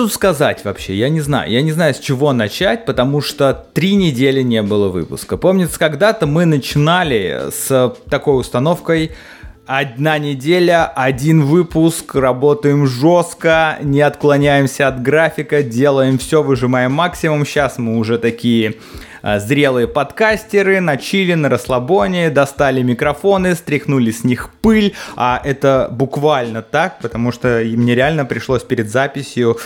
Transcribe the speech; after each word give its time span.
Тут 0.00 0.14
сказать 0.14 0.64
вообще? 0.64 0.94
Я 0.94 1.10
не 1.10 1.20
знаю. 1.20 1.52
Я 1.52 1.60
не 1.60 1.72
знаю, 1.72 1.92
с 1.92 1.98
чего 1.98 2.32
начать, 2.32 2.86
потому 2.86 3.20
что 3.20 3.66
три 3.74 3.96
недели 3.96 4.40
не 4.40 4.62
было 4.62 4.88
выпуска. 4.88 5.36
Помнится, 5.36 5.78
когда-то 5.78 6.26
мы 6.26 6.46
начинали 6.46 7.50
с 7.50 7.94
такой 8.08 8.40
установкой 8.40 9.10
Одна 9.72 10.18
неделя, 10.18 10.86
один 10.86 11.44
выпуск, 11.44 12.16
работаем 12.16 12.88
жестко, 12.88 13.78
не 13.80 14.00
отклоняемся 14.00 14.88
от 14.88 15.00
графика, 15.00 15.62
делаем 15.62 16.18
все, 16.18 16.42
выжимаем 16.42 16.90
максимум. 16.90 17.46
Сейчас 17.46 17.78
мы 17.78 17.96
уже 17.96 18.18
такие 18.18 18.74
э, 19.22 19.38
зрелые 19.38 19.86
подкастеры, 19.86 20.80
на 20.80 20.96
чили, 20.96 21.34
на 21.34 21.48
расслабоне, 21.48 22.30
достали 22.30 22.82
микрофоны, 22.82 23.54
стряхнули 23.54 24.10
с 24.10 24.24
них 24.24 24.50
пыль, 24.60 24.94
а 25.14 25.40
это 25.44 25.86
буквально 25.88 26.62
так, 26.62 26.98
потому 27.00 27.30
что 27.30 27.62
мне 27.64 27.94
реально 27.94 28.24
пришлось 28.24 28.64
перед 28.64 28.90
записью 28.90 29.56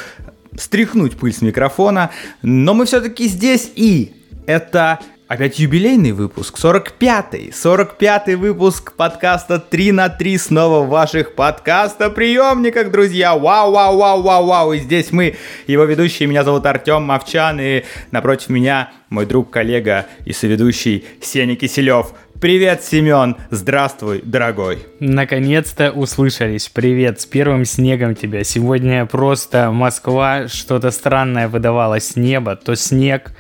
стряхнуть 0.57 1.17
пыль 1.17 1.33
с 1.33 1.43
микрофона, 1.43 2.11
но 2.43 2.75
мы 2.75 2.87
все-таки 2.87 3.27
здесь 3.29 3.71
и 3.75 4.13
это 4.47 5.01
Опять 5.27 5.59
юбилейный 5.59 6.13
выпуск, 6.13 6.59
45-й, 6.63 7.49
45-й 7.49 8.35
выпуск 8.35 8.93
подкаста 8.93 9.59
3 9.59 9.93
на 9.93 10.11
3 10.11 10.37
снова 10.37 10.85
в 10.85 10.91
ваших 10.91 11.35
подкаста 11.35 12.11
приемниках, 12.11 12.91
друзья, 12.91 13.35
вау, 13.35 13.73
вау, 13.73 13.97
вау, 13.97 14.21
вау, 14.21 14.47
вау, 14.47 14.73
и 14.75 14.81
здесь 14.81 15.13
мы, 15.13 15.37
его 15.67 15.85
ведущие, 15.85 16.29
меня 16.29 16.45
зовут 16.45 16.67
Артем 16.67 17.05
Мовчан, 17.05 17.59
и 17.59 17.85
напротив 18.11 18.51
меня 18.51 18.93
мой 19.09 19.25
друг, 19.25 19.49
коллега 19.51 20.07
и 20.27 20.35
соведущий 20.35 21.07
Сеня 21.23 21.57
Киселев. 21.57 22.13
Привет, 22.45 22.85
Семен! 22.85 23.37
Здравствуй, 23.49 24.21
дорогой! 24.23 24.81
Наконец-то 25.01 25.91
услышались. 25.91 26.69
Привет, 26.69 27.23
с 27.23 27.25
первым 27.25 27.65
снегом 27.65 28.15
тебя. 28.15 28.45
Сегодня 28.45 29.07
просто 29.07 29.71
Москва 29.71 30.47
что-то 30.49 30.91
странное 30.91 31.49
выдавала 31.49 31.99
с 32.01 32.17
неба. 32.17 32.55
То 32.55 32.77
снег, 32.77 33.33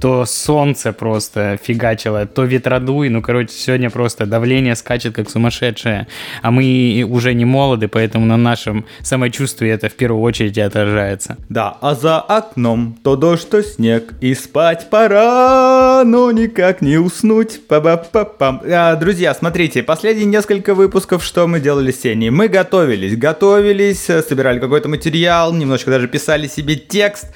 то 0.00 0.26
солнце 0.26 0.92
просто 0.92 1.58
фигачило, 1.62 2.26
то 2.26 2.44
ветродуй. 2.44 3.08
Ну, 3.08 3.22
короче, 3.22 3.52
сегодня 3.52 3.90
просто 3.90 4.26
давление 4.26 4.76
скачет 4.76 5.14
как 5.14 5.30
сумасшедшее. 5.30 6.06
А 6.42 6.50
мы 6.50 7.06
уже 7.08 7.32
не 7.32 7.46
молоды, 7.46 7.88
поэтому 7.88 8.26
на 8.26 8.36
нашем 8.36 8.84
самочувствии 9.02 9.70
это 9.70 9.88
в 9.88 9.94
первую 9.94 10.22
очередь 10.22 10.58
отражается. 10.58 11.38
Да, 11.48 11.78
а 11.80 11.94
за 11.94 12.20
окном 12.20 12.98
то 13.02 13.16
дождь, 13.16 13.48
то 13.48 13.62
снег, 13.62 14.12
и 14.20 14.34
спать 14.34 14.90
пора, 14.90 16.02
но 16.04 16.30
никак 16.30 16.82
не 16.82 16.98
уснуть. 16.98 17.60
Па-ба-па-па 17.66 18.50
вам. 18.50 18.62
А, 18.64 18.96
друзья, 18.96 19.34
смотрите, 19.34 19.82
последние 19.82 20.26
несколько 20.26 20.74
выпусков, 20.74 21.24
что 21.24 21.46
мы 21.46 21.60
делали 21.60 21.92
с 21.92 22.00
Сеней? 22.00 22.30
Мы 22.30 22.48
готовились, 22.48 23.16
готовились, 23.16 24.04
собирали 24.04 24.58
какой-то 24.58 24.88
материал, 24.88 25.52
немножко 25.52 25.90
даже 25.90 26.08
писали 26.08 26.46
себе 26.46 26.76
текст. 26.76 27.28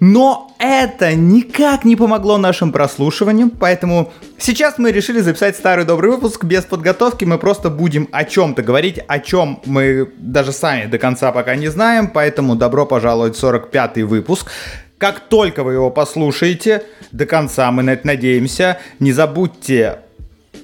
Но 0.00 0.54
это 0.58 1.14
никак 1.14 1.84
не 1.84 1.96
помогло 1.96 2.36
нашим 2.36 2.70
прослушиваниям, 2.70 3.50
поэтому 3.50 4.12
сейчас 4.38 4.76
мы 4.78 4.92
решили 4.92 5.20
записать 5.20 5.56
старый 5.56 5.84
добрый 5.84 6.10
выпуск 6.10 6.44
без 6.44 6.64
подготовки. 6.64 7.24
Мы 7.24 7.38
просто 7.38 7.70
будем 7.70 8.08
о 8.12 8.24
чем-то 8.24 8.62
говорить, 8.62 8.98
о 9.08 9.18
чем 9.20 9.60
мы 9.64 10.12
даже 10.18 10.52
сами 10.52 10.86
до 10.86 10.98
конца 10.98 11.32
пока 11.32 11.56
не 11.56 11.68
знаем, 11.68 12.08
поэтому 12.08 12.56
добро 12.56 12.84
пожаловать 12.84 13.36
в 13.36 13.42
45-й 13.42 14.02
выпуск. 14.02 14.50
Как 14.98 15.20
только 15.20 15.62
вы 15.62 15.74
его 15.74 15.90
послушаете, 15.90 16.84
до 17.12 17.26
конца 17.26 17.70
мы 17.70 17.82
на 17.82 17.90
это 17.90 18.06
надеемся, 18.06 18.78
не 18.98 19.12
забудьте 19.12 20.00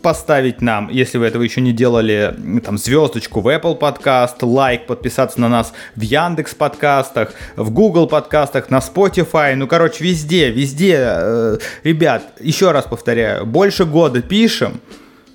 поставить 0.03 0.61
нам, 0.61 0.89
если 0.91 1.19
вы 1.19 1.27
этого 1.27 1.43
еще 1.43 1.61
не 1.61 1.73
делали, 1.73 2.35
там, 2.65 2.77
звездочку 2.77 3.41
в 3.41 3.49
Apple 3.49 3.77
подкаст, 3.77 4.43
лайк, 4.43 4.87
подписаться 4.87 5.41
на 5.41 5.49
нас 5.49 5.73
в 5.97 6.01
Яндекс 6.01 6.55
подкастах, 6.55 7.33
в 7.57 7.71
Google 7.71 8.07
подкастах, 8.07 8.69
на 8.71 8.79
Spotify, 8.79 9.55
ну, 9.55 9.67
короче, 9.67 10.05
везде, 10.05 10.51
везде. 10.51 10.97
Э, 10.99 11.59
ребят, 11.85 12.35
еще 12.41 12.73
раз 12.73 12.85
повторяю, 12.85 13.47
больше 13.47 13.85
года 13.85 14.21
пишем, 14.21 14.81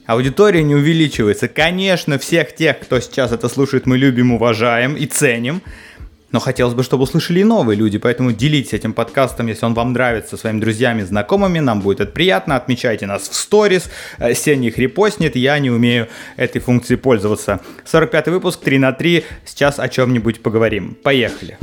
аудитория 0.05 0.63
не 0.63 0.75
увеличивается. 0.75 1.47
Конечно, 1.47 2.19
всех 2.19 2.53
тех, 2.53 2.79
кто 2.79 2.99
сейчас 2.99 3.31
это 3.31 3.49
слушает, 3.49 3.85
мы 3.85 3.97
любим, 3.97 4.33
уважаем 4.33 4.95
и 4.95 5.05
ценим. 5.05 5.61
Но 6.31 6.39
хотелось 6.39 6.73
бы, 6.73 6.83
чтобы 6.83 7.03
услышали 7.03 7.39
и 7.39 7.43
новые 7.43 7.77
люди, 7.77 7.97
поэтому 7.97 8.33
делитесь 8.33 8.73
этим 8.73 8.93
подкастом, 8.93 9.47
если 9.47 9.65
он 9.65 9.73
вам 9.73 9.93
нравится, 9.93 10.31
со 10.31 10.37
своими 10.37 10.59
друзьями, 10.59 11.03
знакомыми, 11.03 11.59
нам 11.59 11.81
будет 11.81 12.01
это 12.01 12.11
приятно, 12.11 12.55
отмечайте 12.55 13.05
нас 13.05 13.29
в 13.29 13.35
сторис, 13.35 13.89
э, 14.17 14.33
Сеня 14.33 14.67
их 14.67 14.77
репостнет, 14.77 15.35
я 15.35 15.57
не 15.59 15.69
умею 15.69 16.07
этой 16.35 16.59
функцией 16.59 16.97
пользоваться. 16.97 17.61
45 17.85 18.27
выпуск, 18.27 18.59
3 18.59 18.77
на 18.77 18.91
3, 18.91 19.23
сейчас 19.45 19.79
о 19.79 19.87
чем-нибудь 19.87 20.41
поговорим. 20.41 20.97
Поехали! 21.01 21.57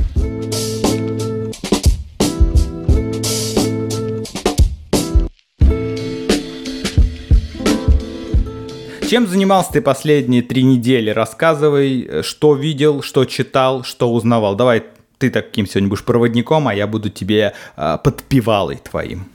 Чем 9.15 9.29
занимался 9.29 9.75
ты 9.75 9.81
последние 9.81 10.43
три 10.43 10.65
недели? 10.65 11.09
Рассказывай, 11.11 12.03
э, 12.03 12.23
что 12.25 12.57
видел, 12.57 13.01
что 13.01 13.25
читал, 13.27 13.85
что 13.85 14.13
узнавал. 14.13 14.57
Давай 14.57 14.83
ты 15.19 15.31
таким 15.31 15.69
сегодня 15.69 15.89
будешь 15.89 16.05
проводником, 16.05 16.67
а 16.67 16.75
я 16.75 16.89
буду 16.89 17.11
тебе 17.11 17.53
э, 17.77 17.99
подпевалой 18.03 18.81
твоим. 18.83 19.27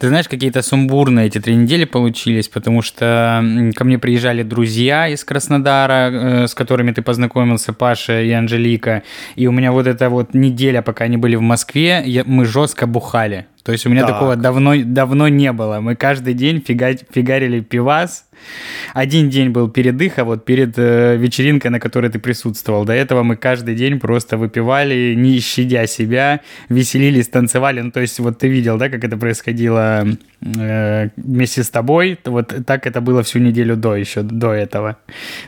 Ты 0.00 0.08
знаешь, 0.08 0.26
какие-то 0.26 0.62
сумбурные 0.62 1.28
эти 1.28 1.38
три 1.38 1.54
недели 1.54 1.84
получились, 1.84 2.48
потому 2.48 2.82
что 2.82 3.40
ко 3.76 3.84
мне 3.84 4.00
приезжали 4.00 4.42
друзья 4.42 5.06
из 5.06 5.22
Краснодара, 5.22 6.10
э, 6.10 6.46
с 6.48 6.54
которыми 6.54 6.90
ты 6.90 7.00
познакомился, 7.00 7.72
Паша 7.72 8.20
и 8.20 8.32
Анжелика, 8.32 9.04
и 9.36 9.46
у 9.46 9.52
меня 9.52 9.70
вот 9.70 9.86
эта 9.86 10.10
вот 10.10 10.34
неделя, 10.34 10.82
пока 10.82 11.04
они 11.04 11.18
были 11.18 11.36
в 11.36 11.40
Москве, 11.40 12.02
я, 12.04 12.24
мы 12.26 12.46
жестко 12.46 12.88
бухали. 12.88 13.46
То 13.62 13.72
есть 13.72 13.86
у 13.86 13.90
меня 13.90 14.02
так. 14.02 14.10
такого 14.10 14.36
давно, 14.36 14.74
давно 14.84 15.28
не 15.28 15.52
было. 15.52 15.80
Мы 15.80 15.94
каждый 15.94 16.34
день 16.34 16.62
фига, 16.66 16.96
фигарили 17.10 17.60
пивас, 17.60 18.26
один 18.92 19.30
день 19.30 19.50
был 19.50 19.68
передых, 19.68 20.18
а 20.18 20.24
вот 20.24 20.44
перед 20.44 20.78
э, 20.78 21.16
вечеринкой, 21.16 21.70
на 21.70 21.80
которой 21.80 22.10
ты 22.10 22.18
присутствовал, 22.18 22.84
до 22.84 22.92
этого 22.92 23.22
мы 23.22 23.36
каждый 23.36 23.74
день 23.74 24.00
просто 24.00 24.36
выпивали, 24.36 25.14
не 25.14 25.40
щадя 25.40 25.86
себя, 25.86 26.40
веселились, 26.68 27.28
танцевали. 27.28 27.80
Ну, 27.80 27.90
то 27.90 28.00
есть 28.00 28.18
вот 28.20 28.38
ты 28.38 28.48
видел, 28.48 28.78
да, 28.78 28.88
как 28.88 29.04
это 29.04 29.16
происходило 29.16 30.06
э, 30.40 31.08
вместе 31.16 31.62
с 31.62 31.70
тобой. 31.70 32.18
Вот 32.24 32.54
так 32.66 32.86
это 32.86 33.00
было 33.00 33.22
всю 33.22 33.38
неделю 33.38 33.76
до 33.76 33.96
еще, 33.96 34.22
до 34.22 34.52
этого. 34.52 34.96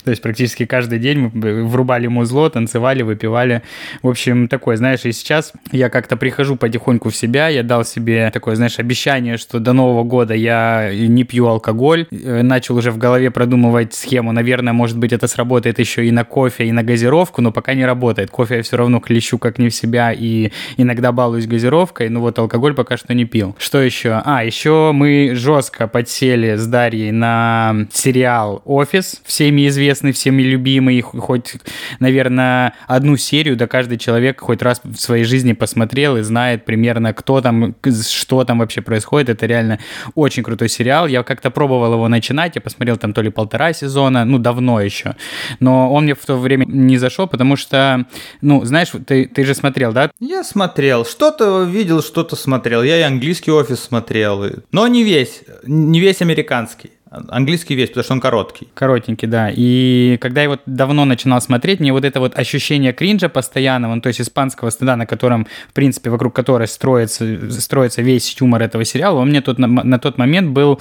То 0.05 0.11
есть 0.11 0.23
практически 0.23 0.67
каждый 0.67 0.99
день 0.99 1.31
мы 1.33 1.65
врубали 1.65 2.07
музло, 2.07 2.51
танцевали, 2.51 3.03
выпивали. 3.03 3.63
В 4.03 4.09
общем, 4.09 4.49
такое, 4.49 4.77
знаешь, 4.77 5.05
и 5.05 5.13
сейчас 5.13 5.53
я 5.73 5.89
как-то 5.89 6.17
прихожу 6.17 6.57
потихоньку 6.57 7.11
в 7.11 7.17
себя, 7.17 7.49
я 7.49 7.63
дал 7.63 7.85
себе 7.85 8.31
такое, 8.33 8.57
знаешь, 8.57 8.79
обещание, 8.79 9.37
что 9.39 9.61
до 9.61 9.73
Нового 9.73 10.05
года 10.05 10.35
я 10.35 10.91
не 10.93 11.25
пью 11.25 11.47
алкоголь, 11.47 12.07
э, 12.11 12.43
начал 12.43 12.67
начал 12.67 12.76
уже 12.77 12.91
в 12.91 12.99
голове 12.99 13.31
продумывать 13.31 13.95
схему. 13.95 14.33
Наверное, 14.33 14.73
может 14.73 14.99
быть, 14.99 15.13
это 15.13 15.27
сработает 15.27 15.79
еще 15.79 16.07
и 16.07 16.11
на 16.11 16.25
кофе, 16.25 16.67
и 16.67 16.73
на 16.73 16.83
газировку, 16.83 17.43
но 17.43 17.53
пока 17.53 17.75
не 17.75 17.85
работает. 17.85 18.31
Кофе 18.31 18.57
я 18.57 18.63
все 18.63 18.77
равно 18.77 19.01
клещу 19.01 19.39
как 19.39 19.59
не 19.59 19.69
в 19.69 19.75
себя 19.75 20.13
и 20.13 20.51
иногда 20.77 21.13
балуюсь 21.13 21.47
газировкой, 21.47 22.09
но 22.09 22.21
вот 22.21 22.39
алкоголь 22.39 22.75
пока 22.75 22.97
что 22.97 23.15
не 23.15 23.25
пил. 23.25 23.57
Что 23.59 23.81
еще? 23.81 24.23
А, 24.25 24.45
еще 24.45 24.93
мы 24.93 25.33
жестко 25.35 25.89
подсели 25.89 26.57
с 26.57 26.67
Дарьей 26.67 27.11
на 27.11 27.87
сериал 27.93 28.63
«Офис», 28.65 29.21
всеми 29.25 29.69
известный, 29.69 30.13
всеми 30.13 30.43
любимый, 30.43 31.01
хоть, 31.01 31.55
наверное, 31.99 32.75
одну 32.87 33.17
серию, 33.17 33.57
да 33.57 33.67
каждый 33.67 33.99
человек 33.99 34.41
хоть 34.41 34.63
раз 34.63 34.81
в 34.85 34.97
своей 34.97 35.25
жизни 35.25 35.53
посмотрел 35.53 36.17
и 36.17 36.23
знает 36.23 36.65
примерно, 36.65 37.13
кто 37.13 37.41
там, 37.41 37.75
что 38.09 38.45
там 38.45 38.59
вообще 38.59 38.83
происходит. 38.83 39.29
Это 39.31 39.47
реально 39.47 39.79
очень 40.15 40.43
крутой 40.43 40.69
сериал. 40.69 41.07
Я 41.07 41.23
как-то 41.23 41.51
пробовал 41.51 41.95
его 41.95 42.09
начинать, 42.09 42.55
я 42.55 42.61
посмотрел 42.67 42.97
там 42.97 43.13
то 43.13 43.23
ли 43.23 43.31
полтора 43.31 43.73
сезона, 43.73 44.25
ну, 44.25 44.41
давно 44.41 44.81
еще. 44.81 45.15
Но 45.61 45.93
он 45.93 46.03
мне 46.03 46.17
в 46.17 46.27
то 46.27 46.37
время 46.37 46.65
не 46.67 46.99
зашел, 46.99 47.29
потому 47.29 47.55
что, 47.55 48.07
ну, 48.41 48.65
знаешь, 48.65 48.89
ты, 49.07 49.27
ты 49.27 49.45
же 49.45 49.55
смотрел, 49.55 49.93
да? 49.93 50.11
Я 50.19 50.43
смотрел. 50.43 51.05
Что-то 51.05 51.63
видел, 51.63 52.03
что-то 52.03 52.35
смотрел. 52.35 52.83
Я 52.83 52.99
и 52.99 53.03
английский 53.03 53.53
офис 53.53 53.79
смотрел. 53.79 54.45
Но 54.73 54.89
не 54.89 55.05
весь. 55.05 55.43
Не 55.65 56.01
весь 56.01 56.23
американский. 56.23 56.91
Английский 57.09 57.77
весь, 57.77 57.91
потому 57.91 58.03
что 58.03 58.15
он 58.15 58.21
короткий. 58.21 58.67
Коротенький, 58.75 59.29
да. 59.29 59.49
И 59.55 60.19
когда 60.21 60.43
я 60.43 60.49
вот 60.49 60.61
давно 60.67 61.05
начинал 61.05 61.41
смотреть, 61.41 61.79
мне 61.79 61.93
вот 61.93 62.05
это 62.05 62.19
вот 62.19 62.37
ощущение 62.37 62.93
кринжа 62.93 63.29
постоянного, 63.29 63.95
ну, 63.95 64.01
то 64.01 64.09
есть 64.09 64.21
испанского 64.21 64.71
стыда, 64.71 64.97
на 64.97 65.07
котором, 65.07 65.47
в 65.69 65.73
принципе, 65.73 66.11
вокруг 66.11 66.35
которой 66.35 66.67
строится, 66.67 67.51
строится 67.61 68.03
весь 68.03 68.37
юмор 68.41 68.63
этого 68.63 68.85
сериала, 68.85 69.21
он 69.21 69.29
мне 69.29 69.41
тут 69.41 69.59
на, 69.59 69.69
на 69.69 70.01
тот 70.01 70.19
момент 70.19 70.51
был, 70.51 70.81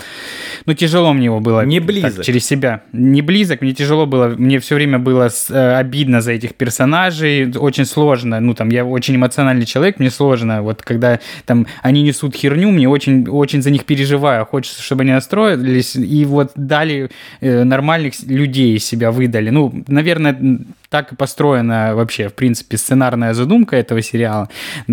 ну, 0.65 0.73
тяжело 0.73 1.13
мне 1.13 1.25
его 1.25 1.39
было. 1.39 1.63
Не 1.63 1.79
близок. 1.79 2.15
Так, 2.15 2.25
через 2.25 2.43
себя. 2.43 2.81
Не 2.91 3.21
близок, 3.21 3.61
мне 3.61 3.73
тяжело 3.73 4.07
было, 4.07 4.29
мне 4.29 4.59
все 4.59 4.75
время 4.75 4.97
было 4.97 5.29
с, 5.29 5.51
э, 5.51 5.75
обидно 5.75 6.21
за 6.21 6.31
этих 6.31 6.55
персонажей, 6.55 7.51
очень 7.55 7.85
сложно, 7.85 8.39
ну, 8.39 8.55
там, 8.55 8.69
я 8.69 8.83
очень 8.83 9.15
эмоциональный 9.15 9.67
человек, 9.67 9.99
мне 9.99 10.09
сложно, 10.09 10.63
вот, 10.63 10.81
когда 10.81 11.19
там 11.45 11.67
они 11.83 12.01
несут 12.01 12.35
херню, 12.35 12.71
мне 12.71 12.89
очень, 12.89 13.29
очень 13.29 13.61
за 13.61 13.69
них 13.69 13.85
переживаю, 13.85 14.43
хочется, 14.47 14.81
чтобы 14.81 15.03
они 15.03 15.11
настроились, 15.11 15.95
и 15.95 16.24
вот 16.25 16.51
дали 16.55 17.09
э, 17.41 17.63
нормальных 17.63 18.13
людей 18.23 18.79
себя 18.79 19.11
выдали. 19.11 19.49
Ну, 19.49 19.83
наверное, 19.87 20.37
так 20.89 21.11
и 21.11 21.15
построена 21.15 21.95
вообще, 21.95 22.29
в 22.29 22.33
принципе, 22.33 22.77
сценарная 22.77 23.33
задумка 23.33 23.75
этого 23.75 24.01
сериала, 24.01 24.49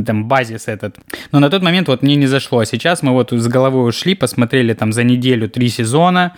там, 0.06 0.28
базис 0.28 0.68
этот. 0.68 0.96
Но 1.32 1.40
на 1.40 1.50
тот 1.50 1.62
момент 1.62 1.88
вот 1.88 2.02
мне 2.02 2.16
не 2.16 2.26
зашло. 2.26 2.60
А 2.60 2.66
сейчас 2.66 3.02
мы 3.02 3.12
вот 3.12 3.32
с 3.32 3.46
головой 3.48 3.88
ушли, 3.88 4.14
посмотрели 4.14 4.74
там 4.74 4.92
за 4.92 5.04
неделю 5.04 5.48
три 5.48 5.68
сезона 5.68 6.32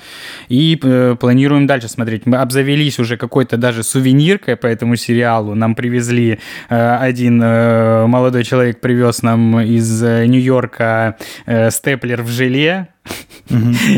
и 0.48 0.78
э, 0.82 1.16
планируем 1.18 1.66
дальше 1.66 1.88
смотреть. 1.88 2.26
Мы 2.26 2.36
обзавелись 2.36 2.98
уже 2.98 3.16
какой-то 3.16 3.56
даже 3.56 3.82
сувениркой 3.82 4.56
по 4.56 4.66
этому 4.66 4.96
сериалу. 4.96 5.54
Нам 5.54 5.74
привезли 5.74 6.38
э, 6.68 6.96
один 6.96 7.40
э, 7.42 8.06
молодой 8.06 8.44
человек 8.44 8.80
привез 8.80 9.22
нам 9.22 9.60
из 9.60 10.02
э, 10.02 10.26
Нью-Йорка 10.26 11.16
э, 11.46 11.70
степлер 11.70 12.22
в 12.22 12.28
желе, 12.28 12.88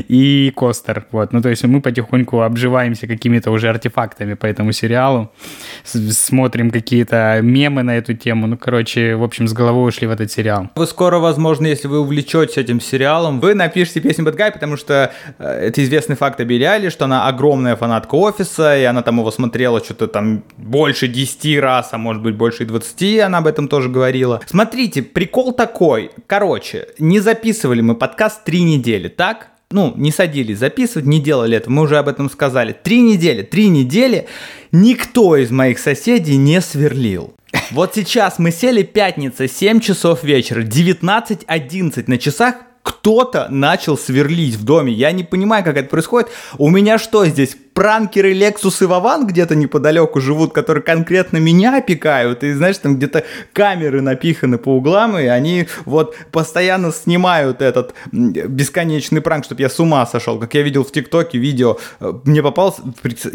и 0.09 0.53
Костер. 0.57 1.07
Вот. 1.13 1.33
Ну, 1.33 1.41
то 1.41 1.49
есть 1.49 1.65
мы 1.65 1.81
потихоньку 1.81 2.41
обживаемся 2.41 3.07
какими-то 3.07 3.51
уже 3.51 3.69
артефактами 3.69 4.35
по 4.35 4.47
этому 4.47 4.73
сериалу, 4.73 5.33
смотрим 5.85 6.71
какие-то 6.71 7.41
мемы 7.43 7.83
на 7.83 7.97
эту 7.97 8.15
тему. 8.15 8.47
Ну, 8.47 8.57
короче, 8.57 9.17
в 9.17 9.23
общем, 9.23 9.49
с 9.49 9.53
головой 9.53 9.89
ушли 9.89 10.07
в 10.07 10.11
этот 10.11 10.31
сериал. 10.31 10.71
Вы 10.75 10.87
скоро, 10.87 11.19
возможно, 11.19 11.67
если 11.67 11.89
вы 11.89 12.01
увлечетесь 12.01 12.57
этим 12.57 12.81
сериалом, 12.81 13.41
вы 13.41 13.55
напишите 13.55 14.01
песню 14.01 14.25
Guy, 14.27 14.53
потому 14.53 14.77
что 14.77 15.13
э, 15.39 15.69
это 15.69 15.83
известный 15.85 16.17
факт 16.17 16.41
о 16.41 16.45
Билли 16.45 16.89
что 16.89 17.05
она 17.05 17.29
огромная 17.29 17.77
фанатка 17.77 18.15
офиса, 18.15 18.77
и 18.77 18.85
она 18.85 19.03
там 19.03 19.19
его 19.19 19.31
смотрела 19.31 19.83
что-то 19.83 20.09
там 20.09 20.45
больше 20.57 21.09
10 21.09 21.61
раз, 21.61 21.91
а 21.93 21.99
может 21.99 22.23
быть 22.23 22.35
больше 22.35 22.65
20, 22.65 23.21
она 23.21 23.39
об 23.39 23.47
этом 23.47 23.69
тоже 23.69 23.89
говорила. 23.89 24.41
Смотрите, 24.47 25.03
прикол 25.03 25.53
такой. 25.53 26.11
Короче, 26.27 26.89
не 26.99 27.21
записывали 27.21 27.81
мы 27.81 27.95
подкаст 27.95 28.45
три 28.45 28.63
недели, 28.63 29.09
так? 29.09 29.51
Ну, 29.73 29.93
не 29.97 30.13
садились 30.13 30.59
записывать, 30.59 31.07
не 31.07 31.21
делали 31.21 31.57
это, 31.57 31.69
мы 31.71 31.83
уже 31.83 31.99
об 31.99 32.09
этом 32.09 32.31
сказали. 32.31 32.73
Три 32.73 33.01
недели, 33.01 33.43
три 33.43 33.67
недели 33.69 34.29
никто 34.71 35.37
из 35.37 35.51
моих 35.51 35.81
соседей 35.81 36.37
не 36.37 36.61
сверлил. 36.61 37.35
Вот 37.73 37.95
сейчас 37.95 38.39
мы 38.39 38.53
сели 38.53 38.83
пятница, 38.83 39.49
7 39.49 39.81
часов 39.81 40.23
вечера, 40.23 40.63
19.11 40.63 42.05
на 42.07 42.19
часах, 42.19 42.55
кто-то 42.85 43.49
начал 43.51 43.99
сверлить 43.99 44.55
в 44.55 44.65
доме. 44.65 44.93
Я 44.93 45.11
не 45.11 45.25
понимаю, 45.25 45.65
как 45.65 45.77
это 45.77 45.89
происходит. 45.89 46.29
У 46.59 46.71
меня 46.71 46.99
что 46.99 47.27
здесь, 47.27 47.57
пранкеры 47.77 48.33
Lexus 48.33 48.83
и 48.83 48.87
Вован 48.87 49.27
где-то 49.27 49.55
неподалеку 49.55 50.19
живут, 50.19 50.55
которые 50.55 50.83
конкретно 50.83 51.37
меня 51.37 51.77
опекают, 51.77 52.43
и 52.43 52.55
знаешь, 52.55 52.79
там 52.79 52.97
где-то 52.97 53.25
камеры 53.53 54.01
напиханы 54.01 54.57
по 54.57 54.71
углам, 54.71 55.19
и 55.19 55.27
они 55.27 55.69
вот 55.85 56.17
постоянно 56.33 56.91
снимают 56.91 57.61
этот 57.61 57.93
бесконечный 58.13 59.21
пранк, 59.21 59.45
чтобы 59.45 59.61
я 59.61 59.69
с 59.69 59.79
ума 59.79 60.07
сошел. 60.07 60.39
Как 60.39 60.55
я 60.55 60.63
видел 60.63 60.85
в 60.85 60.91
ТикТоке 60.91 61.37
видео, 61.37 61.77
э, 62.01 62.15
мне 62.25 62.43
попалось, 62.43 62.77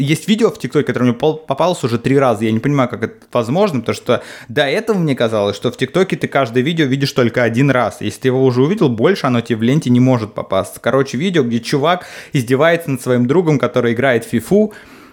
есть 0.00 0.26
видео 0.26 0.50
в 0.50 0.58
ТикТоке, 0.58 0.86
которое 0.86 1.04
мне 1.04 1.14
попалось 1.14 1.84
уже 1.84 2.00
три 2.00 2.18
раза, 2.18 2.44
я 2.44 2.50
не 2.50 2.58
понимаю, 2.58 2.88
как 2.88 3.04
это 3.04 3.14
возможно, 3.32 3.78
потому 3.78 3.94
что 3.94 4.24
до 4.48 4.62
этого 4.62 4.98
мне 4.98 5.14
казалось, 5.14 5.54
что 5.54 5.70
в 5.70 5.76
ТикТоке 5.76 6.16
ты 6.16 6.26
каждое 6.26 6.64
видео 6.64 6.86
видишь 6.86 7.12
только 7.12 7.44
один 7.44 7.70
раз, 7.70 7.98
если 8.00 8.22
ты 8.22 8.28
его 8.28 8.44
уже 8.44 8.62
увидел, 8.62 8.88
больше 8.88 9.28
оно 9.28 9.40
тебе 9.40 9.58
в 9.58 9.62
ленте 9.62 9.88
не 9.88 10.00
может 10.00 10.34
попасться. 10.34 10.80
Короче, 10.80 11.16
видео, 11.16 11.44
где 11.44 11.60
чувак 11.60 12.06
издевается 12.32 12.90
над 12.90 13.00
своим 13.00 13.28
другом, 13.28 13.60
который 13.60 13.92
играет 13.92 14.31
фифу, 14.32 14.72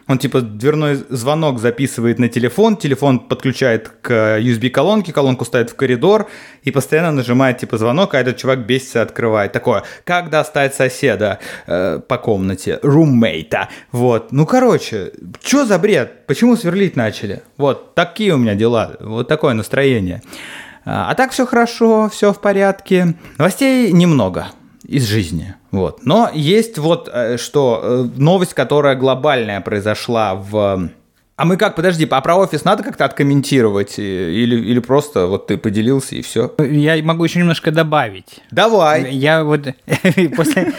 он 0.09 0.17
типа 0.17 0.41
дверной 0.41 0.95
звонок 1.09 1.59
записывает 1.59 2.17
на 2.17 2.29
телефон, 2.29 2.77
телефон 2.77 3.19
подключает 3.19 3.89
к 4.01 4.39
USB-колонке, 4.39 5.13
колонку 5.13 5.45
ставит 5.45 5.69
в 5.69 5.75
коридор 5.75 6.27
и 6.63 6.71
постоянно 6.71 7.11
нажимает 7.11 7.59
типа 7.59 7.77
звонок, 7.77 8.15
а 8.15 8.19
этот 8.19 8.37
чувак 8.37 8.65
бесится 8.65 9.03
открывает. 9.03 9.51
Такое, 9.51 9.83
как 10.05 10.31
достать 10.31 10.73
соседа 10.73 11.37
э, 11.67 11.99
по 12.07 12.17
комнате, 12.17 12.79
руммейта. 12.81 13.69
Вот, 13.91 14.31
ну 14.31 14.47
короче, 14.47 15.11
что 15.43 15.65
за 15.65 15.77
бред? 15.77 16.25
Почему 16.25 16.57
сверлить 16.57 16.95
начали? 16.95 17.43
Вот, 17.57 17.93
такие 17.93 18.33
у 18.33 18.37
меня 18.37 18.55
дела, 18.55 18.97
вот 18.99 19.27
такое 19.27 19.53
настроение. 19.53 20.23
А, 20.85 21.11
а 21.11 21.13
так 21.13 21.33
все 21.33 21.45
хорошо, 21.45 22.09
все 22.09 22.33
в 22.33 22.41
порядке. 22.41 23.13
Новостей 23.37 23.91
немного 23.91 24.47
из 24.89 25.05
жизни. 25.07 25.55
Вот. 25.71 25.99
Но 26.03 26.29
есть 26.33 26.77
вот 26.77 27.09
э, 27.11 27.37
что 27.37 27.79
э, 27.81 28.03
новость, 28.17 28.53
которая 28.53 28.95
глобальная 28.95 29.61
произошла 29.61 30.33
в 30.35 30.89
а 31.39 31.45
мы 31.45 31.55
как, 31.55 31.73
подожди, 31.75 32.05
а 32.11 32.19
про 32.19 32.35
офис 32.35 32.65
надо 32.65 32.83
как-то 32.83 33.05
откомментировать? 33.05 33.97
Или, 33.97 34.57
или 34.57 34.79
просто 34.79 35.25
вот 35.25 35.47
ты 35.47 35.57
поделился 35.57 36.15
и 36.17 36.21
все? 36.21 36.53
Я 36.59 37.01
могу 37.01 37.23
еще 37.23 37.39
немножко 37.39 37.71
добавить. 37.71 38.41
Давай. 38.51 39.13
Я 39.13 39.45
вот 39.45 39.61
после... 40.35 40.73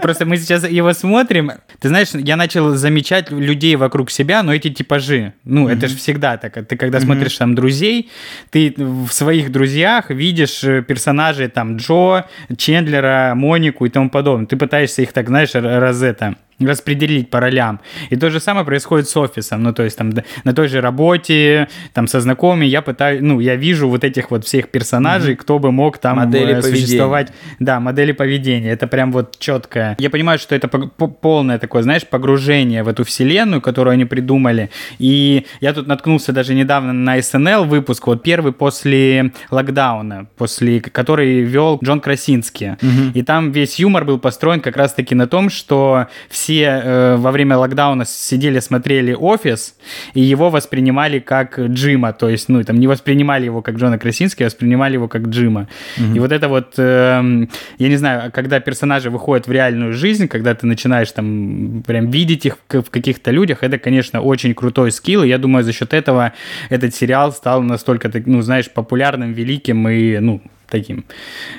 Просто 0.00 0.24
мы 0.24 0.38
сейчас 0.38 0.66
его 0.66 0.94
смотрим. 0.94 1.52
Ты 1.80 1.88
знаешь, 1.88 2.08
я 2.14 2.36
начал 2.36 2.74
замечать 2.74 3.30
людей 3.30 3.76
вокруг 3.76 4.10
себя, 4.10 4.42
но 4.42 4.54
эти 4.54 4.70
типажи. 4.70 5.34
Ну, 5.44 5.68
это 5.68 5.86
же 5.86 5.98
всегда 5.98 6.38
так. 6.38 6.66
Ты 6.66 6.78
когда 6.78 6.98
смотришь 6.98 7.36
там 7.36 7.54
друзей, 7.54 8.10
ты 8.48 8.72
в 8.78 9.10
своих 9.10 9.52
друзьях 9.52 10.08
видишь 10.08 10.64
э, 10.64 10.80
персонажей 10.80 11.48
там 11.48 11.76
Джо, 11.76 12.24
Чендлера, 12.56 13.34
Монику 13.36 13.84
и 13.84 13.90
тому 13.90 14.08
подобное. 14.08 14.46
Ты 14.46 14.56
пытаешься 14.56 15.02
их 15.02 15.12
так, 15.12 15.26
знаешь, 15.28 15.50
раз 15.52 16.00
это 16.00 16.36
распределить 16.58 17.30
по 17.30 17.40
ролям. 17.40 17.80
И 18.10 18.16
то 18.16 18.30
же 18.30 18.40
самое 18.40 18.64
происходит 18.64 19.08
с 19.08 19.16
офисом. 19.16 19.62
Ну, 19.62 19.72
то 19.72 19.82
есть 19.82 19.98
там 19.98 20.12
на 20.44 20.54
той 20.54 20.68
же 20.68 20.80
работе, 20.80 21.68
там 21.92 22.06
со 22.06 22.20
знакомыми 22.20 22.64
я 22.64 22.82
пытаюсь, 22.82 23.20
ну, 23.20 23.40
я 23.40 23.56
вижу 23.56 23.88
вот 23.88 24.04
этих 24.04 24.30
вот 24.30 24.44
всех 24.46 24.70
персонажей, 24.70 25.34
mm-hmm. 25.34 25.38
кто 25.38 25.58
бы 25.58 25.72
мог 25.72 25.98
там 25.98 26.16
модели 26.16 26.54
э, 26.54 26.62
существовать. 26.62 27.28
Поведения. 27.28 27.56
Да, 27.58 27.80
модели 27.80 28.12
поведения. 28.12 28.70
Это 28.70 28.86
прям 28.86 29.12
вот 29.12 29.38
четкое. 29.38 29.96
Я 29.98 30.10
понимаю, 30.10 30.38
что 30.38 30.54
это 30.54 30.68
полное 30.68 31.58
такое, 31.58 31.82
знаешь, 31.82 32.06
погружение 32.06 32.82
в 32.82 32.88
эту 32.88 33.04
вселенную, 33.04 33.60
которую 33.60 33.92
они 33.92 34.04
придумали. 34.04 34.70
И 34.98 35.46
я 35.60 35.72
тут 35.74 35.86
наткнулся 35.86 36.32
даже 36.32 36.54
недавно 36.54 36.92
на 36.92 37.18
SNL 37.18 37.66
выпуск, 37.66 38.06
вот 38.06 38.22
первый 38.22 38.52
после 38.52 39.32
локдауна, 39.50 40.26
после 40.36 40.80
который 40.80 41.40
вел 41.42 41.78
Джон 41.82 42.00
Красинский. 42.00 42.68
Mm-hmm. 42.68 43.12
И 43.14 43.22
там 43.22 43.52
весь 43.52 43.78
юмор 43.78 44.04
был 44.04 44.18
построен 44.18 44.60
как 44.60 44.76
раз-таки 44.76 45.14
на 45.14 45.26
том, 45.26 45.50
что 45.50 46.06
все 46.28 46.45
все 46.46 46.80
э, 46.84 47.16
во 47.16 47.32
время 47.32 47.56
локдауна 47.56 48.04
сидели, 48.04 48.60
смотрели 48.60 49.12
«Офис», 49.12 49.74
и 50.14 50.20
его 50.20 50.48
воспринимали 50.48 51.18
как 51.18 51.58
Джима, 51.58 52.12
то 52.12 52.28
есть, 52.28 52.48
ну, 52.48 52.62
там, 52.62 52.78
не 52.78 52.86
воспринимали 52.86 53.46
его 53.46 53.62
как 53.62 53.74
Джона 53.74 53.98
Красински, 53.98 54.44
а 54.44 54.46
воспринимали 54.46 54.94
его 54.94 55.08
как 55.08 55.22
Джима. 55.22 55.66
Угу. 55.98 56.14
И 56.14 56.18
вот 56.20 56.30
это 56.30 56.48
вот, 56.48 56.74
э, 56.76 57.46
я 57.78 57.88
не 57.88 57.96
знаю, 57.96 58.30
когда 58.30 58.60
персонажи 58.60 59.10
выходят 59.10 59.48
в 59.48 59.52
реальную 59.52 59.92
жизнь, 59.92 60.28
когда 60.28 60.54
ты 60.54 60.68
начинаешь 60.68 61.10
там 61.10 61.82
прям 61.84 62.10
видеть 62.10 62.46
их 62.46 62.58
в 62.68 62.90
каких-то 62.90 63.32
людях, 63.32 63.64
это, 63.64 63.78
конечно, 63.78 64.20
очень 64.20 64.54
крутой 64.54 64.92
скилл, 64.92 65.24
и 65.24 65.28
я 65.28 65.38
думаю, 65.38 65.64
за 65.64 65.72
счет 65.72 65.92
этого 65.92 66.32
этот 66.70 66.94
сериал 66.94 67.32
стал 67.32 67.62
настолько, 67.62 68.08
ну, 68.24 68.40
знаешь, 68.40 68.70
популярным, 68.70 69.32
великим 69.32 69.88
и, 69.88 70.18
ну, 70.20 70.40
таким 70.68 71.04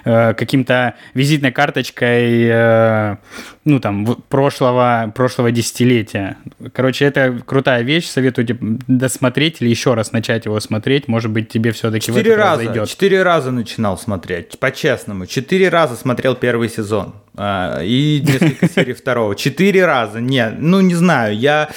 э, 0.06 0.34
каким-то 0.34 0.96
визитной 1.14 1.52
карточкой, 1.52 2.48
э, 2.48 3.16
ну 3.66 3.80
там 3.80 4.06
прошлого 4.30 5.12
прошлого 5.16 5.52
десятилетия. 5.52 6.38
Короче, 6.74 7.06
это 7.06 7.40
крутая 7.46 7.84
вещь, 7.84 8.08
советую 8.08 8.46
тебе 8.46 8.80
досмотреть 8.88 9.62
или 9.62 9.70
еще 9.70 9.94
раз 9.94 10.12
начать 10.12 10.46
его 10.46 10.60
смотреть, 10.60 11.08
может 11.08 11.32
быть 11.32 11.50
тебе 11.50 11.72
все-таки 11.72 12.08
четыре 12.08 12.36
раза 12.36 12.64
зайдет. 12.64 12.90
Четыре 12.90 13.24
раза 13.24 13.52
начинал 13.52 13.98
смотреть, 13.98 14.60
по-честному, 14.60 15.26
четыре 15.26 15.70
раза 15.70 15.96
смотрел 15.96 16.36
первый 16.36 16.70
сезон. 16.70 17.14
А, 17.40 17.82
и 17.84 18.24
несколько 18.26 18.68
серий 18.74 18.94
второго. 18.94 19.36
Четыре 19.36 19.86
раза. 19.86 20.20
Нет, 20.20 20.56
ну 20.58 20.82
не 20.82 20.96
знаю, 20.96 21.38
я... 21.38 21.70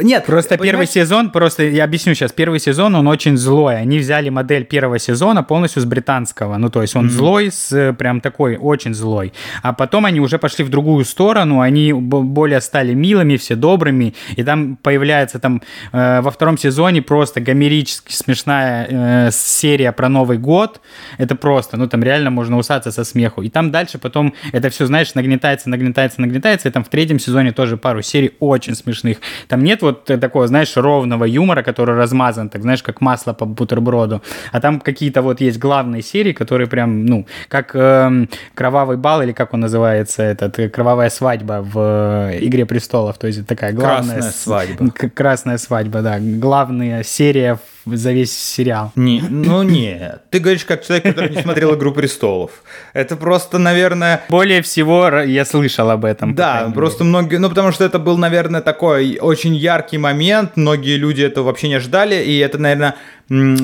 Нет, 0.00 0.24
просто 0.24 0.56
понимаешь? 0.56 0.70
первый 0.70 0.86
сезон, 0.86 1.30
просто 1.30 1.64
я 1.64 1.84
объясню 1.84 2.14
сейчас, 2.14 2.32
первый 2.32 2.58
сезон, 2.58 2.94
он 2.94 3.06
очень 3.06 3.36
злой. 3.36 3.76
Они 3.78 3.98
взяли 3.98 4.30
модель 4.30 4.64
первого 4.64 4.98
сезона 4.98 5.42
полностью 5.42 5.82
с 5.82 5.84
британского. 5.84 6.56
Ну, 6.56 6.70
то 6.70 6.80
есть 6.80 6.96
он 6.96 7.06
mm-hmm. 7.06 7.10
злой, 7.10 7.50
с, 7.52 7.92
прям 7.98 8.22
такой, 8.22 8.56
очень 8.56 8.94
злой. 8.94 9.34
А 9.62 9.74
потом 9.74 10.06
они 10.06 10.20
уже 10.20 10.38
пошли 10.38 10.64
в 10.64 10.70
другую 10.70 11.04
сторону, 11.04 11.60
они 11.60 11.92
более 11.92 12.62
стали 12.62 12.94
милыми, 12.94 13.36
все 13.36 13.56
добрыми, 13.56 14.14
и 14.36 14.42
там 14.42 14.76
появляется 14.76 15.38
там 15.38 15.60
э, 15.92 16.22
во 16.22 16.30
втором 16.30 16.56
сезоне 16.56 17.02
просто 17.02 17.42
гомерически 17.42 18.12
смешная 18.12 18.86
э, 18.88 19.30
серия 19.32 19.92
про 19.92 20.08
Новый 20.08 20.38
год. 20.38 20.80
Это 21.18 21.34
просто, 21.34 21.76
ну 21.76 21.88
там 21.88 22.02
реально 22.02 22.30
можно 22.30 22.56
усаться 22.56 22.90
со 22.90 23.04
смеху. 23.04 23.42
И 23.42 23.50
там 23.50 23.70
дальше 23.70 23.98
потом 23.98 24.32
это 24.52 24.70
все, 24.70 24.86
знаешь, 24.94 25.14
нагнетается, 25.14 25.68
нагнетается, 25.68 26.20
нагнетается, 26.20 26.68
и 26.68 26.70
там 26.70 26.84
в 26.84 26.88
третьем 26.88 27.18
сезоне 27.18 27.50
тоже 27.50 27.76
пару 27.76 28.00
серий 28.00 28.36
очень 28.38 28.76
смешных. 28.76 29.18
Там 29.48 29.64
нет 29.64 29.82
вот 29.82 30.04
такого, 30.04 30.46
знаешь, 30.46 30.76
ровного 30.76 31.24
юмора, 31.24 31.64
который 31.64 31.96
размазан, 31.96 32.48
так 32.48 32.62
знаешь, 32.62 32.80
как 32.80 33.00
масло 33.00 33.32
по 33.32 33.44
бутерброду, 33.44 34.22
а 34.52 34.60
там 34.60 34.78
какие-то 34.78 35.22
вот 35.22 35.40
есть 35.40 35.58
главные 35.58 36.00
серии, 36.00 36.32
которые 36.32 36.68
прям, 36.68 37.06
ну, 37.06 37.26
как 37.48 37.74
э, 37.74 38.26
«Кровавый 38.54 38.96
бал» 38.96 39.20
или 39.22 39.32
как 39.32 39.52
он 39.52 39.60
называется, 39.60 40.22
этот 40.22 40.60
э, 40.60 40.68
«Кровавая 40.68 41.10
свадьба» 41.10 41.60
в 41.60 42.30
э, 42.30 42.38
«Игре 42.46 42.64
престолов», 42.64 43.18
то 43.18 43.26
есть 43.26 43.44
такая 43.48 43.72
главная... 43.72 44.20
Красная 44.20 44.30
свадьба. 44.30 44.90
Красная 44.92 45.58
свадьба, 45.58 46.02
да. 46.02 46.18
Главная 46.20 47.02
серия 47.02 47.58
за 47.84 48.12
весь 48.12 48.36
сериал. 48.36 48.92
Не, 48.96 49.20
ну 49.20 49.62
не. 49.62 50.16
Ты 50.30 50.38
говоришь 50.38 50.64
как 50.64 50.84
человек, 50.84 51.04
который 51.04 51.30
не 51.34 51.42
смотрел 51.42 51.74
«Игру 51.74 51.92
престолов». 51.92 52.62
Это 52.92 53.16
просто, 53.16 53.58
наверное... 53.58 54.22
Более 54.28 54.62
всего 54.62 55.08
я 55.08 55.44
слышал 55.44 55.90
об 55.90 56.04
этом. 56.04 56.34
Да, 56.34 56.70
просто 56.74 57.04
многие, 57.04 57.36
ну 57.36 57.48
потому 57.48 57.72
что 57.72 57.84
это 57.84 57.98
был, 57.98 58.16
наверное, 58.16 58.60
такой 58.60 59.18
очень 59.20 59.54
яркий 59.54 59.98
момент, 59.98 60.56
многие 60.56 60.96
люди 60.96 61.22
этого 61.22 61.44
вообще 61.46 61.68
не 61.68 61.74
ожидали, 61.74 62.16
и 62.22 62.38
это, 62.38 62.58
наверное, 62.58 62.96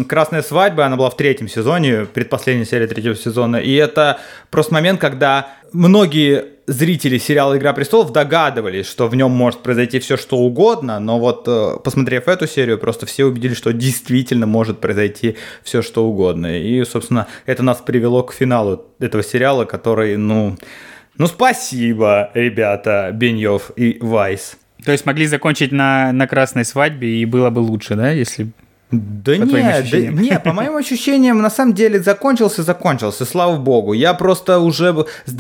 «Красная 0.09 0.43
свадьба», 0.43 0.87
она 0.87 0.97
была 0.97 1.11
в 1.11 1.17
третьем 1.17 1.49
сезоне, 1.49 2.07
предпоследняя 2.07 2.67
серия 2.67 2.87
третьего 2.87 3.15
сезона, 3.15 3.57
и 3.57 3.75
это 3.75 4.19
просто 4.51 4.75
момент, 4.75 5.01
когда 5.01 5.49
многие 5.73 6.45
зрители 6.71 7.19
сериала 7.19 7.59
«Игра 7.59 7.73
престолов» 7.73 8.13
догадывались, 8.13 8.87
что 8.87 9.09
в 9.09 9.17
нем 9.17 9.33
может 9.33 9.61
произойти 9.61 9.99
все, 9.99 10.17
что 10.17 10.39
угодно, 10.39 11.01
но 11.01 11.19
вот 11.19 11.45
э, 11.47 11.77
посмотрев 11.83 12.29
эту 12.29 12.47
серию, 12.47 12.79
просто 12.79 13.07
все 13.07 13.25
убедились, 13.25 13.57
что 13.57 13.73
действительно 13.73 14.47
может 14.47 14.81
произойти 14.81 15.37
все, 15.63 15.83
что 15.83 16.07
угодно. 16.07 16.59
И, 16.59 16.85
собственно, 16.85 17.27
это 17.47 17.63
нас 17.63 17.79
привело 17.79 18.23
к 18.23 18.33
финалу 18.33 18.85
этого 19.01 19.23
сериала, 19.23 19.65
который, 19.65 20.17
ну, 20.17 20.57
ну 21.19 21.27
спасибо, 21.27 22.31
ребята, 22.35 23.11
Беньев 23.13 23.73
и 23.77 23.99
Вайс. 24.01 24.57
То 24.85 24.93
есть 24.93 25.05
могли 25.07 25.27
закончить 25.27 25.73
на, 25.73 26.13
на 26.13 26.27
красной 26.27 26.65
свадьбе, 26.65 27.21
и 27.21 27.25
было 27.25 27.51
бы 27.51 27.59
лучше, 27.59 27.97
да, 27.97 28.11
если 28.11 28.49
да 28.91 29.35
по 29.35 29.43
нет, 29.45 29.87
да, 29.91 29.99
нет, 29.99 30.43
по 30.43 30.53
моим 30.53 30.75
ощущениям, 30.75 31.41
на 31.41 31.51
самом 31.51 31.75
деле 31.75 32.01
закончился, 32.01 32.65
закончился, 32.65 33.25
слава 33.25 33.57
богу. 33.57 33.93
Я 33.93 34.15
просто 34.15 34.59
уже 34.59 35.07
с 35.27 35.33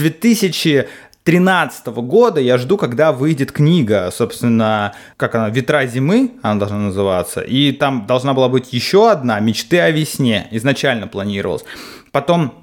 2013 1.24 1.86
года 1.86 2.40
я 2.40 2.56
жду, 2.56 2.78
когда 2.78 3.12
выйдет 3.12 3.52
книга, 3.52 4.10
собственно, 4.10 4.94
как 5.18 5.34
она, 5.34 5.50
«Ветра 5.50 5.84
зимы», 5.86 6.32
она 6.42 6.58
должна 6.58 6.78
называться, 6.78 7.42
и 7.42 7.72
там 7.72 8.06
должна 8.06 8.32
была 8.32 8.48
быть 8.48 8.72
еще 8.72 9.10
одна 9.10 9.38
«Мечты 9.38 9.80
о 9.80 9.90
весне», 9.90 10.48
изначально 10.50 11.06
планировалось. 11.08 11.64
Потом 12.10 12.54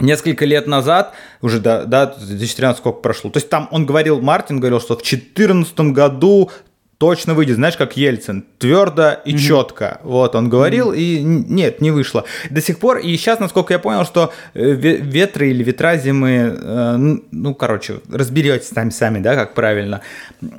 несколько 0.00 0.44
лет 0.44 0.66
назад, 0.66 1.14
уже, 1.40 1.60
да, 1.60 1.84
да, 1.84 2.06
2013 2.06 2.80
сколько 2.80 3.00
прошло, 3.00 3.30
то 3.30 3.36
есть 3.36 3.48
там 3.48 3.68
он 3.70 3.86
говорил, 3.86 4.20
Мартин 4.20 4.58
говорил, 4.58 4.80
что 4.80 4.94
в 4.94 5.02
2014 5.02 5.78
году 5.92 6.50
точно 6.98 7.34
выйдет, 7.34 7.56
знаешь, 7.56 7.76
как 7.76 7.96
Ельцин, 7.96 8.44
твердо 8.58 9.18
и 9.24 9.34
mm-hmm. 9.34 9.38
четко. 9.38 10.00
Вот 10.02 10.34
он 10.34 10.48
говорил, 10.48 10.92
mm-hmm. 10.92 10.98
и 10.98 11.22
нет, 11.22 11.80
не 11.80 11.90
вышло. 11.90 12.24
До 12.50 12.60
сих 12.60 12.78
пор, 12.78 12.98
и 12.98 13.16
сейчас, 13.16 13.38
насколько 13.38 13.74
я 13.74 13.78
понял, 13.78 14.04
что 14.04 14.32
э, 14.54 14.70
ветры 14.72 15.50
или 15.50 15.62
ветра 15.62 15.96
зимы, 15.98 16.56
э, 16.58 16.96
ну, 17.30 17.54
короче, 17.54 18.00
разберетесь 18.10 18.68
там 18.68 18.90
сами, 18.90 19.18
да, 19.18 19.34
как 19.34 19.54
правильно. 19.54 20.00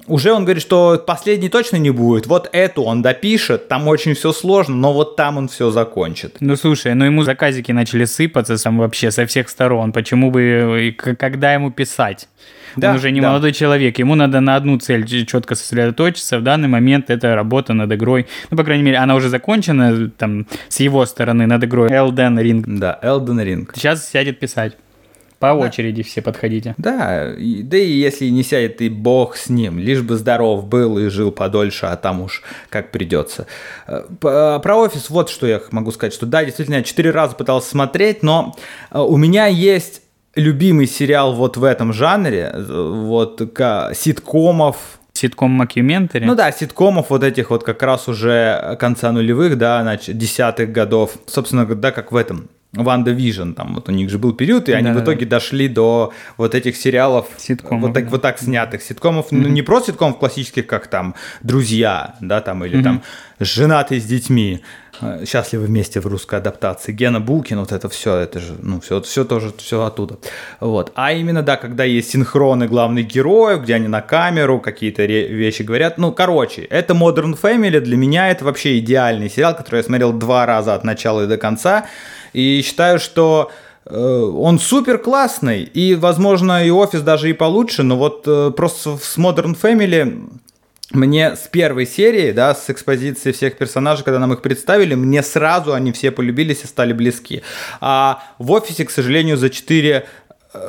Уже 0.05 0.31
он 0.31 0.43
говорит, 0.43 0.61
что 0.61 1.01
последний 1.05 1.49
точно 1.49 1.77
не 1.77 1.89
будет. 1.89 2.27
Вот 2.27 2.49
эту 2.51 2.83
он 2.83 3.01
допишет, 3.01 3.67
там 3.67 3.87
очень 3.87 4.13
все 4.13 4.31
сложно, 4.31 4.75
но 4.75 4.93
вот 4.93 5.15
там 5.15 5.37
он 5.37 5.47
все 5.47 5.71
закончит. 5.71 6.37
Ну, 6.39 6.55
слушай, 6.55 6.93
ну 6.93 7.05
ему 7.05 7.23
заказики 7.23 7.71
начали 7.71 8.05
сыпаться 8.05 8.57
сам 8.57 8.77
вообще 8.77 9.09
со 9.09 9.25
всех 9.25 9.49
сторон. 9.49 9.91
Почему 9.91 10.29
бы, 10.29 10.95
когда 10.97 11.53
ему 11.53 11.71
писать? 11.71 12.27
Да, 12.77 12.91
Он 12.91 12.97
уже 12.97 13.11
не 13.11 13.21
да. 13.21 13.29
молодой 13.29 13.51
человек, 13.51 13.99
ему 13.99 14.15
надо 14.15 14.39
на 14.39 14.55
одну 14.55 14.77
цель 14.77 15.05
четко 15.25 15.55
сосредоточиться. 15.55 16.39
В 16.39 16.43
данный 16.43 16.67
момент 16.67 17.09
это 17.09 17.35
работа 17.35 17.73
над 17.73 17.91
игрой. 17.91 18.27
Ну, 18.49 18.57
по 18.57 18.63
крайней 18.63 18.83
мере, 18.83 18.97
она 18.97 19.15
уже 19.15 19.29
закончена 19.29 20.09
там 20.09 20.47
с 20.69 20.79
его 20.79 21.05
стороны 21.05 21.47
над 21.47 21.63
игрой 21.63 21.89
Elden 21.89 22.41
Ring. 22.41 22.63
Да, 22.65 22.99
Elden 23.01 23.43
Ring. 23.43 23.69
Сейчас 23.73 24.09
сядет 24.09 24.39
писать. 24.39 24.77
По 25.39 25.47
очереди 25.47 26.01
да. 26.01 26.07
все 26.07 26.21
подходите. 26.23 26.73
Да, 26.77 27.31
и, 27.33 27.61
да 27.61 27.77
и 27.77 27.91
если 27.91 28.25
не 28.29 28.41
сядет, 28.41 28.81
и 28.81 28.89
бог 28.89 29.37
с 29.37 29.49
ним. 29.49 29.77
Лишь 29.77 30.01
бы 30.01 30.15
здоров 30.15 30.65
был 30.65 30.97
и 30.97 31.09
жил 31.09 31.31
подольше, 31.31 31.85
а 31.85 31.95
там 31.95 32.21
уж 32.21 32.41
как 32.69 32.91
придется. 32.91 33.45
Э, 33.87 34.01
про 34.19 34.75
офис 34.75 35.11
вот 35.11 35.29
что 35.29 35.45
я 35.45 35.61
могу 35.69 35.91
сказать, 35.91 36.13
что 36.13 36.25
да, 36.25 36.43
действительно, 36.43 36.77
я 36.77 36.83
четыре 36.83 37.11
раза 37.11 37.35
пытался 37.35 37.69
смотреть, 37.69 38.23
но 38.23 38.55
э, 38.89 38.99
у 38.99 39.15
меня 39.17 39.45
есть 39.45 40.01
любимый 40.37 40.87
сериал 40.87 41.33
вот 41.33 41.57
в 41.57 41.63
этом 41.63 41.91
жанре, 41.91 42.53
вот 42.57 43.41
ситкомов, 43.93 44.77
ситком 45.13 45.51
Макюментари. 45.51 46.25
Ну 46.25 46.35
да, 46.35 46.51
ситкомов 46.51 47.09
вот 47.09 47.23
этих 47.23 47.49
вот 47.49 47.63
как 47.63 47.81
раз 47.83 48.07
уже 48.07 48.77
конца 48.79 49.11
нулевых, 49.11 49.57
да, 49.57 49.81
значит, 49.81 50.17
десятых 50.17 50.71
годов. 50.71 51.17
Собственно, 51.25 51.65
да, 51.65 51.91
как 51.91 52.11
в 52.11 52.15
этом. 52.15 52.49
WandaVision, 52.83 53.53
там 53.53 53.75
вот 53.75 53.89
у 53.89 53.91
них 53.91 54.09
же 54.09 54.17
был 54.17 54.33
период, 54.33 54.69
и 54.69 54.73
они 54.73 54.91
да, 54.91 54.93
в 54.93 55.03
итоге 55.03 55.25
да. 55.25 55.37
дошли 55.37 55.67
до 55.67 56.13
вот 56.37 56.55
этих 56.55 56.75
сериалов, 56.77 57.27
ситкомов, 57.37 57.83
вот 57.83 57.93
так, 57.93 58.05
да. 58.05 58.09
вот 58.11 58.21
так 58.21 58.39
снятых 58.39 58.81
ситкомов, 58.81 59.31
mm-hmm. 59.31 59.37
ну 59.37 59.47
не 59.49 59.61
просто 59.61 59.91
ситкомов 59.91 60.19
классических, 60.19 60.67
как 60.67 60.87
там 60.87 61.15
«Друзья», 61.41 62.15
да, 62.21 62.41
там, 62.41 62.63
или 62.63 62.79
mm-hmm. 62.79 62.83
там 62.83 63.03
«Женатый 63.39 63.99
с 63.99 64.05
детьми», 64.05 64.61
Э, 64.99 65.25
счастливы 65.25 65.65
вместе 65.65 65.99
в 65.99 66.07
русской 66.07 66.39
адаптации. 66.39 66.91
Гена 66.91 67.19
Булкин, 67.19 67.59
вот 67.59 67.71
это 67.71 67.87
все, 67.89 68.15
это 68.15 68.39
же, 68.39 68.55
ну, 68.61 68.79
все, 68.79 69.01
все 69.01 69.25
тоже, 69.25 69.53
все 69.57 69.83
оттуда. 69.83 70.17
Вот. 70.59 70.91
А 70.95 71.13
именно, 71.13 71.43
да, 71.43 71.55
когда 71.55 71.83
есть 71.83 72.09
синхроны 72.09 72.67
главных 72.67 73.05
героев, 73.05 73.61
где 73.61 73.75
они 73.75 73.87
на 73.87 74.01
камеру 74.01 74.59
какие-то 74.59 75.05
вещи 75.05 75.61
говорят. 75.61 75.97
Ну, 75.97 76.11
короче, 76.11 76.63
это 76.63 76.93
Modern 76.93 77.39
Family 77.39 77.79
для 77.79 77.97
меня 77.97 78.29
это 78.29 78.45
вообще 78.45 78.79
идеальный 78.79 79.29
сериал, 79.29 79.55
который 79.55 79.77
я 79.77 79.83
смотрел 79.83 80.13
два 80.13 80.45
раза 80.45 80.73
от 80.73 80.83
начала 80.83 81.23
и 81.23 81.27
до 81.27 81.37
конца. 81.37 81.85
И 82.37 82.61
считаю, 82.61 82.99
что 82.99 83.49
э, 83.85 83.97
он 83.97 84.59
супер 84.59 84.99
классный, 84.99 85.63
и, 85.63 85.95
возможно, 85.95 86.63
и 86.63 86.69
офис 86.69 87.01
даже 87.01 87.31
и 87.31 87.33
получше, 87.33 87.81
но 87.81 87.97
вот 87.97 88.25
э, 88.27 88.51
просто 88.55 88.97
с 88.97 89.17
Modern 89.17 89.59
Family 89.59 90.29
мне 90.91 91.35
с 91.35 91.47
первой 91.47 91.87
серии, 91.87 92.31
да, 92.31 92.53
с 92.53 92.69
экспозиции 92.69 93.31
всех 93.31 93.57
персонажей, 93.57 94.05
когда 94.05 94.19
нам 94.19 94.33
их 94.33 94.43
представили, 94.43 94.93
мне 94.93 95.23
сразу 95.23 95.73
они 95.73 95.91
все 95.91 96.11
полюбились 96.11 96.63
и 96.63 96.67
стали 96.67 96.93
близки. 96.93 97.41
А 97.81 98.23
в 98.37 98.51
офисе, 98.51 98.85
к 98.85 98.91
сожалению, 98.91 99.35
за 99.35 99.49
4 99.49 100.05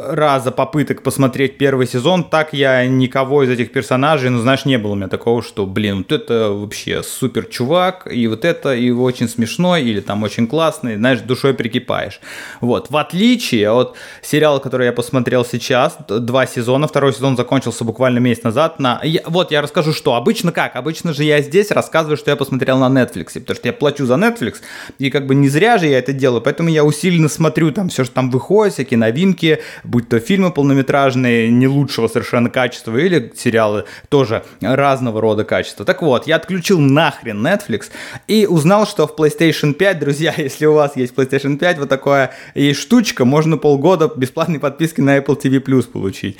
раза 0.09 0.51
попыток 0.51 1.03
посмотреть 1.03 1.59
первый 1.59 1.87
сезон, 1.87 2.25
так 2.25 2.53
я 2.53 2.87
никого 2.87 3.43
из 3.43 3.51
этих 3.51 3.73
персонажей, 3.73 4.31
ну, 4.31 4.39
знаешь, 4.39 4.65
не 4.65 4.79
было 4.79 4.93
у 4.93 4.95
меня 4.95 5.09
такого, 5.09 5.43
что, 5.43 5.67
блин, 5.67 5.99
вот 5.99 6.13
это 6.13 6.51
вообще 6.51 7.03
супер 7.03 7.47
чувак, 7.47 8.09
и 8.11 8.27
вот 8.27 8.45
это, 8.45 8.75
и 8.75 8.91
очень 8.91 9.29
смешной, 9.29 9.83
или 9.83 10.01
там 10.01 10.23
очень 10.23 10.47
классный, 10.47 10.97
знаешь, 10.97 11.21
душой 11.21 11.55
прикипаешь. 11.55 12.21
Вот, 12.61 12.91
в 12.91 12.97
отличие 12.97 13.71
от 13.71 13.97
сериала, 14.23 14.59
который 14.59 14.87
я 14.87 14.93
посмотрел 14.93 15.45
сейчас, 15.45 15.97
два 16.09 16.47
сезона, 16.47 16.89
второй 16.89 17.13
сезон 17.13 17.37
закончился 17.37 17.85
буквально 17.85 18.19
месяц 18.19 18.43
назад, 18.45 18.79
на... 18.79 19.01
Я, 19.03 19.21
вот, 19.27 19.51
я 19.51 19.63
расскажу, 19.63 19.93
что 19.93 20.15
обычно 20.15 20.53
как, 20.53 20.77
обычно 20.77 21.13
же 21.13 21.25
я 21.25 21.41
здесь 21.43 21.71
рассказываю, 21.71 22.17
что 22.17 22.31
я 22.31 22.37
посмотрел 22.37 22.79
на 22.79 22.89
Netflix, 22.89 23.35
потому 23.35 23.57
что 23.57 23.69
я 23.69 23.73
плачу 23.73 24.07
за 24.07 24.15
Netflix, 24.15 24.57
и 24.99 25.11
как 25.11 25.27
бы 25.27 25.35
не 25.35 25.49
зря 25.49 25.79
же 25.79 25.87
я 25.87 25.99
это 25.99 26.13
делаю, 26.13 26.41
поэтому 26.41 26.69
я 26.69 26.85
усиленно 26.85 27.29
смотрю 27.29 27.73
там 27.73 27.89
все, 27.89 28.05
что 28.05 28.15
там 28.15 28.31
выходит, 28.31 28.75
всякие 28.75 28.99
новинки, 28.99 29.61
будь 29.85 30.09
то 30.09 30.21
фильмы 30.21 30.51
полнометражные 30.51 31.51
не 31.51 31.67
лучшего 31.67 32.09
совершенно 32.09 32.51
качества 32.51 32.97
или 32.97 33.33
сериалы 33.37 33.85
тоже 34.09 34.45
разного 34.61 35.21
рода 35.21 35.45
качества. 35.45 35.85
Так 35.85 36.03
вот, 36.03 36.27
я 36.27 36.37
отключил 36.37 36.79
нахрен 36.79 37.47
Netflix 37.47 37.87
и 38.27 38.47
узнал, 38.47 38.87
что 38.87 39.07
в 39.07 39.15
PlayStation 39.17 39.73
5, 39.73 39.99
друзья, 39.99 40.35
если 40.37 40.67
у 40.67 40.75
вас 40.75 40.97
есть 40.97 41.15
PlayStation 41.15 41.57
5, 41.57 41.79
вот 41.79 41.89
такая 41.89 42.33
есть 42.55 42.81
штучка, 42.81 43.25
можно 43.25 43.57
полгода 43.57 44.11
бесплатной 44.15 44.59
подписки 44.59 45.01
на 45.01 45.19
Apple 45.19 45.41
TV 45.41 45.63
Plus 45.63 45.91
получить. 45.91 46.37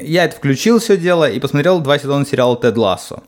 Я 0.00 0.24
это 0.24 0.36
включил 0.36 0.78
все 0.78 0.96
дело 0.96 1.28
и 1.28 1.38
посмотрел 1.40 1.80
два 1.80 1.98
сезона 1.98 2.26
сериала 2.26 2.56
Тед 2.56 2.76
Лассо. 2.76 3.22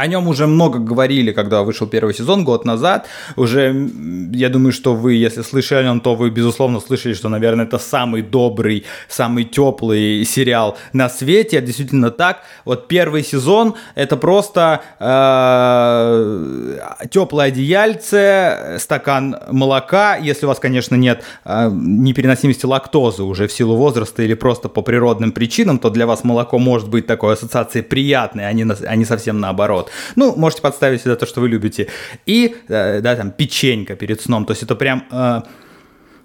О 0.00 0.06
нем 0.06 0.28
уже 0.28 0.46
много 0.46 0.78
говорили, 0.78 1.30
когда 1.30 1.62
вышел 1.62 1.86
первый 1.86 2.14
сезон 2.14 2.42
год 2.42 2.64
назад. 2.64 3.06
Уже, 3.36 3.90
я 4.32 4.48
думаю, 4.48 4.72
что 4.72 4.94
вы, 4.94 5.12
если 5.12 5.42
слышали 5.42 5.80
о 5.80 5.82
нем, 5.82 6.00
то 6.00 6.14
вы, 6.14 6.30
безусловно, 6.30 6.80
слышали, 6.80 7.12
что, 7.12 7.28
наверное, 7.28 7.66
это 7.66 7.78
самый 7.78 8.22
добрый, 8.22 8.86
самый 9.10 9.44
теплый 9.44 10.24
сериал 10.24 10.78
на 10.94 11.10
свете. 11.10 11.58
Это 11.58 11.66
действительно 11.66 12.10
так. 12.10 12.44
Вот 12.64 12.88
первый 12.88 13.22
сезон– 13.22 13.74
это 13.94 14.16
просто 14.16 14.80
э, 15.00 16.78
теплое 17.10 17.48
одеяльце, 17.48 18.78
стакан 18.78 19.36
молока. 19.50 20.16
Если 20.16 20.46
у 20.46 20.48
вас, 20.48 20.58
конечно, 20.58 20.94
нет 20.94 21.24
э, 21.44 21.68
непереносимости 21.70 22.64
лактозы 22.64 23.22
уже 23.22 23.48
в 23.48 23.52
силу 23.52 23.76
возраста 23.76 24.22
или 24.22 24.32
просто 24.32 24.70
по 24.70 24.80
природным 24.80 25.32
причинам, 25.32 25.78
то 25.78 25.90
для 25.90 26.06
вас 26.06 26.24
молоко 26.24 26.58
может 26.58 26.88
быть 26.88 27.06
такой 27.06 27.34
ассоциацией 27.34 27.84
приятной, 27.84 28.48
а 28.48 28.52
не, 28.54 28.64
а 28.64 28.96
не 28.96 29.04
совсем 29.04 29.40
наоборот. 29.40 29.89
Ну, 30.16 30.34
можете 30.36 30.62
подставить 30.62 31.02
сюда 31.02 31.16
то, 31.16 31.26
что 31.26 31.40
вы 31.40 31.48
любите. 31.48 31.88
И, 32.26 32.56
э, 32.68 33.00
да, 33.00 33.16
там, 33.16 33.30
печенька 33.30 33.96
перед 33.96 34.20
сном. 34.20 34.44
То 34.44 34.52
есть 34.52 34.62
это 34.62 34.74
прям 34.74 35.04
э, 35.10 35.42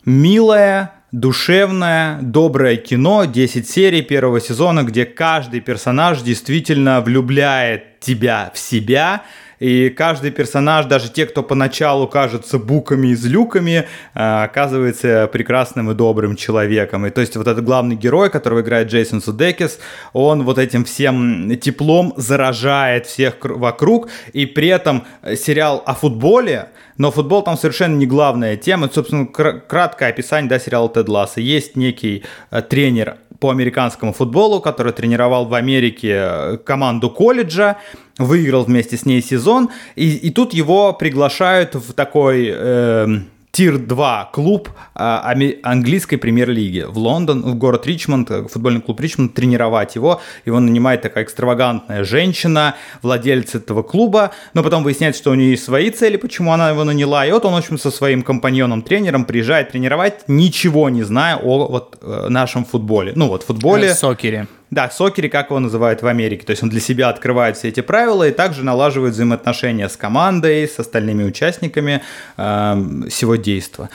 милое, 0.06 0.92
душевное, 1.12 2.20
доброе 2.22 2.78
кино, 2.78 3.26
10 3.26 3.70
серий 3.70 4.02
первого 4.02 4.42
сезона, 4.42 4.84
где 4.84 5.06
каждый 5.06 5.62
персонаж 5.62 6.22
действительно 6.22 7.02
влюбляет 7.02 8.00
тебя 8.00 8.52
в 8.54 8.60
себя, 8.60 9.24
и 9.60 9.90
каждый 9.90 10.32
персонаж, 10.32 10.86
даже 10.86 11.10
те, 11.12 11.26
кто 11.26 11.44
поначалу 11.44 12.08
кажутся 12.08 12.60
буками 12.60 13.10
и 13.10 13.16
злюками, 13.16 13.86
э, 14.14 14.44
оказывается 14.44 15.30
прекрасным 15.32 15.92
и 15.92 15.94
добрым 15.94 16.36
человеком. 16.36 17.06
И 17.06 17.10
то 17.10 17.22
есть 17.22 17.36
вот 17.36 17.48
этот 17.48 17.64
главный 17.64 17.96
герой, 17.96 18.30
которого 18.30 18.62
играет 18.62 18.90
Джейсон 18.90 19.22
Судекис, 19.22 19.80
он 20.14 20.44
вот 20.44 20.58
этим 20.58 20.86
всем 20.86 21.56
теплом 21.58 22.14
заражает 22.18 23.06
всех 23.06 23.36
вокруг, 23.42 24.10
и 24.34 24.46
при 24.46 24.68
этом 24.68 25.06
сериал 25.36 25.84
о 25.86 25.94
футболе, 25.94 26.70
но 26.98 27.12
футбол 27.12 27.44
там 27.44 27.58
совершенно 27.58 27.96
не 27.96 28.06
главная 28.06 28.56
тема. 28.56 28.90
Собственно, 28.94 29.26
краткое 29.26 30.10
описание 30.10 30.50
да, 30.50 30.60
сериала 30.60 30.90
Тед 30.90 31.10
Ласса. 31.10 31.42
Есть 31.42 31.76
некий 31.76 32.24
э, 32.52 32.62
тренер 32.62 33.18
по 33.40 33.50
американскому 33.50 34.14
футболу, 34.14 34.62
который 34.62 34.94
тренировал 34.94 35.46
в 35.46 35.54
Америке 35.54 36.14
э, 36.16 36.58
команду 36.58 37.10
колледжа, 37.10 37.78
выиграл 38.18 38.64
вместе 38.64 38.98
с 38.98 39.06
ней 39.06 39.22
сезон, 39.22 39.70
и, 39.96 40.16
и 40.16 40.30
тут 40.30 40.54
его 40.54 40.94
приглашают 40.94 41.76
в 41.76 41.94
такой... 41.94 42.50
Э, 42.52 43.08
тир-2 43.56 44.26
клуб 44.34 44.70
а, 44.96 45.34
английской 45.64 46.18
премьер-лиги 46.18 46.86
в 46.86 46.98
Лондон, 46.98 47.42
в 47.42 47.56
город 47.56 47.88
Ричмонд, 47.88 48.30
э, 48.30 48.48
футбольный 48.50 48.82
клуб 48.82 49.00
Ричмонд, 49.00 49.34
тренировать 49.34 49.96
его. 49.96 50.20
Его 50.46 50.60
нанимает 50.60 51.02
такая 51.02 51.24
экстравагантная 51.24 52.04
женщина, 52.04 52.76
владелец 53.02 53.56
этого 53.56 53.82
клуба, 53.82 54.32
но 54.54 54.62
потом 54.62 54.84
выясняется, 54.84 55.22
что 55.22 55.32
у 55.32 55.36
нее 55.36 55.52
есть 55.52 55.64
свои 55.64 55.90
цели, 55.90 56.18
почему 56.18 56.52
она 56.52 56.70
его 56.70 56.84
наняла, 56.84 57.26
и 57.26 57.32
вот 57.32 57.46
он, 57.46 57.54
в 57.54 57.58
общем, 57.58 57.78
со 57.78 57.92
своим 57.92 58.24
компаньоном-тренером 58.24 59.24
приезжает 59.24 59.72
тренировать, 59.72 60.28
ничего 60.28 60.90
не 60.90 61.04
зная 61.04 61.38
о 61.38 61.68
вот 61.68 61.98
э, 62.02 62.28
нашем 62.28 62.66
футболе. 62.66 63.14
Ну 63.16 63.30
вот 63.30 63.44
футболе... 63.44 63.88
Э, 63.88 63.94
сокере. 63.94 64.48
Да, 64.72 64.90
сокере, 64.90 65.30
как 65.30 65.50
его 65.50 65.60
называют 65.60 66.02
в 66.02 66.08
Америке. 66.08 66.46
То 66.46 66.52
есть 66.52 66.64
он 66.64 66.70
для 66.70 66.80
себя 66.80 67.10
открывает 67.10 67.56
все 67.58 67.70
эти 67.70 67.82
правила 67.82 68.28
и 68.28 68.32
также 68.32 68.64
налаживает 68.64 69.14
взаимоотношения 69.14 69.88
с 69.88 69.96
командой, 69.96 70.68
с 70.68 70.80
остальными 70.80 71.24
участниками 71.24 72.02
э, 72.38 73.02
всего 73.10 73.36
действа. 73.36 73.90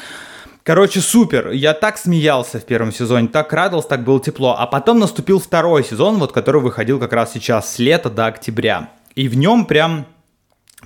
Короче, 0.62 1.00
супер. 1.00 1.50
Я 1.50 1.74
так 1.74 1.98
смеялся 1.98 2.60
в 2.60 2.64
первом 2.64 2.92
сезоне, 2.92 3.28
так 3.28 3.52
радовался, 3.52 3.88
так 3.88 4.04
было 4.04 4.20
тепло. 4.20 4.54
А 4.58 4.66
потом 4.66 5.00
наступил 5.00 5.40
второй 5.40 5.82
сезон, 5.82 6.18
вот 6.18 6.32
который 6.32 6.60
выходил 6.60 7.00
как 7.00 7.12
раз 7.12 7.32
сейчас 7.32 7.74
с 7.74 7.78
лета 7.78 8.10
до 8.10 8.26
октября. 8.26 8.90
И 9.16 9.26
в 9.26 9.36
нем 9.36 9.64
прям 9.64 10.06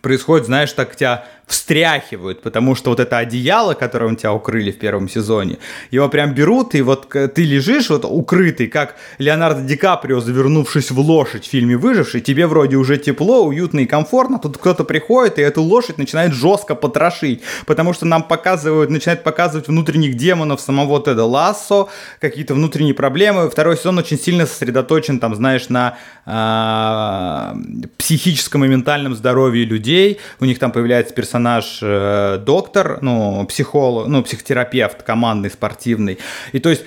происходит, 0.00 0.46
знаешь, 0.46 0.72
так 0.72 0.96
тебя 0.96 1.24
встряхивают, 1.46 2.42
потому 2.42 2.74
что 2.74 2.90
вот 2.90 3.00
это 3.00 3.18
одеяло, 3.18 3.74
которым 3.74 4.16
тебя 4.16 4.32
укрыли 4.32 4.70
в 4.70 4.78
первом 4.78 5.08
сезоне, 5.08 5.58
его 5.90 6.08
прям 6.08 6.34
берут, 6.34 6.74
и 6.74 6.82
вот 6.82 7.08
ты 7.08 7.44
лежишь 7.44 7.90
вот 7.90 8.04
укрытый, 8.04 8.66
как 8.68 8.96
Леонардо 9.18 9.62
Ди 9.62 9.76
Каприо, 9.76 10.20
завернувшись 10.20 10.90
в 10.90 10.98
лошадь 10.98 11.44
в 11.44 11.50
фильме 11.50 11.76
«Выживший», 11.76 12.22
тебе 12.22 12.46
вроде 12.46 12.76
уже 12.76 12.96
тепло, 12.96 13.44
уютно 13.44 13.80
и 13.80 13.86
комфортно, 13.86 14.38
тут 14.38 14.56
кто-то 14.56 14.84
приходит, 14.84 15.38
и 15.38 15.42
эту 15.42 15.62
лошадь 15.62 15.98
начинает 15.98 16.32
жестко 16.32 16.74
потрошить, 16.74 17.42
потому 17.66 17.92
что 17.92 18.06
нам 18.06 18.22
показывают, 18.22 18.90
начинают 18.90 19.22
показывать 19.22 19.68
внутренних 19.68 20.14
демонов 20.16 20.60
самого 20.60 21.02
Теда 21.02 21.24
Лассо, 21.24 21.90
какие-то 22.20 22.54
внутренние 22.54 22.94
проблемы. 22.94 23.50
Второй 23.50 23.76
сезон 23.76 23.98
очень 23.98 24.18
сильно 24.18 24.46
сосредоточен, 24.46 25.20
там, 25.20 25.34
знаешь, 25.34 25.68
на 25.68 25.98
э, 26.24 27.78
психическом 27.98 28.64
и 28.64 28.68
ментальном 28.68 29.14
здоровье 29.14 29.64
людей, 29.64 30.20
у 30.40 30.46
них 30.46 30.58
там 30.58 30.72
появляется 30.72 31.12
персонаж 31.14 31.33
персонаж 31.34 31.80
э, 31.82 32.38
доктор, 32.46 32.98
ну, 33.02 33.44
психолог, 33.46 34.06
ну, 34.06 34.22
психотерапевт 34.22 35.02
командный, 35.02 35.50
спортивный. 35.50 36.18
И 36.52 36.60
то 36.60 36.70
есть 36.70 36.84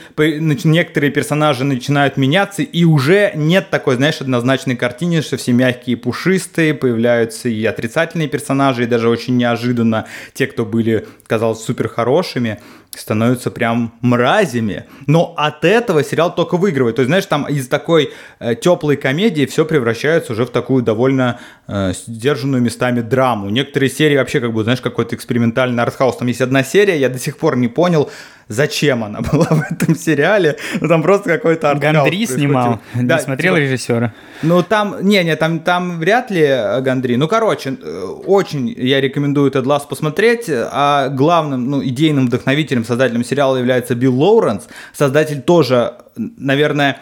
некоторые 0.64 1.12
персонажи 1.12 1.66
начинают 1.66 2.16
меняться, 2.16 2.62
и 2.62 2.86
уже 2.86 3.34
нет 3.36 3.70
такой, 3.70 3.96
знаешь, 3.96 4.22
однозначной 4.22 4.78
картины, 4.78 5.22
что 5.22 5.36
все 5.36 5.52
мягкие 5.52 5.98
и 5.98 6.00
пушистые, 6.00 6.74
появляются 6.74 7.50
и 7.50 7.66
отрицательные 7.66 8.30
персонажи, 8.30 8.84
и 8.84 8.86
даже 8.86 9.10
очень 9.10 9.36
неожиданно 9.36 10.06
те, 10.34 10.48
кто 10.48 10.66
были, 10.66 11.06
казалось, 11.28 11.62
супер 11.62 11.90
хорошими 11.90 12.60
становятся 12.96 13.52
прям 13.52 13.94
мразями. 14.02 14.86
Но 15.06 15.34
от 15.38 15.64
этого 15.66 16.04
сериал 16.04 16.34
только 16.34 16.58
выигрывает. 16.58 16.96
То 16.96 17.02
есть, 17.02 17.10
знаешь, 17.10 17.26
там 17.26 17.48
из 17.48 17.68
такой 17.68 18.12
э, 18.40 18.56
теплой 18.56 18.98
комедии 18.98 19.46
все 19.46 19.66
превращается 19.66 20.34
уже 20.34 20.46
в 20.46 20.50
такую 20.50 20.84
довольно 20.84 21.40
э, 21.68 21.94
сдержанную 21.94 22.62
местами 22.62 23.02
драму. 23.02 23.50
Некоторые 23.50 23.90
серии 23.90 24.18
вообще 24.18 24.40
как 24.40 24.54
бы, 24.54 24.64
знаешь, 24.64 24.82
какой-то 24.82 25.16
экспериментальный 25.16 25.84
артхаус. 25.84 26.18
Там 26.18 26.28
есть 26.28 26.42
одна 26.42 26.64
серия, 26.64 27.00
я 27.00 27.10
до 27.10 27.20
сих 27.20 27.38
пор 27.38 27.56
не 27.58 27.68
понял, 27.68 28.10
зачем 28.48 29.04
она 29.04 29.22
была 29.32 29.48
в 29.48 29.72
этом 29.72 29.96
сериале. 29.96 30.58
Ну, 30.80 30.88
там 30.88 31.02
просто 31.02 31.30
какой-то 31.30 31.72
артхаус 31.72 31.96
Гандри 31.96 32.26
снимал, 32.26 32.80
да, 32.96 33.16
не 33.16 33.22
смотрел 33.22 33.56
типа, 33.56 33.64
режиссера. 33.64 34.14
Ну, 34.42 34.64
там, 34.64 34.98
не, 35.02 35.24
не, 35.24 35.36
там, 35.36 35.60
там 35.60 36.00
вряд 36.00 36.32
ли 36.32 36.46
Гандри. 36.82 37.16
Ну, 37.16 37.28
короче, 37.28 37.78
э, 37.82 38.04
очень 38.26 38.70
я 38.70 39.02
рекомендую 39.02 39.50
этот 39.50 39.66
Лас 39.66 39.86
посмотреть, 39.86 40.46
а 40.50 41.10
главным, 41.10 41.70
ну, 41.70 41.84
идейным 41.84 42.28
вдохновителем, 42.28 42.86
создателем 42.86 43.24
сериала 43.24 43.58
является 43.58 43.96
Билл 43.96 44.16
Лоуренс, 44.16 44.68
создатель 44.94 45.42
тоже, 45.42 45.94
наверное, 46.16 47.00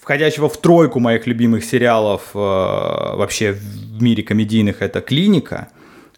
входящего 0.00 0.48
в 0.48 0.56
тройку 0.56 1.00
моих 1.00 1.26
любимых 1.26 1.64
сериалов 1.64 2.30
э, 2.34 2.38
вообще 2.38 3.52
в 3.52 4.02
мире 4.02 4.22
комедийных, 4.22 4.80
это 4.80 5.00
«Клиника», 5.00 5.68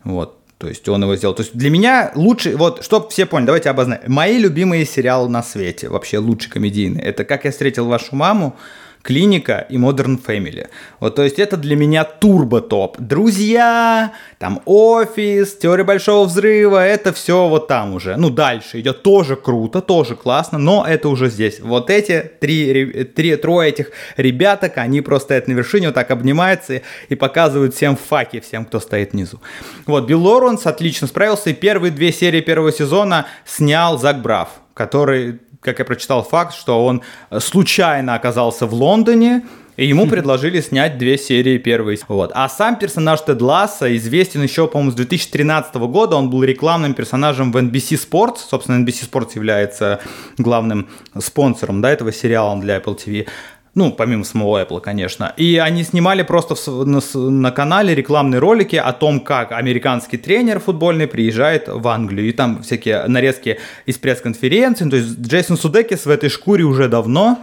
вот, 0.04 0.39
то 0.60 0.68
есть 0.68 0.86
он 0.90 1.02
его 1.02 1.16
сделал. 1.16 1.34
То 1.34 1.40
есть 1.40 1.56
для 1.56 1.70
меня 1.70 2.12
лучший, 2.14 2.54
вот, 2.54 2.84
чтобы 2.84 3.08
все 3.08 3.24
поняли, 3.24 3.46
давайте 3.46 3.70
обозначим. 3.70 4.12
Мои 4.12 4.36
любимые 4.36 4.84
сериалы 4.84 5.26
на 5.30 5.42
свете, 5.42 5.88
вообще 5.88 6.18
лучшие 6.18 6.52
комедийные, 6.52 7.02
это 7.02 7.24
«Как 7.24 7.46
я 7.46 7.50
встретил 7.50 7.86
вашу 7.86 8.14
маму», 8.14 8.54
Клиника 9.02 9.66
и 9.68 9.76
Modern 9.76 10.22
Family. 10.22 10.68
Вот, 11.00 11.14
то 11.14 11.22
есть 11.22 11.38
это 11.38 11.56
для 11.56 11.74
меня 11.74 12.04
турбо-топ. 12.04 12.98
Друзья, 12.98 14.12
там 14.38 14.60
офис, 14.66 15.56
теория 15.56 15.84
большого 15.84 16.26
взрыва, 16.26 16.84
это 16.84 17.12
все 17.12 17.48
вот 17.48 17.66
там 17.66 17.94
уже. 17.94 18.16
Ну, 18.16 18.30
дальше 18.30 18.80
идет 18.80 19.02
тоже 19.02 19.36
круто, 19.36 19.80
тоже 19.80 20.16
классно, 20.16 20.58
но 20.58 20.84
это 20.86 21.08
уже 21.08 21.30
здесь. 21.30 21.60
Вот 21.60 21.88
эти 21.88 22.30
три, 22.40 23.04
три 23.04 23.36
трое 23.36 23.70
этих 23.70 23.90
ребяток, 24.16 24.76
они 24.76 25.00
просто 25.00 25.28
стоят 25.28 25.48
на 25.48 25.52
вершине, 25.52 25.88
вот 25.88 25.94
так 25.94 26.10
обнимаются 26.10 26.82
и 27.08 27.14
показывают 27.14 27.74
всем 27.74 27.96
факи, 27.96 28.40
всем, 28.40 28.64
кто 28.64 28.80
стоит 28.80 29.12
внизу. 29.12 29.40
Вот, 29.86 30.06
Билл 30.06 30.22
Лоренс 30.22 30.66
отлично 30.66 31.06
справился, 31.06 31.50
и 31.50 31.54
первые 31.54 31.90
две 31.90 32.12
серии 32.12 32.40
первого 32.40 32.72
сезона 32.72 33.26
снял 33.46 33.98
Зак 33.98 34.20
Брав, 34.22 34.48
который 34.74 35.40
как 35.60 35.78
я 35.78 35.84
прочитал 35.84 36.22
факт, 36.22 36.54
что 36.54 36.84
он 36.84 37.02
э, 37.30 37.40
случайно 37.40 38.14
оказался 38.14 38.66
в 38.66 38.74
Лондоне, 38.74 39.42
и 39.76 39.86
ему 39.86 40.06
предложили 40.06 40.60
снять 40.60 40.98
две 40.98 41.16
серии 41.16 41.56
первой. 41.56 41.98
Вот. 42.08 42.32
А 42.34 42.48
сам 42.50 42.76
персонаж 42.76 43.22
Тед 43.22 43.40
Ласса 43.40 43.96
известен 43.96 44.42
еще, 44.42 44.68
по-моему, 44.68 44.90
с 44.90 44.94
2013 44.94 45.74
года. 45.76 46.16
Он 46.16 46.28
был 46.28 46.44
рекламным 46.44 46.92
персонажем 46.92 47.50
в 47.50 47.56
NBC 47.56 47.98
Sports. 47.98 48.40
Собственно, 48.46 48.84
NBC 48.84 49.10
Sports 49.10 49.30
является 49.36 50.00
главным 50.36 50.88
спонсором 51.18 51.80
да, 51.80 51.90
этого 51.90 52.12
сериала 52.12 52.60
для 52.60 52.76
Apple 52.76 52.98
TV. 52.98 53.26
Ну, 53.74 53.92
помимо 53.92 54.24
самого 54.24 54.60
Apple, 54.60 54.80
конечно. 54.80 55.32
И 55.36 55.56
они 55.58 55.84
снимали 55.84 56.22
просто 56.22 56.56
на, 56.84 57.00
на 57.14 57.50
канале 57.52 57.94
рекламные 57.94 58.40
ролики 58.40 58.74
о 58.74 58.92
том, 58.92 59.20
как 59.20 59.52
американский 59.52 60.16
тренер 60.16 60.58
футбольный 60.58 61.06
приезжает 61.06 61.68
в 61.68 61.86
Англию. 61.86 62.28
И 62.28 62.32
там 62.32 62.62
всякие 62.62 63.06
нарезки 63.06 63.58
из 63.86 63.96
пресс-конференции. 63.96 64.88
То 64.90 64.96
есть 64.96 65.20
Джейсон 65.20 65.56
Судекис 65.56 66.04
в 66.04 66.10
этой 66.10 66.28
шкуре 66.30 66.64
уже 66.64 66.88
давно. 66.88 67.38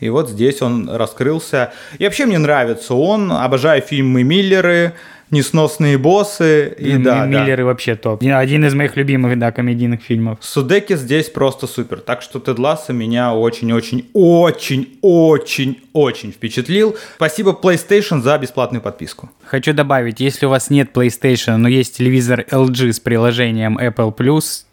И 0.00 0.08
вот 0.08 0.28
здесь 0.30 0.62
он 0.62 0.90
раскрылся. 0.90 1.72
И 1.98 2.04
вообще 2.04 2.26
мне 2.26 2.38
нравится 2.38 2.94
он. 2.94 3.30
Обожаю 3.30 3.80
фильмы 3.80 4.24
Миллеры 4.24 4.94
несносные 5.30 5.98
боссы 5.98 6.74
и 6.78 6.92
М- 6.92 7.02
да, 7.02 7.26
Миллеры 7.26 7.62
да. 7.62 7.66
вообще 7.66 7.94
топ. 7.94 8.22
Один 8.22 8.64
из 8.64 8.74
моих 8.74 8.96
любимых, 8.96 9.38
да, 9.38 9.52
комедийных 9.52 10.02
фильмов. 10.02 10.38
Судеки 10.40 10.96
здесь 10.96 11.28
просто 11.28 11.66
супер. 11.66 12.00
Так 12.00 12.22
что 12.22 12.38
Тед 12.40 12.58
Ласса 12.58 12.92
меня 12.92 13.34
очень-очень-очень-очень-очень 13.34 16.32
впечатлил. 16.32 16.96
Спасибо 17.16 17.56
PlayStation 17.60 18.22
за 18.22 18.38
бесплатную 18.38 18.82
подписку. 18.82 19.30
Хочу 19.44 19.72
добавить, 19.72 20.20
если 20.20 20.46
у 20.46 20.50
вас 20.50 20.70
нет 20.70 20.90
PlayStation, 20.94 21.56
но 21.56 21.68
есть 21.68 21.96
телевизор 21.96 22.44
LG 22.50 22.92
с 22.92 23.00
приложением 23.00 23.78
Apple 23.78 24.14
Plus, 24.16 24.64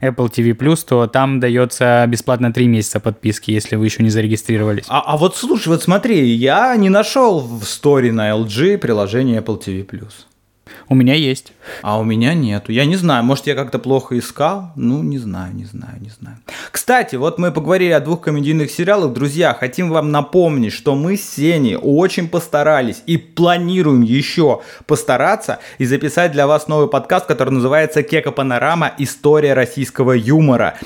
Apple 0.00 0.30
TV+, 0.30 0.84
то 0.86 1.06
там 1.06 1.40
дается 1.40 2.04
бесплатно 2.08 2.52
3 2.52 2.66
месяца 2.66 3.00
подписки, 3.00 3.50
если 3.50 3.76
вы 3.76 3.86
еще 3.86 4.02
не 4.02 4.10
зарегистрировались. 4.10 4.84
А, 4.88 5.00
а 5.00 5.16
вот 5.16 5.36
слушай, 5.36 5.68
вот 5.68 5.82
смотри, 5.82 6.24
я 6.34 6.74
не 6.76 6.88
нашел 6.88 7.40
в 7.40 7.64
сторе 7.64 8.12
на 8.12 8.30
LG 8.30 8.78
приложение 8.78 9.40
Apple 9.40 9.62
TV+. 9.62 9.86
У 10.92 10.96
меня 10.96 11.14
есть. 11.14 11.52
А 11.82 12.00
у 12.00 12.02
меня 12.02 12.34
нету. 12.34 12.72
Я 12.72 12.84
не 12.84 12.96
знаю, 12.96 13.22
может, 13.22 13.46
я 13.46 13.54
как-то 13.54 13.78
плохо 13.78 14.18
искал? 14.18 14.72
Ну, 14.74 15.04
не 15.04 15.18
знаю, 15.18 15.54
не 15.54 15.64
знаю, 15.64 16.00
не 16.00 16.10
знаю. 16.10 16.38
Кстати, 16.72 17.14
вот 17.14 17.38
мы 17.38 17.52
поговорили 17.52 17.92
о 17.92 18.00
двух 18.00 18.22
комедийных 18.22 18.72
сериалах. 18.72 19.12
Друзья, 19.12 19.54
хотим 19.54 19.88
вам 19.88 20.10
напомнить, 20.10 20.72
что 20.72 20.96
мы 20.96 21.16
с 21.16 21.22
Сеней 21.22 21.76
очень 21.80 22.28
постарались 22.28 23.04
и 23.06 23.18
планируем 23.18 24.02
еще 24.02 24.62
постараться 24.86 25.60
и 25.78 25.84
записать 25.84 26.32
для 26.32 26.48
вас 26.48 26.66
новый 26.66 26.88
подкаст, 26.88 27.26
который 27.26 27.50
называется 27.50 28.02
«Кека 28.02 28.32
Панорама. 28.32 28.92
История 28.98 29.54
российского 29.54 30.10
юмора». 30.10 30.76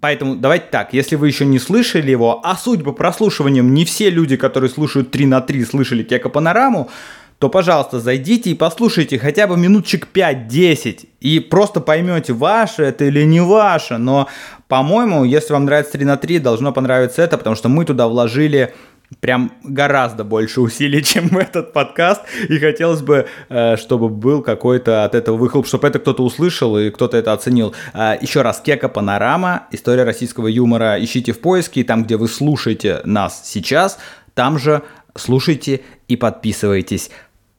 Поэтому 0.00 0.34
давайте 0.34 0.66
так, 0.72 0.92
если 0.92 1.14
вы 1.14 1.28
еще 1.28 1.44
не 1.44 1.60
слышали 1.60 2.10
его, 2.10 2.40
а 2.44 2.56
судя 2.56 2.82
по 2.82 2.92
прослушиваниям, 2.92 3.72
не 3.72 3.84
все 3.84 4.10
люди, 4.10 4.36
которые 4.36 4.70
слушают 4.70 5.12
3 5.12 5.26
на 5.26 5.40
3, 5.40 5.64
слышали 5.64 6.02
Кека 6.02 6.28
Панораму, 6.28 6.90
то, 7.38 7.48
пожалуйста, 7.48 8.00
зайдите 8.00 8.50
и 8.50 8.54
послушайте 8.54 9.18
хотя 9.18 9.46
бы 9.46 9.56
минутчик 9.56 10.08
5-10 10.12 11.08
и 11.20 11.38
просто 11.38 11.80
поймете, 11.80 12.32
ваше 12.32 12.82
это 12.82 13.04
или 13.04 13.22
не 13.22 13.40
ваше. 13.40 13.98
Но, 13.98 14.28
по-моему, 14.66 15.24
если 15.24 15.52
вам 15.52 15.64
нравится 15.64 15.92
3 15.92 16.04
на 16.04 16.16
3, 16.16 16.40
должно 16.40 16.72
понравиться 16.72 17.22
это, 17.22 17.38
потому 17.38 17.54
что 17.54 17.68
мы 17.68 17.84
туда 17.84 18.08
вложили 18.08 18.74
прям 19.20 19.52
гораздо 19.62 20.24
больше 20.24 20.60
усилий, 20.60 21.02
чем 21.04 21.28
в 21.28 21.38
этот 21.38 21.72
подкаст, 21.72 22.22
и 22.48 22.58
хотелось 22.58 23.02
бы, 23.02 23.26
э, 23.48 23.76
чтобы 23.76 24.08
был 24.08 24.42
какой-то 24.42 25.04
от 25.04 25.14
этого 25.14 25.36
выхлоп, 25.36 25.66
чтобы 25.66 25.86
это 25.86 26.00
кто-то 26.00 26.24
услышал 26.24 26.76
и 26.76 26.90
кто-то 26.90 27.16
это 27.16 27.32
оценил. 27.32 27.72
Э, 27.94 28.16
Еще 28.20 28.42
раз, 28.42 28.60
Кека 28.60 28.88
Панорама, 28.88 29.68
история 29.70 30.02
российского 30.02 30.48
юмора, 30.48 31.02
ищите 31.02 31.32
в 31.32 31.40
поиске, 31.40 31.80
и 31.80 31.84
там, 31.84 32.04
где 32.04 32.16
вы 32.16 32.28
слушаете 32.28 33.00
нас 33.04 33.42
сейчас, 33.44 33.98
там 34.34 34.58
же 34.58 34.82
слушайте 35.16 35.80
и 36.06 36.16
подписывайтесь, 36.16 37.10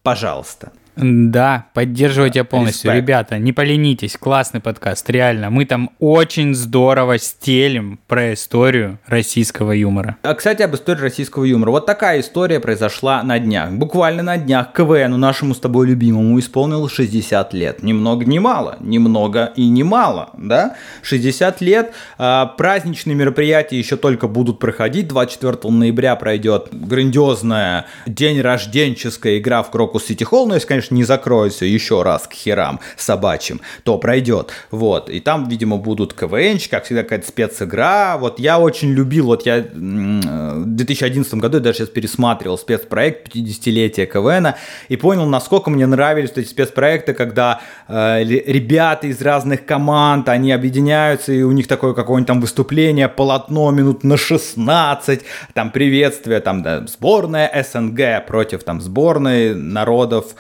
пожалуйста. 0.04 0.72
Да, 1.02 1.66
поддерживаю 1.74 2.30
тебя 2.30 2.44
полностью. 2.44 2.92
Респект. 2.92 3.04
Ребята, 3.04 3.38
не 3.40 3.54
поленитесь, 3.54 4.18
классный 4.18 4.60
подкаст, 4.60 5.10
реально. 5.10 5.50
Мы 5.50 5.66
там 5.66 5.92
очень 6.00 6.54
здорово 6.54 7.18
стелим 7.18 8.00
про 8.08 8.34
историю 8.34 9.00
российского 9.06 9.72
юмора. 9.72 10.18
А, 10.24 10.34
кстати, 10.34 10.62
об 10.62 10.76
истории 10.76 11.02
российского 11.02 11.46
юмора. 11.46 11.72
Вот 11.72 11.86
такая 11.86 12.20
история 12.20 12.60
произошла 12.60 13.24
на 13.24 13.40
днях. 13.40 13.72
Буквально 13.72 14.24
на 14.24 14.38
днях 14.38 14.74
КВНу 14.74 15.18
нашему 15.18 15.56
с 15.56 15.60
тобой 15.60 15.88
любимому 15.88 16.38
исполнилось 16.40 16.92
60 16.92 17.54
лет. 17.54 17.82
Ни 17.84 17.94
много 17.94 18.26
ни 18.26 18.40
мало. 18.40 18.78
Ни 18.82 18.98
много 18.98 19.54
и 19.56 19.70
не 19.70 19.84
мало, 19.84 20.32
да? 20.38 20.76
60 21.04 21.62
лет. 21.62 21.94
А, 22.18 22.46
праздничные 22.46 23.16
мероприятия 23.16 23.78
еще 23.78 23.96
только 23.96 24.28
будут 24.28 24.60
проходить. 24.60 25.08
24 25.08 25.72
ноября 25.72 26.16
пройдет 26.16 26.68
грандиозная 26.72 27.86
день 28.06 28.42
рожденческая 28.42 29.38
игра 29.38 29.64
в 29.64 29.72
Крокус 29.72 30.06
Сити 30.06 30.24
Холл. 30.24 30.48
Но 30.48 30.56
если, 30.56 30.68
конечно, 30.68 30.89
не 30.92 31.04
закроется 31.04 31.66
еще 31.66 32.04
раз 32.04 32.28
к 32.28 32.34
херам 32.34 32.80
собачьим, 32.98 33.62
то 33.84 33.98
пройдет. 33.98 34.52
Вот. 34.72 35.10
И 35.10 35.20
там, 35.20 35.48
видимо, 35.48 35.78
будут 35.78 36.14
КВНчик, 36.14 36.72
как 36.72 36.86
всегда, 36.86 37.04
какая-то 37.04 37.28
специгра. 37.28 38.18
Вот 38.20 38.40
я 38.40 38.60
очень 38.60 38.92
любил, 38.92 39.28
вот 39.28 39.46
я 39.46 39.60
э, 39.60 39.64
в 39.64 40.66
2011 40.66 41.34
году, 41.36 41.58
я 41.58 41.64
даже 41.64 41.80
сейчас 41.80 41.90
пересматривал 41.90 42.58
спецпроект 42.58 43.36
50-летия 43.36 44.06
КВН 44.06 44.56
и 44.88 44.98
понял, 44.98 45.26
насколько 45.26 45.70
мне 45.70 45.86
нравились 45.86 46.32
эти 46.36 46.48
спецпроекты, 46.48 47.14
когда 47.14 47.62
э, 47.88 48.24
ребята 48.24 49.08
из 49.08 49.22
разных 49.22 49.66
команд, 49.66 50.30
они 50.30 50.52
объединяются, 50.52 51.32
и 51.32 51.42
у 51.44 51.52
них 51.52 51.68
такое 51.68 51.94
какое-нибудь 51.94 52.28
там 52.28 52.42
выступление, 52.42 53.08
полотно 53.08 53.72
минут 53.72 54.04
на 54.04 54.18
16, 54.18 55.22
там 55.54 55.72
приветствие, 55.72 56.40
там 56.40 56.64
да, 56.64 56.86
сборная 56.88 57.64
СНГ 57.64 58.26
против 58.28 58.64
там 58.64 58.82
сборной 58.82 59.56
народов, 59.56 60.36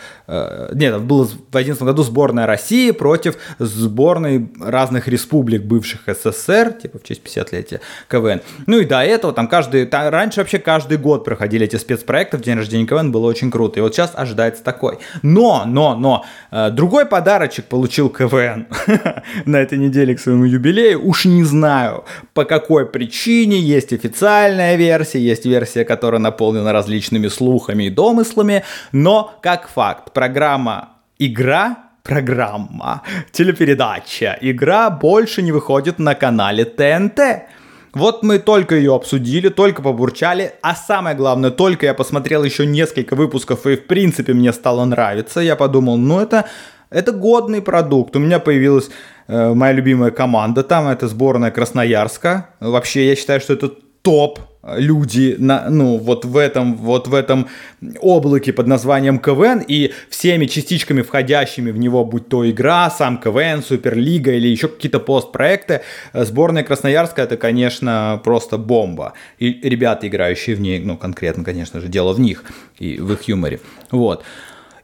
нет, 0.73 1.01
было 1.01 1.25
в 1.25 1.29
2011 1.51 1.83
году 1.83 2.03
сборная 2.03 2.45
России 2.45 2.91
против 2.91 3.37
сборной 3.57 4.49
разных 4.59 5.07
республик 5.07 5.63
бывших 5.63 6.01
СССР, 6.07 6.73
типа 6.73 6.99
в 6.99 7.03
честь 7.03 7.21
50-летия 7.23 7.79
КВН. 8.07 8.41
Ну 8.67 8.79
и 8.79 8.85
до 8.85 9.01
этого 9.01 9.33
там 9.33 9.47
каждый, 9.47 9.85
там, 9.85 10.09
раньше 10.09 10.39
вообще 10.39 10.59
каждый 10.59 10.97
год 10.97 11.23
проходили 11.23 11.65
эти 11.65 11.77
спецпроекты 11.77 12.37
в 12.37 12.41
день 12.41 12.57
рождения 12.57 12.85
КВН, 12.85 13.11
было 13.11 13.27
очень 13.27 13.51
круто. 13.51 13.79
И 13.79 13.81
вот 13.81 13.95
сейчас 13.95 14.11
ожидается 14.13 14.63
такой. 14.63 14.99
Но, 15.21 15.63
но, 15.65 15.95
но, 15.95 16.25
э, 16.51 16.69
другой 16.71 17.05
подарочек 17.05 17.65
получил 17.65 18.09
КВН 18.09 18.67
на 19.45 19.57
этой 19.57 19.77
неделе 19.77 20.15
к 20.15 20.19
своему 20.19 20.45
юбилею. 20.45 21.05
Уж 21.05 21.25
не 21.25 21.43
знаю, 21.43 22.05
по 22.33 22.45
какой 22.45 22.85
причине. 22.85 23.59
Есть 23.59 23.93
официальная 23.93 24.75
версия, 24.75 25.19
есть 25.19 25.45
версия, 25.45 25.85
которая 25.85 26.19
наполнена 26.19 26.71
различными 26.71 27.27
слухами 27.27 27.85
и 27.85 27.89
домыслами. 27.89 28.63
Но, 28.91 29.33
как 29.41 29.69
факт, 29.69 30.13
программа 30.19 30.89
«Игра» 31.17 31.77
программа, 32.03 33.03
телепередача, 33.31 34.37
игра 34.41 34.89
больше 34.89 35.41
не 35.41 35.53
выходит 35.53 35.97
на 35.97 36.13
канале 36.13 36.65
ТНТ. 36.65 37.19
Вот 37.93 38.21
мы 38.21 38.39
только 38.39 38.75
ее 38.75 38.93
обсудили, 38.93 39.47
только 39.47 39.81
побурчали, 39.81 40.51
а 40.61 40.75
самое 40.75 41.15
главное, 41.15 41.51
только 41.51 41.85
я 41.85 41.93
посмотрел 41.93 42.43
еще 42.43 42.65
несколько 42.65 43.15
выпусков 43.15 43.65
и 43.65 43.77
в 43.77 43.87
принципе 43.87 44.33
мне 44.33 44.51
стало 44.51 44.83
нравиться, 44.83 45.39
я 45.39 45.55
подумал, 45.55 45.95
ну 45.95 46.19
это, 46.19 46.43
это 46.89 47.13
годный 47.13 47.61
продукт. 47.61 48.13
У 48.17 48.19
меня 48.19 48.39
появилась 48.39 48.89
э, 49.29 49.53
моя 49.53 49.71
любимая 49.71 50.11
команда 50.11 50.63
там, 50.63 50.89
это 50.89 51.07
сборная 51.07 51.51
Красноярска. 51.51 52.49
Вообще 52.59 53.07
я 53.07 53.15
считаю, 53.15 53.39
что 53.39 53.53
это 53.53 53.69
топ 54.01 54.39
люди 54.63 55.35
на, 55.39 55.69
ну, 55.69 55.97
вот 55.97 56.25
в 56.25 56.35
этом, 56.35 56.75
вот 56.75 57.07
в 57.07 57.13
этом 57.13 57.47
облаке 58.01 58.51
под 58.51 58.67
названием 58.67 59.19
КВН 59.19 59.63
и 59.65 59.93
всеми 60.09 60.45
частичками, 60.45 61.01
входящими 61.01 61.71
в 61.71 61.77
него, 61.77 62.03
будь 62.03 62.27
то 62.27 62.49
игра, 62.49 62.89
сам 62.89 63.17
КВН, 63.17 63.63
Суперлига 63.63 64.31
или 64.31 64.47
еще 64.47 64.67
какие-то 64.67 64.99
постпроекты, 64.99 65.81
э, 66.13 66.25
сборная 66.25 66.63
Красноярска 66.63 67.21
это, 67.21 67.37
конечно, 67.37 68.19
просто 68.23 68.57
бомба. 68.57 69.13
И 69.37 69.51
ребята, 69.63 70.07
играющие 70.07 70.55
в 70.55 70.61
ней, 70.61 70.79
ну, 70.79 70.97
конкретно, 70.97 71.43
конечно 71.43 71.79
же, 71.79 71.87
дело 71.87 72.13
в 72.13 72.19
них 72.19 72.43
и 72.79 72.99
в 72.99 73.13
их 73.13 73.23
юморе. 73.23 73.61
Вот. 73.91 74.23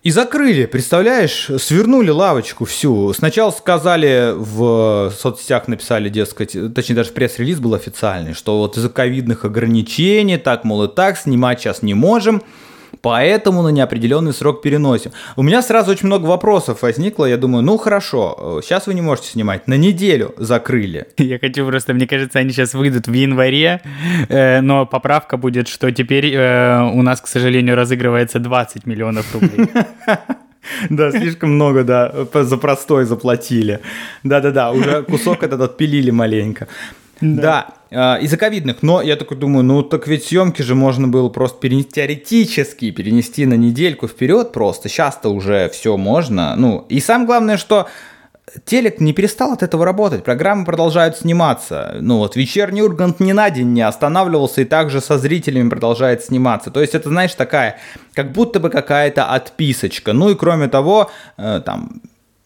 И 0.05 0.11
закрыли, 0.11 0.67
представляешь, 0.67 1.49
свернули 1.57 2.11
лавочку 2.11 2.65
всю. 2.65 3.11
Сначала 3.13 3.49
сказали 3.49 4.33
в 4.35 5.11
соцсетях, 5.17 5.67
написали, 5.67 6.09
дескать, 6.09 6.55
точнее 6.75 6.97
даже 6.97 7.09
пресс-релиз 7.09 7.59
был 7.59 7.73
официальный, 7.73 8.33
что 8.33 8.59
вот 8.59 8.77
из-за 8.77 8.89
ковидных 8.89 9.45
ограничений, 9.45 10.37
так, 10.37 10.63
мол, 10.63 10.83
и 10.83 10.87
так, 10.87 11.17
снимать 11.17 11.59
сейчас 11.59 11.81
не 11.81 11.95
можем, 11.95 12.43
поэтому 13.01 13.61
на 13.61 13.69
неопределенный 13.69 14.33
срок 14.33 14.61
переносим. 14.61 15.11
У 15.35 15.43
меня 15.43 15.61
сразу 15.61 15.91
очень 15.91 16.07
много 16.07 16.25
вопросов 16.25 16.81
возникло, 16.81 17.25
я 17.25 17.37
думаю, 17.37 17.63
ну 17.63 17.77
хорошо, 17.77 18.61
сейчас 18.63 18.87
вы 18.87 18.93
не 18.93 19.01
можете 19.01 19.29
снимать, 19.29 19.67
на 19.67 19.75
неделю 19.75 20.33
закрыли. 20.37 21.07
Я 21.17 21.39
хочу 21.39 21.65
просто, 21.65 21.93
мне 21.93 22.07
кажется, 22.07 22.39
они 22.39 22.51
сейчас 22.51 22.73
выйдут 22.73 23.07
в 23.07 23.13
январе, 23.13 23.81
э, 24.29 24.61
но 24.61 24.85
поправка 24.85 25.37
будет, 25.37 25.67
что 25.67 25.91
теперь 25.91 26.33
э, 26.33 26.81
у 26.93 27.01
нас, 27.01 27.21
к 27.21 27.27
сожалению, 27.27 27.75
разыгрывается 27.75 28.39
20 28.39 28.85
миллионов 28.85 29.33
рублей. 29.33 29.69
Да, 30.89 31.11
слишком 31.11 31.51
много, 31.51 31.83
да, 31.83 32.11
за 32.33 32.57
простой 32.57 33.05
заплатили. 33.05 33.81
Да-да-да, 34.23 34.71
уже 34.71 35.03
кусок 35.03 35.43
этот 35.43 35.61
отпилили 35.61 36.09
маленько. 36.11 36.67
Да, 37.21 37.67
э, 37.67 37.84
из-за 37.95 38.37
ковидных, 38.37 38.77
но 38.81 39.01
я 39.01 39.15
такой 39.15 39.37
думаю, 39.37 39.63
ну 39.63 39.81
так 39.81 40.07
ведь 40.07 40.25
съемки 40.25 40.61
же 40.61 40.75
можно 40.75 41.07
было 41.07 41.29
просто 41.29 41.59
перенести, 41.59 41.91
теоретически 41.93 42.91
перенести 42.91 43.45
на 43.45 43.53
недельку 43.53 44.07
вперед 44.07 44.51
просто, 44.51 44.89
сейчас-то 44.89 45.29
уже 45.29 45.69
все 45.69 45.95
можно, 45.95 46.55
ну, 46.55 46.85
и 46.89 46.99
самое 46.99 47.27
главное, 47.27 47.57
что 47.57 47.87
телек 48.63 48.99
не 48.99 49.13
перестал 49.13 49.53
от 49.53 49.63
этого 49.63 49.85
работать, 49.85 50.23
программы 50.23 50.65
продолжают 50.65 51.17
сниматься. 51.17 51.97
Ну 51.99 52.19
вот 52.19 52.35
вечерний 52.35 52.81
Ургант 52.81 53.19
ни 53.19 53.31
на 53.31 53.49
день 53.49 53.73
не 53.73 53.81
останавливался 53.81 54.61
и 54.61 54.65
также 54.65 55.01
со 55.01 55.17
зрителями 55.17 55.69
продолжает 55.69 56.23
сниматься. 56.23 56.71
То 56.71 56.81
есть 56.81 56.95
это, 56.95 57.09
знаешь, 57.09 57.33
такая, 57.33 57.77
как 58.13 58.31
будто 58.31 58.59
бы 58.59 58.69
какая-то 58.69 59.25
отписочка. 59.25 60.13
Ну 60.13 60.29
и 60.29 60.35
кроме 60.35 60.67
того, 60.67 61.11
э, 61.37 61.61
там 61.65 62.01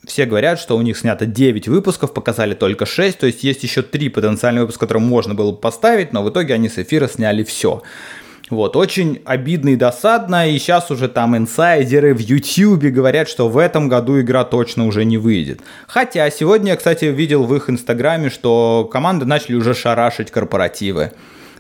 все 0.09 0.25
говорят, 0.25 0.59
что 0.59 0.75
у 0.75 0.81
них 0.81 0.97
снято 0.97 1.25
9 1.25 1.67
выпусков, 1.67 2.13
показали 2.13 2.55
только 2.55 2.85
6, 2.85 3.19
то 3.19 3.27
есть 3.27 3.43
есть 3.43 3.63
еще 3.63 3.81
3 3.81 4.09
потенциальных 4.09 4.61
выпуска, 4.61 4.81
которые 4.81 5.03
можно 5.03 5.35
было 5.35 5.51
бы 5.51 5.57
поставить, 5.57 6.11
но 6.11 6.23
в 6.23 6.29
итоге 6.29 6.55
они 6.55 6.67
с 6.67 6.77
эфира 6.77 7.07
сняли 7.07 7.43
все. 7.43 7.83
Вот, 8.49 8.75
очень 8.75 9.21
обидно 9.25 9.69
и 9.69 9.75
досадно, 9.75 10.49
и 10.49 10.57
сейчас 10.57 10.89
уже 10.89 11.07
там 11.07 11.37
инсайдеры 11.37 12.15
в 12.15 12.19
Ютьюбе 12.19 12.89
говорят, 12.89 13.29
что 13.29 13.47
в 13.47 13.59
этом 13.59 13.87
году 13.87 14.19
игра 14.19 14.43
точно 14.43 14.87
уже 14.87 15.05
не 15.05 15.19
выйдет. 15.19 15.61
Хотя 15.87 16.29
сегодня 16.31 16.71
я, 16.71 16.75
кстати, 16.75 17.05
видел 17.05 17.43
в 17.43 17.55
их 17.55 17.69
инстаграме, 17.69 18.31
что 18.31 18.89
команды 18.91 19.25
начали 19.25 19.53
уже 19.55 19.75
шарашить 19.75 20.31
корпоративы. 20.31 21.11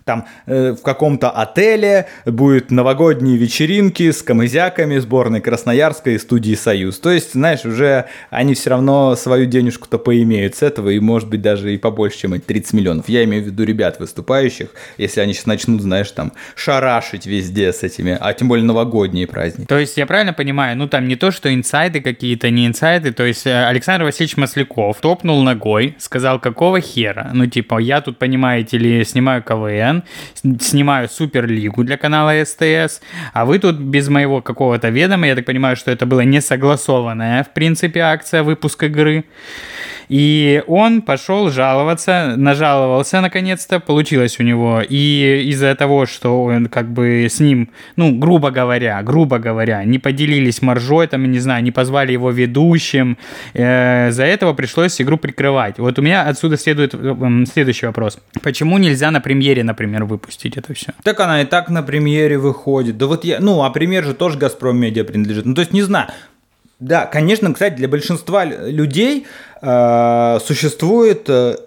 Там 0.09 0.25
э, 0.47 0.71
в 0.71 0.81
каком-то 0.81 1.29
отеле 1.29 2.07
будет 2.25 2.71
новогодние 2.71 3.37
вечеринки 3.37 4.09
с 4.09 4.23
камызяками 4.23 4.97
сборной 4.97 5.39
Красноярска 5.39 6.09
и 6.09 6.17
студии 6.17 6.55
«Союз». 6.55 6.99
То 6.99 7.11
есть, 7.11 7.33
знаешь, 7.33 7.63
уже 7.63 8.05
они 8.31 8.55
все 8.55 8.71
равно 8.71 9.15
свою 9.15 9.45
денежку-то 9.45 9.99
поимеют 9.99 10.55
с 10.55 10.63
этого, 10.63 10.89
и 10.89 10.99
может 10.99 11.29
быть 11.29 11.43
даже 11.43 11.75
и 11.75 11.77
побольше, 11.77 12.17
чем 12.21 12.33
эти 12.33 12.41
30 12.41 12.73
миллионов. 12.73 13.07
Я 13.07 13.23
имею 13.25 13.43
в 13.43 13.45
виду 13.45 13.63
ребят 13.63 13.99
выступающих, 13.99 14.69
если 14.97 15.21
они 15.21 15.33
сейчас 15.33 15.45
начнут, 15.45 15.83
знаешь, 15.83 16.09
там 16.09 16.31
шарашить 16.55 17.27
везде 17.27 17.71
с 17.71 17.83
этими, 17.83 18.17
а 18.19 18.33
тем 18.33 18.47
более 18.47 18.65
новогодние 18.65 19.27
праздники. 19.27 19.67
То 19.67 19.77
есть 19.77 19.95
я 19.95 20.07
правильно 20.07 20.33
понимаю, 20.33 20.75
ну 20.75 20.87
там 20.87 21.07
не 21.07 21.17
то, 21.17 21.29
что 21.29 21.53
инсайды 21.53 22.01
какие-то, 22.01 22.49
не 22.49 22.65
инсайды, 22.65 23.11
то 23.11 23.25
есть 23.25 23.45
э, 23.45 23.65
Александр 23.67 24.05
Васильевич 24.05 24.37
Масляков 24.37 24.99
топнул 25.01 25.43
ногой, 25.43 25.95
сказал, 25.99 26.39
какого 26.39 26.81
хера? 26.81 27.29
Ну 27.31 27.45
типа, 27.45 27.77
я 27.77 28.01
тут, 28.01 28.17
понимаете 28.17 28.79
ли, 28.79 29.05
снимаю 29.05 29.43
КВН, 29.43 29.98
снимаю 30.59 31.09
Суперлигу 31.09 31.83
для 31.83 31.97
канала 31.97 32.33
СТС, 32.43 33.01
а 33.33 33.45
вы 33.45 33.59
тут 33.59 33.77
без 33.77 34.09
моего 34.09 34.41
какого-то 34.41 34.89
ведома, 34.89 35.27
я 35.27 35.35
так 35.35 35.45
понимаю, 35.45 35.75
что 35.75 35.91
это 35.91 36.05
была 36.05 36.23
не 36.23 36.41
согласованная, 36.41 37.43
в 37.43 37.53
принципе, 37.53 38.01
акция 38.01 38.43
выпуска 38.43 38.87
игры. 38.87 39.25
И 40.09 40.63
он 40.65 41.03
пошел 41.03 41.51
жаловаться, 41.51 42.33
нажаловался 42.35 43.21
наконец-то, 43.21 43.79
получилось 43.79 44.39
у 44.39 44.43
него. 44.43 44.81
И 44.81 45.45
из-за 45.49 45.75
того, 45.75 46.07
что 46.07 46.43
он 46.43 46.65
как 46.65 46.91
бы 46.91 47.27
с 47.29 47.39
ним, 47.39 47.69
ну, 47.95 48.17
грубо 48.17 48.49
говоря, 48.49 49.01
грубо 49.03 49.37
говоря, 49.37 49.83
не 49.85 49.99
поделились 49.99 50.63
маржой, 50.63 51.07
там, 51.07 51.31
не 51.31 51.39
знаю, 51.39 51.63
не 51.63 51.71
позвали 51.71 52.11
его 52.11 52.31
ведущим, 52.31 53.17
э, 53.53 54.09
за 54.11 54.23
этого 54.23 54.53
пришлось 54.53 54.99
игру 54.99 55.17
прикрывать. 55.17 55.77
Вот 55.77 55.99
у 55.99 56.01
меня 56.01 56.23
отсюда 56.23 56.57
следует 56.57 56.95
м, 56.95 57.45
следующий 57.45 57.85
вопрос. 57.85 58.19
Почему 58.41 58.79
нельзя 58.79 59.11
на 59.11 59.21
премьере, 59.21 59.63
например, 59.63 59.88
например, 59.89 60.05
выпустить 60.05 60.57
это 60.57 60.73
все. 60.73 60.93
Так 61.03 61.19
она 61.19 61.41
и 61.41 61.45
так 61.45 61.69
на 61.69 61.83
премьере 61.83 62.37
выходит. 62.37 62.97
Да 62.97 63.07
вот 63.07 63.25
я, 63.25 63.39
ну, 63.39 63.63
а 63.63 63.69
премьер 63.69 64.03
же 64.03 64.13
тоже 64.13 64.37
Газпром 64.37 64.77
Медиа 64.77 65.03
принадлежит. 65.03 65.45
Ну, 65.45 65.55
то 65.55 65.61
есть, 65.61 65.73
не 65.73 65.81
знаю. 65.81 66.07
Да, 66.79 67.05
конечно, 67.05 67.51
кстати, 67.53 67.75
для 67.75 67.87
большинства 67.87 68.45
людей 68.45 69.27
э, 69.61 70.39
существует 70.45 71.25
э, 71.27 71.57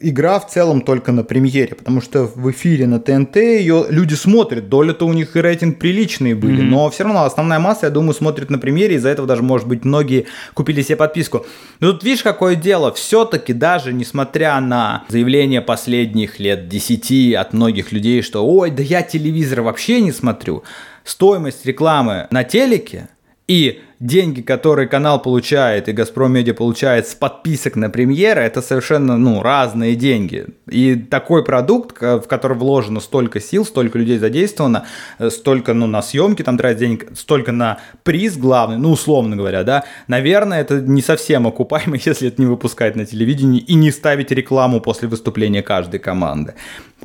игра 0.00 0.40
в 0.40 0.48
целом 0.48 0.80
только 0.80 1.12
на 1.12 1.22
премьере, 1.22 1.74
потому 1.74 2.00
что 2.00 2.24
в 2.24 2.50
эфире 2.50 2.86
на 2.86 3.00
ТНТ 3.00 3.36
ее 3.36 3.86
люди 3.88 4.14
смотрят, 4.14 4.68
доля-то 4.68 5.06
у 5.06 5.12
них 5.12 5.36
и 5.36 5.40
рейтинг 5.40 5.78
приличные 5.78 6.34
были, 6.34 6.62
mm-hmm. 6.62 6.68
но 6.68 6.90
все 6.90 7.04
равно 7.04 7.24
основная 7.24 7.58
масса, 7.58 7.86
я 7.86 7.90
думаю, 7.90 8.14
смотрит 8.14 8.50
на 8.50 8.58
премьере, 8.58 8.96
из-за 8.96 9.10
этого 9.10 9.28
даже, 9.28 9.42
может 9.42 9.68
быть, 9.68 9.84
многие 9.84 10.26
купили 10.54 10.82
себе 10.82 10.96
подписку. 10.96 11.44
Но 11.80 11.92
тут 11.92 12.02
видишь, 12.02 12.22
какое 12.22 12.56
дело, 12.56 12.92
все-таки 12.92 13.52
даже 13.52 13.92
несмотря 13.92 14.58
на 14.60 15.04
заявления 15.08 15.60
последних 15.60 16.40
лет 16.40 16.68
10 16.68 17.34
от 17.34 17.52
многих 17.52 17.92
людей, 17.92 18.22
что 18.22 18.46
ой, 18.46 18.70
да 18.70 18.82
я 18.82 19.02
телевизор 19.02 19.60
вообще 19.60 20.00
не 20.00 20.12
смотрю, 20.12 20.64
стоимость 21.04 21.66
рекламы 21.66 22.26
на 22.30 22.44
телеке 22.44 23.08
и 23.46 23.80
деньги, 24.00 24.40
которые 24.40 24.88
канал 24.88 25.20
получает 25.20 25.88
и 25.88 25.92
Газпром 25.92 26.32
Медиа 26.32 26.54
получает 26.54 27.06
с 27.06 27.14
подписок 27.14 27.76
на 27.76 27.90
премьеры, 27.90 28.40
это 28.40 28.62
совершенно 28.62 29.18
ну, 29.18 29.42
разные 29.42 29.94
деньги. 29.94 30.46
И 30.70 30.96
такой 30.96 31.44
продукт, 31.44 32.00
в 32.00 32.22
который 32.22 32.56
вложено 32.56 33.00
столько 33.00 33.40
сил, 33.40 33.66
столько 33.66 33.98
людей 33.98 34.18
задействовано, 34.18 34.86
э, 35.18 35.28
столько 35.28 35.74
ну, 35.74 35.86
на 35.86 36.00
съемки 36.00 36.42
там 36.42 36.56
тратить 36.56 36.80
денег, 36.80 37.08
столько 37.14 37.52
на 37.52 37.78
приз 38.02 38.38
главный, 38.38 38.78
ну, 38.78 38.92
условно 38.92 39.36
говоря, 39.36 39.64
да, 39.64 39.84
наверное, 40.08 40.62
это 40.62 40.80
не 40.80 41.02
совсем 41.02 41.46
окупаемо, 41.46 41.96
если 42.04 42.28
это 42.28 42.40
не 42.40 42.46
выпускать 42.46 42.96
на 42.96 43.04
телевидении 43.04 43.60
и 43.60 43.74
не 43.74 43.90
ставить 43.90 44.30
рекламу 44.30 44.80
после 44.80 45.08
выступления 45.08 45.62
каждой 45.62 46.00
команды. 46.00 46.54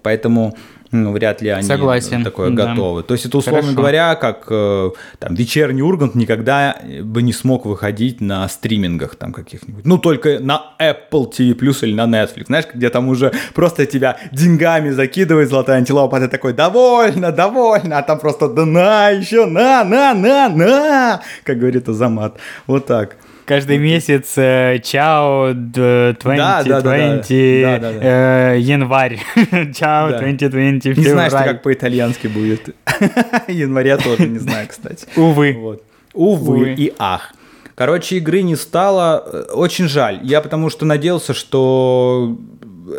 Поэтому 0.02 0.56
ну, 1.04 1.12
вряд 1.12 1.42
ли 1.42 1.50
они 1.50 1.68
Согласен. 1.68 2.24
такое 2.24 2.50
да. 2.50 2.68
готовы. 2.68 3.04
То 3.04 3.14
есть 3.14 3.26
это, 3.26 3.38
условно 3.38 3.62
Хорошо. 3.62 3.78
говоря, 3.78 4.16
как 4.16 4.46
э, 4.50 4.92
там, 5.20 5.36
вечерний 5.36 5.82
Ургант 5.82 6.16
никогда 6.16 6.78
бы 7.02 7.22
не 7.22 7.34
смог 7.34 7.66
выходить 7.66 8.22
на 8.22 8.48
стримингах 8.48 9.16
там 9.16 9.34
каких-нибудь. 9.34 9.86
Ну, 9.86 9.98
только 9.98 10.40
на 10.40 10.74
Apple 10.80 11.32
TV 11.32 11.56
или 11.84 11.94
на 11.94 12.06
Netflix, 12.06 12.46
знаешь, 12.48 12.66
где 12.74 12.90
там 12.90 13.08
уже 13.08 13.32
просто 13.54 13.86
тебя 13.86 14.18
деньгами 14.32 14.90
закидывает 14.90 15.50
золотая 15.50 15.78
антилопа, 15.78 16.18
а 16.18 16.22
ты 16.22 16.28
такой, 16.28 16.54
довольно, 16.54 17.32
довольно, 17.32 17.98
а 17.98 18.02
там 18.02 18.20
просто, 18.20 18.48
да 18.48 18.66
на, 18.66 19.10
еще, 19.10 19.46
на, 19.46 19.84
на, 19.84 20.14
на, 20.14 20.50
на, 20.50 21.22
как 21.44 21.60
говорит 21.60 21.88
Азамат. 21.90 22.38
Вот 22.68 22.86
так. 22.86 23.18
Каждый 23.46 23.78
месяц 23.78 24.34
э, 24.38 24.80
чао 24.84 25.54
2020, 25.54 27.30
э, 27.30 28.58
январь, 28.60 29.20
чао 29.76 30.18
2020, 30.18 30.84
февраль. 30.84 30.98
Не 30.98 31.10
знаю, 31.10 31.30
что 31.30 31.44
как 31.44 31.62
по-итальянски 31.62 32.26
будет. 32.26 32.76
Января 33.48 33.98
тоже 33.98 34.28
не 34.28 34.40
знаю, 34.40 34.68
кстати. 34.68 35.06
Увы. 35.16 35.56
Увы, 35.56 35.80
Увы 36.14 36.74
и 36.74 36.92
ах. 36.98 37.34
Короче, 37.76 38.18
игры 38.18 38.42
не 38.42 38.56
стало. 38.56 39.46
Очень 39.54 39.88
жаль. 39.90 40.22
Я 40.24 40.42
потому 40.42 40.72
что 40.72 40.86
надеялся, 40.86 41.36
что 41.36 42.40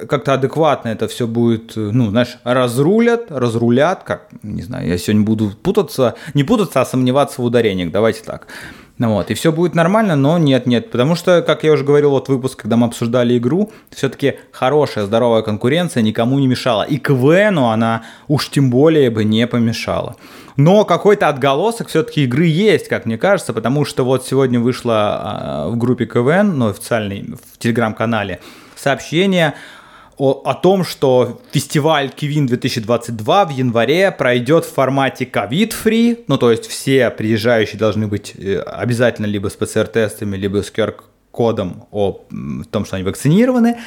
как-то 0.08 0.34
адекватно 0.34 0.90
это 0.90 1.08
все 1.08 1.26
будет, 1.26 1.72
ну, 1.76 2.10
знаешь, 2.10 2.38
разрулят, 2.44 3.26
разрулят, 3.30 4.04
как, 4.04 4.28
не 4.42 4.62
знаю, 4.62 4.88
я 4.88 4.98
сегодня 4.98 5.22
буду 5.24 5.52
путаться, 5.62 6.14
не 6.34 6.44
путаться, 6.44 6.80
а 6.80 6.86
сомневаться 6.86 7.40
в 7.40 7.44
ударениях, 7.44 7.90
давайте 7.90 8.22
так. 8.22 8.48
Ну 8.98 9.12
вот, 9.12 9.30
и 9.30 9.34
все 9.34 9.52
будет 9.52 9.74
нормально, 9.74 10.16
но 10.16 10.38
нет, 10.38 10.66
нет, 10.66 10.90
потому 10.90 11.16
что, 11.16 11.42
как 11.42 11.64
я 11.64 11.72
уже 11.72 11.84
говорил, 11.84 12.10
вот 12.10 12.28
выпуск, 12.28 12.62
когда 12.62 12.76
мы 12.76 12.86
обсуждали 12.86 13.36
игру, 13.36 13.70
все-таки 13.90 14.38
хорошая, 14.52 15.04
здоровая 15.04 15.42
конкуренция 15.42 16.02
никому 16.02 16.38
не 16.38 16.46
мешала. 16.46 16.82
И 16.82 16.96
КВНу 16.96 17.68
она 17.68 18.04
уж 18.26 18.48
тем 18.48 18.70
более 18.70 19.10
бы 19.10 19.24
не 19.24 19.46
помешала. 19.46 20.16
Но 20.56 20.86
какой-то 20.86 21.28
отголосок 21.28 21.88
все-таки 21.88 22.24
игры 22.24 22.46
есть, 22.46 22.88
как 22.88 23.04
мне 23.04 23.18
кажется, 23.18 23.52
потому 23.52 23.84
что 23.84 24.02
вот 24.04 24.26
сегодня 24.26 24.60
вышло 24.60 24.94
а, 24.94 25.68
в 25.68 25.76
группе 25.76 26.06
КВН, 26.06 26.58
ну, 26.58 26.68
официальной, 26.68 27.34
в 27.52 27.58
телеграм-канале, 27.58 28.40
сообщение 28.74 29.52
о, 30.18 30.42
о 30.44 30.54
том, 30.54 30.84
что 30.84 31.40
фестиваль 31.52 32.10
Кивин 32.10 32.46
2022 32.46 33.44
в 33.44 33.50
январе 33.50 34.10
пройдет 34.10 34.64
в 34.64 34.72
формате 34.72 35.26
ковид-фри, 35.26 36.24
ну 36.26 36.38
то 36.38 36.50
есть 36.50 36.66
все 36.66 37.10
приезжающие 37.10 37.78
должны 37.78 38.06
быть 38.06 38.34
э, 38.36 38.60
обязательно 38.60 39.26
либо 39.26 39.48
с 39.48 39.56
ПЦР-тестами, 39.56 40.36
либо 40.36 40.62
с 40.62 40.72
QR-кодом 40.72 41.86
о 41.90 42.24
том, 42.70 42.84
что 42.84 42.96
они 42.96 43.04
вакцинированы. 43.04 43.78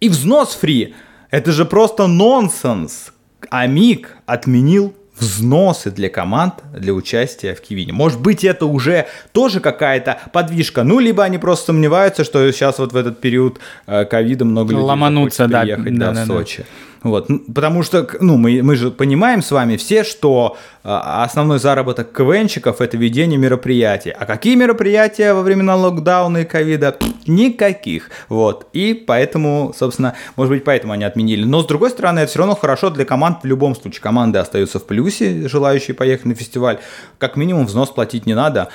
И 0.00 0.08
взнос 0.08 0.54
фри. 0.54 0.94
Это 1.30 1.52
же 1.52 1.64
просто 1.64 2.06
нонсенс. 2.06 3.12
Амик 3.50 4.16
отменил 4.26 4.94
взносы 5.20 5.90
для 5.90 6.08
команд 6.08 6.54
для 6.76 6.92
участия 6.92 7.54
в 7.54 7.60
Кивине. 7.60 7.92
Может 7.92 8.20
быть, 8.20 8.44
это 8.44 8.66
уже 8.66 9.06
тоже 9.32 9.60
какая-то 9.60 10.18
подвижка. 10.32 10.84
Ну, 10.84 10.98
либо 10.98 11.24
они 11.24 11.38
просто 11.38 11.66
сомневаются, 11.66 12.24
что 12.24 12.50
сейчас 12.52 12.78
вот 12.78 12.92
в 12.92 12.96
этот 12.96 13.20
период 13.20 13.58
э, 13.86 14.04
ковида 14.04 14.44
много 14.44 14.72
людей 14.72 14.84
Ломануться, 14.84 15.48
да, 15.48 15.62
приехать 15.62 15.98
да, 15.98 16.12
да, 16.12 16.12
да, 16.14 16.24
в 16.24 16.26
Сочи. 16.26 16.58
Да. 16.58 16.87
Вот. 17.02 17.28
Потому 17.54 17.82
что, 17.82 18.08
ну, 18.20 18.36
мы, 18.36 18.62
мы 18.62 18.74
же 18.74 18.90
понимаем 18.90 19.42
с 19.42 19.50
вами 19.50 19.76
все, 19.76 20.04
что 20.04 20.56
а, 20.82 21.22
основной 21.24 21.58
заработок 21.58 22.12
КВНщиков– 22.12 22.80
это 22.80 22.96
ведение 22.96 23.38
мероприятий. 23.38 24.10
А 24.10 24.26
какие 24.26 24.56
мероприятия 24.56 25.32
во 25.32 25.42
времена 25.42 25.76
локдауна 25.76 26.38
и 26.38 26.44
ковида? 26.44 26.96
Никаких. 27.26 28.10
Вот. 28.28 28.66
И 28.72 28.94
поэтому, 28.94 29.74
собственно, 29.76 30.14
может 30.36 30.52
быть, 30.52 30.64
поэтому 30.64 30.92
они 30.92 31.04
отменили. 31.04 31.44
Но, 31.44 31.62
с 31.62 31.66
другой 31.66 31.90
стороны, 31.90 32.20
это 32.20 32.30
все 32.30 32.40
равно 32.40 32.56
хорошо 32.56 32.90
для 32.90 33.04
команд 33.04 33.38
в 33.42 33.46
любом 33.46 33.76
случае. 33.76 34.02
Команды 34.02 34.38
остаются 34.38 34.78
в 34.78 34.86
плюсе, 34.86 35.48
желающие 35.48 35.94
поехать 35.94 36.26
на 36.26 36.34
фестиваль. 36.34 36.78
Как 37.18 37.36
минимум 37.36 37.66
взнос 37.66 37.90
платить 37.90 38.26
не 38.26 38.34
надо 38.34 38.68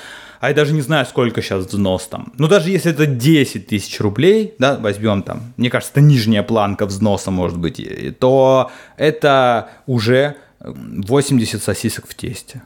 а 0.44 0.48
я 0.48 0.54
даже 0.54 0.74
не 0.74 0.82
знаю, 0.82 1.06
сколько 1.06 1.40
сейчас 1.40 1.64
взнос 1.64 2.06
там. 2.06 2.34
Ну, 2.36 2.48
даже 2.48 2.68
если 2.68 2.92
это 2.92 3.06
10 3.06 3.66
тысяч 3.66 3.98
рублей, 3.98 4.54
да, 4.58 4.76
возьмем 4.76 5.22
там, 5.22 5.54
мне 5.56 5.70
кажется, 5.70 5.92
это 5.94 6.02
нижняя 6.02 6.42
планка 6.42 6.84
взноса 6.84 7.30
может 7.30 7.56
быть, 7.56 7.80
то 8.18 8.70
это 8.98 9.70
уже 9.86 10.36
80 10.60 11.62
сосисок 11.62 12.06
в 12.06 12.14
тесте. 12.14 12.60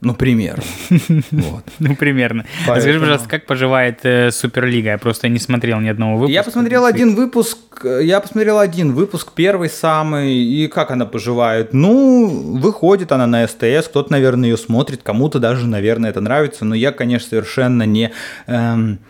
Ну, 0.00 0.14
примерно. 0.14 0.62
Вот. 1.30 1.64
Ну, 1.78 1.94
примерно. 1.94 2.46
Поэтому... 2.66 2.78
А 2.78 2.80
скажи, 2.80 3.00
пожалуйста, 3.00 3.28
как 3.28 3.46
поживает 3.46 4.00
э, 4.02 4.30
Суперлига? 4.30 4.90
Я 4.90 4.98
просто 4.98 5.28
не 5.28 5.38
смотрел 5.38 5.80
ни 5.80 5.88
одного 5.88 6.16
выпуска. 6.16 6.32
Я 6.32 6.42
посмотрел 6.42 6.84
один 6.86 7.14
выпуск, 7.14 7.58
я 7.84 8.20
посмотрел 8.20 8.58
один 8.58 8.92
выпуск, 8.92 9.32
первый 9.34 9.68
самый, 9.68 10.34
и 10.34 10.68
как 10.68 10.90
она 10.90 11.06
поживает? 11.06 11.74
Ну, 11.74 12.58
выходит 12.58 13.12
она 13.12 13.26
на 13.26 13.46
СТС, 13.46 13.88
кто-то, 13.88 14.10
наверное, 14.10 14.48
ее 14.48 14.56
смотрит, 14.56 15.02
кому-то 15.02 15.38
даже, 15.38 15.66
наверное, 15.66 16.10
это 16.10 16.20
нравится, 16.20 16.64
но 16.64 16.74
я, 16.74 16.92
конечно, 16.92 17.28
совершенно 17.28 17.82
не... 17.82 18.12
Эм, 18.46 19.00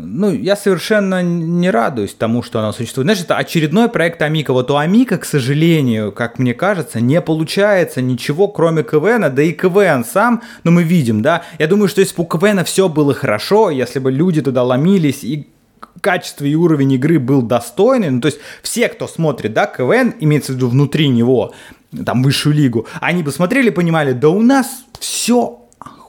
ну, 0.00 0.32
я 0.32 0.56
совершенно 0.56 1.22
не 1.22 1.70
радуюсь 1.70 2.14
тому, 2.14 2.42
что 2.42 2.58
она 2.58 2.72
существует. 2.72 3.06
Знаешь, 3.06 3.20
это 3.20 3.36
очередной 3.36 3.88
проект 3.88 4.20
Амика. 4.22 4.52
Вот 4.52 4.70
у 4.70 4.76
Амика, 4.76 5.18
к 5.18 5.24
сожалению, 5.24 6.12
как 6.12 6.38
мне 6.38 6.54
кажется, 6.54 7.00
не 7.00 7.20
получается 7.20 8.02
ничего, 8.02 8.48
кроме 8.48 8.82
КВН, 8.82 9.34
да 9.34 9.42
и 9.42 9.52
КВН 9.52 10.04
сам, 10.04 10.42
ну, 10.64 10.70
мы 10.70 10.82
видим, 10.82 11.22
да. 11.22 11.42
Я 11.58 11.66
думаю, 11.66 11.88
что 11.88 12.00
если 12.00 12.16
бы 12.16 12.24
у 12.24 12.26
КВН 12.26 12.64
все 12.64 12.88
было 12.88 13.14
хорошо, 13.14 13.70
если 13.70 13.98
бы 13.98 14.10
люди 14.10 14.42
туда 14.42 14.62
ломились 14.62 15.24
и 15.24 15.48
качество 16.00 16.44
и 16.44 16.54
уровень 16.54 16.92
игры 16.92 17.18
был 17.18 17.42
достойный, 17.42 18.10
ну, 18.10 18.20
то 18.20 18.26
есть 18.26 18.38
все, 18.62 18.88
кто 18.88 19.06
смотрит, 19.06 19.52
да, 19.52 19.66
КВН, 19.66 20.14
имеется 20.20 20.52
в 20.52 20.56
виду 20.56 20.68
внутри 20.68 21.08
него, 21.08 21.54
там, 22.04 22.22
высшую 22.22 22.54
лигу, 22.54 22.86
они 23.00 23.22
бы 23.22 23.30
смотрели 23.30 23.70
понимали, 23.70 24.12
да 24.12 24.28
у 24.28 24.42
нас 24.42 24.84
все 24.98 25.63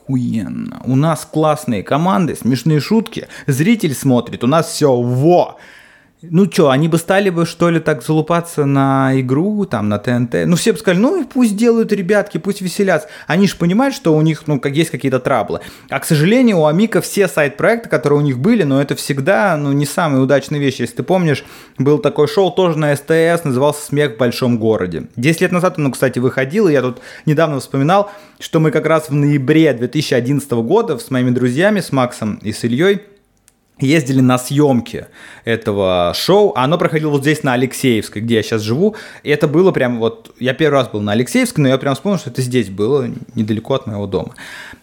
охуенно. 0.05 0.81
У 0.85 0.95
нас 0.95 1.27
классные 1.31 1.83
команды, 1.83 2.35
смешные 2.35 2.79
шутки, 2.79 3.27
зритель 3.47 3.93
смотрит, 3.93 4.43
у 4.43 4.47
нас 4.47 4.69
все 4.69 4.95
во. 4.95 5.57
Ну 6.21 6.49
что, 6.49 6.69
они 6.69 6.87
бы 6.87 6.97
стали 6.97 7.29
бы, 7.29 7.45
что 7.45 7.69
ли, 7.69 7.79
так 7.79 8.01
залупаться 8.01 8.65
на 8.65 9.19
игру, 9.19 9.65
там, 9.65 9.89
на 9.89 9.99
ТНТ? 9.99 10.45
Ну, 10.45 10.55
все 10.55 10.71
бы 10.71 10.79
сказали, 10.79 11.01
ну, 11.01 11.25
пусть 11.25 11.57
делают 11.57 11.91
ребятки, 11.91 12.37
пусть 12.37 12.61
веселятся. 12.61 13.09
Они 13.27 13.47
же 13.47 13.55
понимают, 13.57 13.93
что 13.93 14.15
у 14.15 14.21
них, 14.21 14.47
ну, 14.47 14.59
как 14.59 14.73
есть 14.73 14.91
какие-то 14.91 15.19
траблы. 15.19 15.59
А, 15.89 15.99
к 15.99 16.05
сожалению, 16.05 16.59
у 16.59 16.65
Амика 16.65 17.01
все 17.01 17.27
сайт-проекты, 17.27 17.89
которые 17.89 18.19
у 18.19 18.21
них 18.21 18.39
были, 18.39 18.63
но 18.63 18.81
это 18.81 18.95
всегда, 18.95 19.57
ну, 19.57 19.73
не 19.73 19.85
самые 19.85 20.23
удачные 20.23 20.61
вещи. 20.61 20.81
Если 20.81 20.95
ты 20.95 21.03
помнишь, 21.03 21.43
был 21.77 21.99
такой 21.99 22.27
шоу 22.27 22.49
тоже 22.49 22.77
на 22.77 22.95
СТС, 22.95 23.43
назывался 23.43 23.85
«Смех 23.85 24.15
в 24.15 24.17
большом 24.17 24.57
городе». 24.57 25.07
Десять 25.17 25.41
лет 25.41 25.51
назад 25.51 25.77
оно, 25.77 25.91
кстати, 25.91 26.19
выходило, 26.19 26.69
я 26.69 26.81
тут 26.81 26.99
недавно 27.25 27.59
вспоминал, 27.59 28.09
что 28.39 28.59
мы 28.59 28.71
как 28.71 28.85
раз 28.85 29.09
в 29.09 29.13
ноябре 29.13 29.73
2011 29.73 30.49
года 30.51 30.97
с 30.97 31.11
моими 31.11 31.31
друзьями, 31.31 31.81
с 31.81 31.91
Максом 31.91 32.35
и 32.41 32.53
с 32.53 32.63
Ильей, 32.63 33.01
ездили 33.79 34.21
на 34.21 34.37
съемки 34.37 35.07
этого 35.43 36.13
шоу, 36.15 36.53
оно 36.55 36.77
проходило 36.77 37.11
вот 37.11 37.21
здесь 37.21 37.43
на 37.43 37.53
Алексеевской, 37.53 38.21
где 38.21 38.35
я 38.35 38.43
сейчас 38.43 38.61
живу, 38.61 38.95
и 39.23 39.29
это 39.29 39.47
было 39.47 39.71
прям 39.71 39.99
вот, 39.99 40.33
я 40.39 40.53
первый 40.53 40.75
раз 40.75 40.87
был 40.87 41.01
на 41.01 41.11
Алексеевской, 41.11 41.61
но 41.61 41.69
я 41.69 41.77
прям 41.77 41.95
вспомнил, 41.95 42.19
что 42.19 42.29
это 42.29 42.41
здесь 42.41 42.69
было, 42.69 43.09
недалеко 43.35 43.73
от 43.73 43.87
моего 43.87 44.07
дома, 44.07 44.35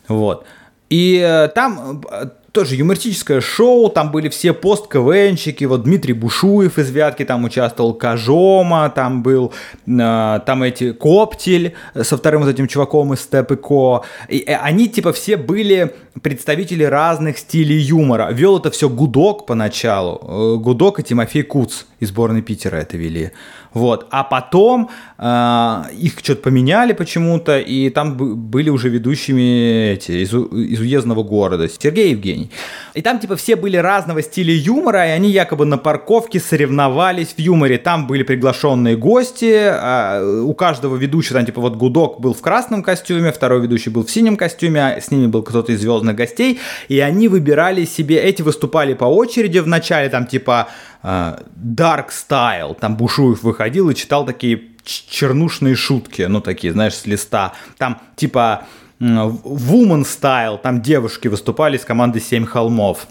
вот. 0.09 0.45
И 0.91 1.19
э, 1.25 1.49
там 1.49 2.03
э, 2.11 2.27
тоже 2.53 2.77
юмористическое 2.77 3.41
шоу, 3.41 3.89
там 3.89 4.11
были 4.11 4.29
все 4.29 4.53
пост-КВНщики, 4.53 5.65
вот 5.65 5.85
Дмитрий 5.85 6.13
Бушуев 6.13 6.79
из 6.79 6.91
Вятки 6.91 7.25
там 7.25 7.45
участвовал, 7.45 7.95
Кажома, 7.95 8.93
там 8.95 9.23
был, 9.23 9.53
э, 9.87 10.41
там 10.47 10.63
эти 10.63 10.93
Коптель 10.93 11.75
со 12.01 12.17
вторым 12.17 12.43
вот 12.43 12.51
этим 12.51 12.69
чуваком 12.69 13.15
из 13.15 13.21
Степ 13.21 13.53
и 13.53 13.57
Ко. 13.57 14.03
И, 14.29 14.39
и 14.39 14.51
они 14.51 14.89
типа 14.89 15.13
все 15.13 15.39
были 15.39 15.95
представители 16.21 16.85
разных 16.85 17.39
стилей 17.39 17.79
юмора. 17.79 18.31
Вел 18.31 18.59
это 18.59 18.71
все 18.71 18.91
Гудок 18.91 19.47
поначалу, 19.47 20.21
э, 20.23 20.57
Гудок 20.61 21.01
и 21.01 21.03
Тимофей 21.03 21.43
Куц 21.43 21.85
из 22.01 22.09
сборной 22.09 22.43
Питера 22.43 22.77
это 22.77 22.99
вели. 22.99 23.33
Вот. 23.75 24.07
А 24.11 24.25
потом 24.25 24.91
э, 25.19 25.83
их 25.99 26.19
что-то 26.19 26.43
поменяли 26.43 26.93
почему-то, 26.93 27.59
и 27.59 27.91
там 27.91 28.17
были 28.17 28.71
уже 28.71 28.89
ведущими 28.89 29.93
эти 29.93 30.23
из, 30.23 30.33
из 30.33 30.81
уездного 30.81 31.23
города 31.23 31.69
Сергей 31.69 32.11
Евгений. 32.11 32.51
И 32.95 33.03
там 33.03 33.19
типа 33.19 33.37
все 33.37 33.57
были 33.57 33.77
разного 33.77 34.23
стиля 34.23 34.55
юмора, 34.55 35.07
и 35.07 35.11
они 35.11 35.31
якобы 35.31 35.65
на 35.65 35.79
парковке 35.79 36.39
соревновались 36.41 37.35
в 37.37 37.39
юморе. 37.39 37.79
Там 37.79 38.07
были 38.07 38.23
приглашенные 38.23 38.97
гости, 38.97 39.53
э, 39.53 40.41
у 40.43 40.53
каждого 40.55 40.97
ведущего, 40.97 41.39
там 41.39 41.47
типа 41.47 41.61
вот 41.61 41.77
Гудок 41.77 42.21
был 42.21 42.35
в 42.35 42.41
красном 42.41 42.83
костюме, 42.83 43.33
второй 43.33 43.63
ведущий 43.63 43.91
был 43.91 44.05
в 44.05 44.11
синем 44.11 44.37
костюме, 44.37 44.87
а 44.87 45.01
с 45.01 45.11
ними 45.11 45.27
был 45.27 45.43
кто-то 45.43 45.73
из 45.73 45.81
звездных 45.81 46.15
гостей, 46.17 46.61
и 46.89 47.01
они 47.01 47.29
выбирали 47.29 47.85
себе, 47.85 48.19
эти 48.19 48.43
выступали 48.43 48.95
по 48.95 49.05
очереди 49.05 49.59
в 49.59 49.67
начале, 49.67 50.09
там 50.09 50.27
типа 50.27 50.69
Dark 51.03 52.11
Style, 52.11 52.79
там 52.79 52.97
Бушуев 52.97 53.43
выходил 53.43 53.91
и 53.91 53.95
читал 53.95 54.25
такие 54.25 54.63
чернушные 54.85 55.75
шутки, 55.75 56.23
ну 56.23 56.41
такие, 56.41 56.73
знаешь, 56.73 56.95
с 56.95 57.07
листа. 57.07 57.53
Там 57.79 58.01
типа 58.17 58.65
Woman 59.01 60.05
Style, 60.05 60.59
там 60.59 60.81
девушки 60.81 61.29
выступали 61.29 61.77
с 61.77 61.85
командой 61.85 62.21
«Семь 62.21 62.47
холмов» 62.47 63.07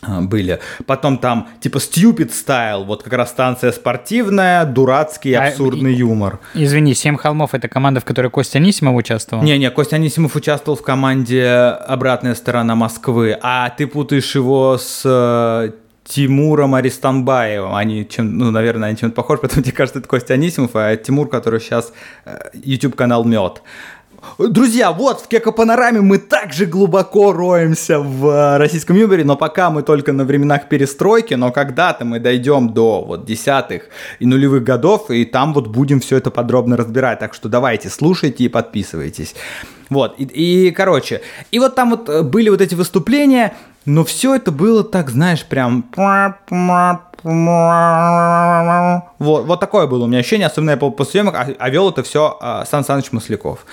а, 0.00 0.20
были. 0.20 0.60
Потом 0.86 1.18
там 1.18 1.48
типа 1.60 1.78
Stupid 1.78 2.30
Style, 2.30 2.84
вот 2.84 3.02
как 3.02 3.12
раз 3.12 3.30
станция 3.30 3.72
спортивная, 3.72 4.64
дурацкий, 4.64 5.34
а, 5.34 5.46
абсурдный 5.48 5.92
а, 5.92 5.96
юмор. 5.96 6.40
Извини, 6.54 6.94
«Семь 6.94 7.16
холмов»— 7.16 7.50
это 7.54 7.68
команда, 7.68 8.00
в 8.00 8.04
которой 8.04 8.30
Костя 8.30 8.58
Анисимов 8.58 8.96
участвовал? 8.96 9.42
Не-не, 9.42 9.70
Костя 9.70 9.96
Анисимов 9.96 10.36
участвовал 10.36 10.76
в 10.76 10.82
команде 10.82 11.48
«Обратная 11.50 12.34
сторона 12.34 12.74
Москвы», 12.74 13.36
а 13.42 13.70
ты 13.70 13.86
путаешь 13.86 14.34
его 14.34 14.78
с 14.78 15.02
э, 15.04 15.72
Тимуром 16.12 16.74
Аристанбаевым. 16.74 17.74
Они 17.74 18.06
чем, 18.06 18.36
ну, 18.36 18.50
наверное, 18.50 18.90
они 18.90 18.98
чем-то 18.98 19.16
похожи, 19.16 19.40
потому 19.42 19.62
мне 19.62 19.72
кажется, 19.72 19.98
это 19.98 20.08
Костя 20.08 20.34
Анисимов, 20.34 20.72
а 20.74 20.94
Тимур, 20.96 21.28
который 21.28 21.60
сейчас 21.60 21.92
э, 22.26 22.50
YouTube-канал 22.52 23.24
«Мед». 23.24 23.62
Друзья, 24.38 24.92
вот 24.92 25.20
в 25.20 25.28
Кеко-панораме 25.28 26.00
мы 26.00 26.18
также 26.18 26.66
глубоко 26.66 27.32
роемся 27.32 27.98
в 27.98 28.26
э, 28.28 28.56
российском 28.58 28.96
юморе, 28.96 29.24
но 29.24 29.36
пока 29.36 29.70
мы 29.70 29.82
только 29.82 30.12
на 30.12 30.24
временах 30.24 30.68
перестройки, 30.68 31.34
но 31.34 31.50
когда-то 31.50 32.04
мы 32.04 32.20
дойдем 32.20 32.72
до 32.72 33.02
вот 33.02 33.24
десятых 33.24 33.88
и 34.20 34.26
нулевых 34.26 34.62
годов, 34.62 35.10
и 35.10 35.24
там 35.24 35.52
вот 35.52 35.68
будем 35.68 35.98
все 35.98 36.18
это 36.18 36.30
подробно 36.30 36.76
разбирать. 36.76 37.18
Так 37.18 37.34
что 37.34 37.48
давайте, 37.48 37.88
слушайте 37.88 38.44
и 38.44 38.48
подписывайтесь. 38.48 39.34
Вот, 39.92 40.14
и, 40.18 40.24
и 40.24 40.70
короче, 40.70 41.20
и 41.50 41.58
вот 41.58 41.74
там 41.74 41.90
вот 41.90 42.08
э, 42.08 42.22
были 42.22 42.48
вот 42.48 42.60
эти 42.60 42.74
выступления, 42.74 43.54
но 43.84 44.04
все 44.04 44.34
это 44.34 44.50
было 44.50 44.84
так, 44.84 45.10
знаешь, 45.10 45.44
прям... 45.44 45.84
Вот, 49.18 49.44
вот 49.44 49.60
такое 49.60 49.86
было 49.86 50.04
у 50.04 50.06
меня 50.06 50.20
ощущение, 50.20 50.46
особенно 50.46 50.70
я 50.70 50.76
по, 50.76 50.90
по 50.90 51.04
съемок, 51.04 51.34
а, 51.34 51.48
а 51.58 51.70
вел 51.70 51.90
это 51.90 52.02
все 52.02 52.36
а, 52.40 52.64
Сан 52.64 52.84
Саныч 52.84 53.12
Масляков. 53.12 53.66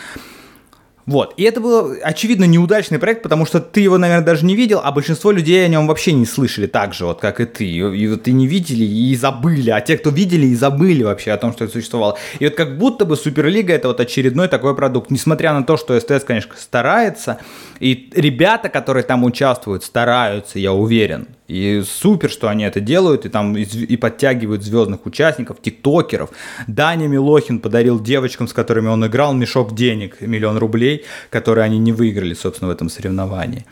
Вот. 1.10 1.34
И 1.38 1.43
это 1.43 1.60
был, 1.60 1.95
очевидно, 2.04 2.43
неудачный 2.43 3.00
проект, 3.00 3.24
потому 3.24 3.48
что 3.48 3.60
ты 3.60 3.82
его, 3.82 3.98
наверное, 3.98 4.24
даже 4.24 4.45
не 4.45 4.56
видел, 4.56 4.80
а 4.84 4.91
большинство 4.91 5.32
людей 5.32 5.65
о 5.65 5.67
нем 5.67 5.88
вообще 5.88 6.13
не 6.13 6.28
слышали 6.28 6.67
так 6.67 6.93
же, 6.93 7.08
вот 7.08 7.19
как 7.19 7.41
и 7.41 7.45
ты. 7.45 7.65
И 7.65 8.08
вот 8.08 8.28
и 8.28 8.32
не 8.32 8.45
видели, 8.45 8.84
и 8.84 9.15
забыли. 9.15 9.72
А 9.72 9.82
те, 9.82 9.98
кто 9.98 10.12
видели, 10.12 10.45
и 10.45 10.56
забыли 10.56 11.02
вообще 11.02 11.32
о 11.32 11.38
том, 11.38 11.52
что 11.52 11.63
это 11.63 11.74
существовало. 11.74 12.19
И 12.38 12.45
вот 12.45 12.54
как 12.54 12.78
будто 12.78 13.06
бы 13.06 13.15
Суперлига 13.15 13.74
это 13.74 13.88
вот 13.88 14.00
очередной 14.00 14.50
такой 14.50 14.76
продукт. 14.76 15.10
Несмотря 15.10 15.52
на 15.54 15.63
то, 15.63 15.78
что 15.78 16.00
СТС, 16.00 16.24
конечно, 16.24 16.54
старается, 16.56 17.39
и 17.80 18.12
ребята, 18.13 18.69
которые 18.69 19.02
там 19.02 19.24
участвуют, 19.24 19.84
стараются, 19.84 20.60
я 20.60 20.74
уверен. 20.74 21.28
И 21.49 21.81
супер, 21.83 22.29
что 22.29 22.47
они 22.47 22.63
это 22.63 22.79
делают, 22.79 23.25
и 23.25 23.29
там 23.29 23.57
и, 23.57 23.97
подтягивают 23.97 24.63
звездных 24.63 25.05
участников, 25.07 25.57
тиктокеров. 25.62 26.29
Даня 26.67 27.07
Милохин 27.07 27.59
подарил 27.59 27.99
девочкам, 27.99 28.47
с 28.47 28.53
которыми 28.53 28.88
он 28.88 29.05
играл, 29.07 29.33
мешок 29.33 29.73
денег, 29.73 30.21
миллион 30.21 30.59
рублей, 30.59 31.05
которые 31.31 31.65
они 31.65 31.79
не 31.79 31.91
выиграли, 31.91 32.35
собственно, 32.35 32.69
в 32.69 32.71
этом 32.71 32.88
соревновании. 32.88 33.65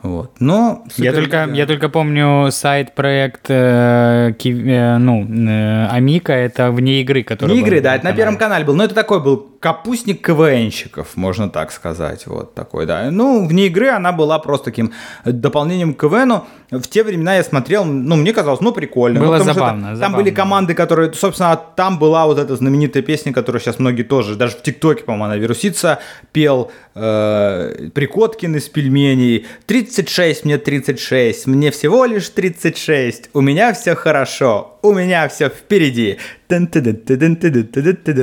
Вот. 0.00 0.30
Но 0.38 0.84
я 0.96 1.12
только, 1.12 1.50
я 1.52 1.66
только 1.66 1.88
помню 1.88 2.52
сайт 2.52 2.94
проект 2.94 3.46
э, 3.48 4.32
э, 4.32 4.98
ну, 4.98 5.26
э, 5.28 5.88
Амика, 5.88 6.32
это 6.32 6.70
вне 6.70 7.00
игры, 7.00 7.24
который 7.24 7.50
Вне 7.50 7.62
игры, 7.62 7.80
да, 7.80 7.96
это 7.96 8.04
на 8.04 8.12
Первом 8.12 8.36
канале 8.36 8.64
был. 8.64 8.76
Но 8.76 8.84
это 8.84 8.94
такой 8.94 9.20
был 9.20 9.38
капустник 9.60 10.24
КВНщиков, 10.24 11.16
можно 11.16 11.48
так 11.48 11.72
сказать. 11.72 12.26
Вот 12.26 12.54
такой, 12.54 12.86
да. 12.86 13.10
Ну, 13.10 13.46
вне 13.46 13.66
игры 13.66 13.88
она 13.88 14.12
была 14.12 14.38
просто 14.38 14.66
таким 14.66 14.92
дополнением 15.24 15.94
к 15.94 16.00
КВНу. 16.00 16.46
В 16.70 16.82
те 16.82 17.02
времена 17.02 17.36
я 17.36 17.42
смотрел, 17.42 17.84
ну, 17.84 18.16
мне 18.16 18.32
казалось, 18.32 18.60
ну, 18.60 18.72
прикольно. 18.72 19.20
Было 19.20 19.38
ну, 19.38 19.44
забавно, 19.44 19.86
там 19.88 19.96
забавно. 19.96 20.16
были 20.18 20.30
команды, 20.30 20.74
которые, 20.74 21.12
собственно, 21.12 21.56
там 21.56 21.98
была 21.98 22.26
вот 22.26 22.38
эта 22.38 22.54
знаменитая 22.56 23.02
песня, 23.02 23.32
которую 23.32 23.60
сейчас 23.60 23.78
многие 23.78 24.02
тоже, 24.02 24.36
даже 24.36 24.56
в 24.56 24.62
ТикТоке, 24.62 25.04
по-моему, 25.04 25.24
она 25.24 25.36
вирусится, 25.36 25.98
пел 26.32 26.70
э, 26.94 27.88
Прикоткин 27.94 28.56
из 28.56 28.68
пельменей. 28.68 29.46
36, 29.66 30.44
мне 30.44 30.58
36, 30.58 31.46
мне 31.46 31.70
всего 31.70 32.04
лишь 32.04 32.28
36, 32.28 33.30
у 33.32 33.40
меня 33.40 33.72
все 33.72 33.94
хорошо, 33.94 34.77
у 34.88 34.94
меня 34.94 35.28
все 35.28 35.48
впереди. 35.48 36.18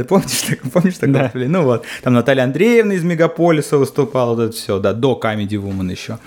Помнишь, 0.04 0.42
так, 0.50 0.60
помнишь 0.72 0.98
такое? 0.98 1.32
Да. 1.34 1.48
Ну 1.48 1.64
вот, 1.64 1.86
там 2.04 2.14
Наталья 2.14 2.44
Андреевна 2.44 2.94
из 2.94 3.04
Мегаполиса 3.04 3.78
выступала, 3.78 4.36
вот 4.36 4.42
это 4.42 4.56
все, 4.56 4.80
да, 4.80 4.94
до 4.94 5.20
Comedy 5.22 5.50
Woman 5.50 5.92
еще. 5.92 6.20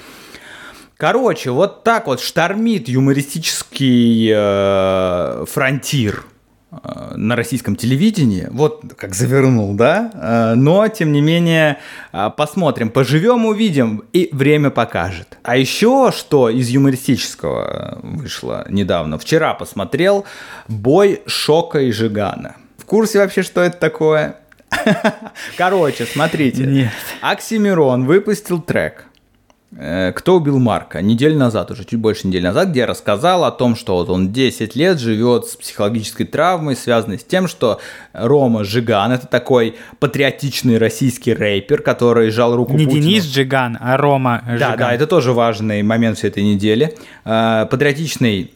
Короче, 0.96 1.52
вот 1.52 1.84
так 1.84 2.08
вот 2.08 2.20
штормит 2.20 2.88
юмористический 2.88 4.32
э, 4.34 5.44
фронтир 5.48 6.24
э, 6.24 6.37
на 6.70 7.34
российском 7.34 7.76
телевидении. 7.76 8.46
Вот 8.50 8.82
как 8.96 9.14
завернул, 9.14 9.74
да? 9.74 10.10
Э, 10.14 10.54
но, 10.54 10.86
тем 10.88 11.12
не 11.12 11.22
менее, 11.22 11.78
э, 12.12 12.30
посмотрим, 12.36 12.90
поживем, 12.90 13.46
увидим, 13.46 14.04
и 14.12 14.28
время 14.32 14.70
покажет. 14.70 15.38
А 15.42 15.56
еще 15.56 16.12
что 16.14 16.50
из 16.50 16.68
юмористического 16.68 18.00
вышло 18.02 18.66
недавно? 18.68 19.18
Вчера 19.18 19.54
посмотрел 19.54 20.26
«Бой 20.68 21.22
Шока 21.26 21.80
и 21.80 21.90
Жигана». 21.90 22.56
В 22.76 22.84
курсе 22.84 23.20
вообще, 23.20 23.42
что 23.42 23.62
это 23.62 23.78
такое? 23.78 24.36
Короче, 25.56 26.04
смотрите. 26.04 26.64
Нет. 26.64 26.92
Оксимирон 27.22 28.04
выпустил 28.04 28.60
трек 28.60 29.07
Э, 29.07 29.07
кто 29.70 30.36
убил 30.36 30.58
Марка? 30.58 31.02
Неделю 31.02 31.36
назад, 31.36 31.70
уже 31.70 31.84
чуть 31.84 31.98
больше 31.98 32.26
недели 32.26 32.42
назад, 32.42 32.68
где 32.68 32.80
я 32.80 32.86
рассказал 32.86 33.44
о 33.44 33.50
том, 33.50 33.76
что 33.76 33.96
вот 33.96 34.08
он 34.08 34.32
10 34.32 34.74
лет 34.76 34.98
живет 34.98 35.46
с 35.46 35.56
психологической 35.56 36.24
травмой, 36.24 36.74
связанной 36.74 37.18
с 37.18 37.24
тем, 37.24 37.48
что 37.48 37.78
Рома 38.14 38.64
Жиган, 38.64 39.12
это 39.12 39.26
такой 39.26 39.76
патриотичный 39.98 40.78
российский 40.78 41.34
рэпер, 41.34 41.82
который 41.82 42.30
жал 42.30 42.56
руку 42.56 42.72
Не 42.72 42.86
Путину. 42.86 43.02
Денис 43.02 43.24
Жиган, 43.24 43.76
а 43.80 43.96
Рома 43.98 44.42
Жиган. 44.46 44.58
Да, 44.58 44.76
да, 44.76 44.94
это 44.94 45.06
тоже 45.06 45.32
важный 45.32 45.82
момент 45.82 46.16
всей 46.16 46.28
этой 46.28 46.42
недели. 46.42 46.94
Э, 47.24 47.66
патриотичный 47.70 48.52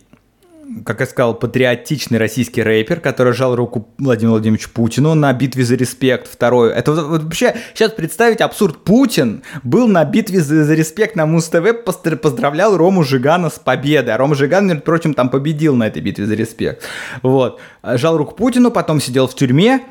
как 0.85 1.01
я 1.01 1.07
сказал, 1.07 1.35
патриотичный 1.35 2.19
российский 2.19 2.63
рэпер, 2.63 3.01
который 3.01 3.33
жал 3.33 3.55
руку 3.57 3.89
Владимиру 3.99 4.33
Владимировичу 4.33 4.71
Путину 4.71 5.15
на 5.15 5.33
битве 5.33 5.65
за 5.65 5.75
респект. 5.75 6.29
Второй. 6.33 6.73
Это 6.73 6.93
вот, 6.93 7.23
вообще, 7.23 7.55
сейчас 7.75 7.93
представить 7.93 8.41
абсурд. 8.41 8.85
Путин 8.85 9.43
был 9.63 9.89
на 9.89 10.05
битве 10.05 10.41
за, 10.41 10.65
за 10.65 10.75
респект 10.75 11.17
на 11.17 11.27
Муз-ТВ, 11.27 11.85
поздравлял 11.85 12.77
Рому 12.77 13.03
Жигана 13.05 13.51
с 13.51 13.59
победой. 13.59 14.15
А 14.15 14.17
Рома 14.17 14.35
Жиган, 14.35 14.67
между 14.67 14.83
прочим, 14.83 15.15
там 15.15 15.29
победил 15.29 15.77
на 15.77 15.87
этой 15.87 16.03
битве 16.03 16.27
за 16.27 16.35
респект. 16.35 16.83
Вот. 17.23 17.61
Жал 17.83 18.17
руку 18.17 18.35
Путину, 18.35 18.71
потом 18.71 19.01
сидел 19.01 19.27
в 19.27 19.35
тюрьме, 19.35 19.83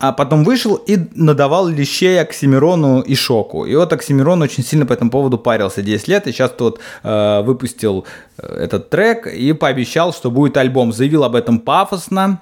а 0.00 0.12
потом 0.12 0.44
вышел 0.44 0.76
и 0.76 0.98
надавал 1.14 1.68
лещей 1.68 2.20
Оксимирону 2.20 3.02
и 3.02 3.14
Шоку. 3.14 3.66
И 3.66 3.76
вот 3.76 3.92
Оксимирон 3.92 4.40
очень 4.40 4.64
сильно 4.64 4.86
по 4.86 4.94
этому 4.94 5.10
поводу 5.10 5.38
парился 5.38 5.82
10 5.82 6.08
лет, 6.08 6.26
и 6.26 6.32
сейчас 6.32 6.50
тут 6.50 6.80
э, 7.02 7.42
выпустил 7.42 8.06
э, 8.38 8.64
этот 8.64 8.88
трек 8.88 9.26
и 9.26 9.52
пообещал, 9.52 10.14
что 10.14 10.30
будет 10.30 10.56
альбом. 10.56 10.92
Заявил 10.92 11.22
об 11.22 11.36
этом 11.36 11.60
пафосно, 11.60 12.40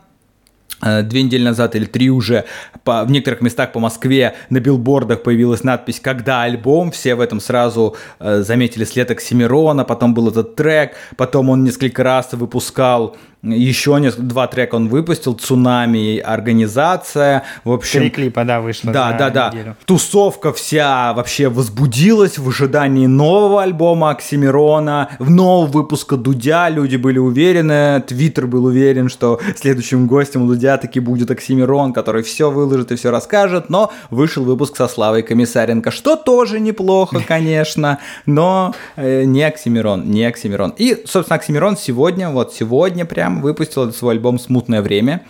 Э, 0.81 1.03
две 1.03 1.23
недели 1.23 1.43
назад 1.43 1.75
или 1.75 1.85
три 1.85 2.11
уже 2.11 2.45
по, 2.85 3.05
в 3.05 3.11
некоторых 3.11 3.41
местах 3.41 3.73
по 3.73 3.81
Москве 3.81 4.35
на 4.49 4.61
билбордах 4.61 5.23
появилась 5.23 5.65
надпись 5.65 5.99
«Когда 6.01 6.43
альбом?». 6.43 6.93
Все 6.93 7.15
в 7.15 7.21
этом 7.21 7.41
сразу 7.41 7.97
э, 8.21 8.43
заметили 8.43 8.85
след 8.85 9.11
Оксимирона, 9.11 9.85
потом 9.85 10.15
был 10.15 10.29
этот 10.29 10.55
трек, 10.55 10.93
потом 11.17 11.51
он 11.51 11.65
несколько 11.65 12.05
раз 12.05 12.33
выпускал 12.33 13.17
еще 13.43 13.97
несколько, 14.01 14.23
два 14.23 14.47
трека 14.49 14.75
он 14.75 14.89
выпустил, 14.89 15.35
«Цунами», 15.35 16.19
«Организация», 16.19 17.45
в 17.65 17.71
общем... 17.71 18.01
Три 18.01 18.11
клипа, 18.11 18.45
да, 18.45 18.61
вышло 18.61 18.93
Да, 18.93 19.13
да, 19.13 19.31
да. 19.31 19.51
Неделю. 19.51 19.77
Тусовка 19.85 20.53
вся 20.53 21.13
вообще 21.13 21.49
возбудилась 21.49 22.39
в 22.39 22.49
ожидании 22.49 23.07
нового 23.07 23.63
альбома 23.63 24.11
Оксимирона, 24.11 25.11
нового 25.21 25.67
выпуска 25.67 26.17
Дудя, 26.17 26.69
люди 26.69 26.97
были 26.97 27.19
уверены, 27.19 28.03
Твиттер 28.07 28.49
был 28.49 28.65
уверен, 28.65 29.09
что 29.09 29.41
следующим 29.57 30.09
гостем 30.09 30.43
у 30.43 30.49
Дудя 30.49 30.77
таки 30.77 30.99
будет 30.99 31.31
Оксимирон, 31.31 31.93
который 31.93 32.25
все 32.25 32.51
выложит 32.51 32.91
и 32.91 32.97
все 32.97 33.11
расскажет, 33.11 33.71
но 33.71 33.93
вышел 34.11 34.45
выпуск 34.45 34.77
со 34.77 34.89
Славой 34.89 35.23
Комиссаренко, 35.23 35.93
что 35.93 36.17
тоже 36.17 36.59
неплохо, 36.59 37.21
конечно, 37.27 37.99
но 38.27 38.75
э, 38.97 39.23
не 39.25 39.45
Оксимирон, 39.45 40.11
не 40.11 40.25
Оксимирон. 40.25 40.75
И, 40.77 41.05
собственно, 41.07 41.37
Оксимирон 41.37 41.77
сегодня, 41.77 42.31
вот 42.31 42.53
сегодня 42.53 43.05
прям 43.05 43.28
выпустил 43.29 43.93
свой 43.93 44.15
альбом 44.15 44.39
«Смутное 44.39 44.83
время», 44.83 45.23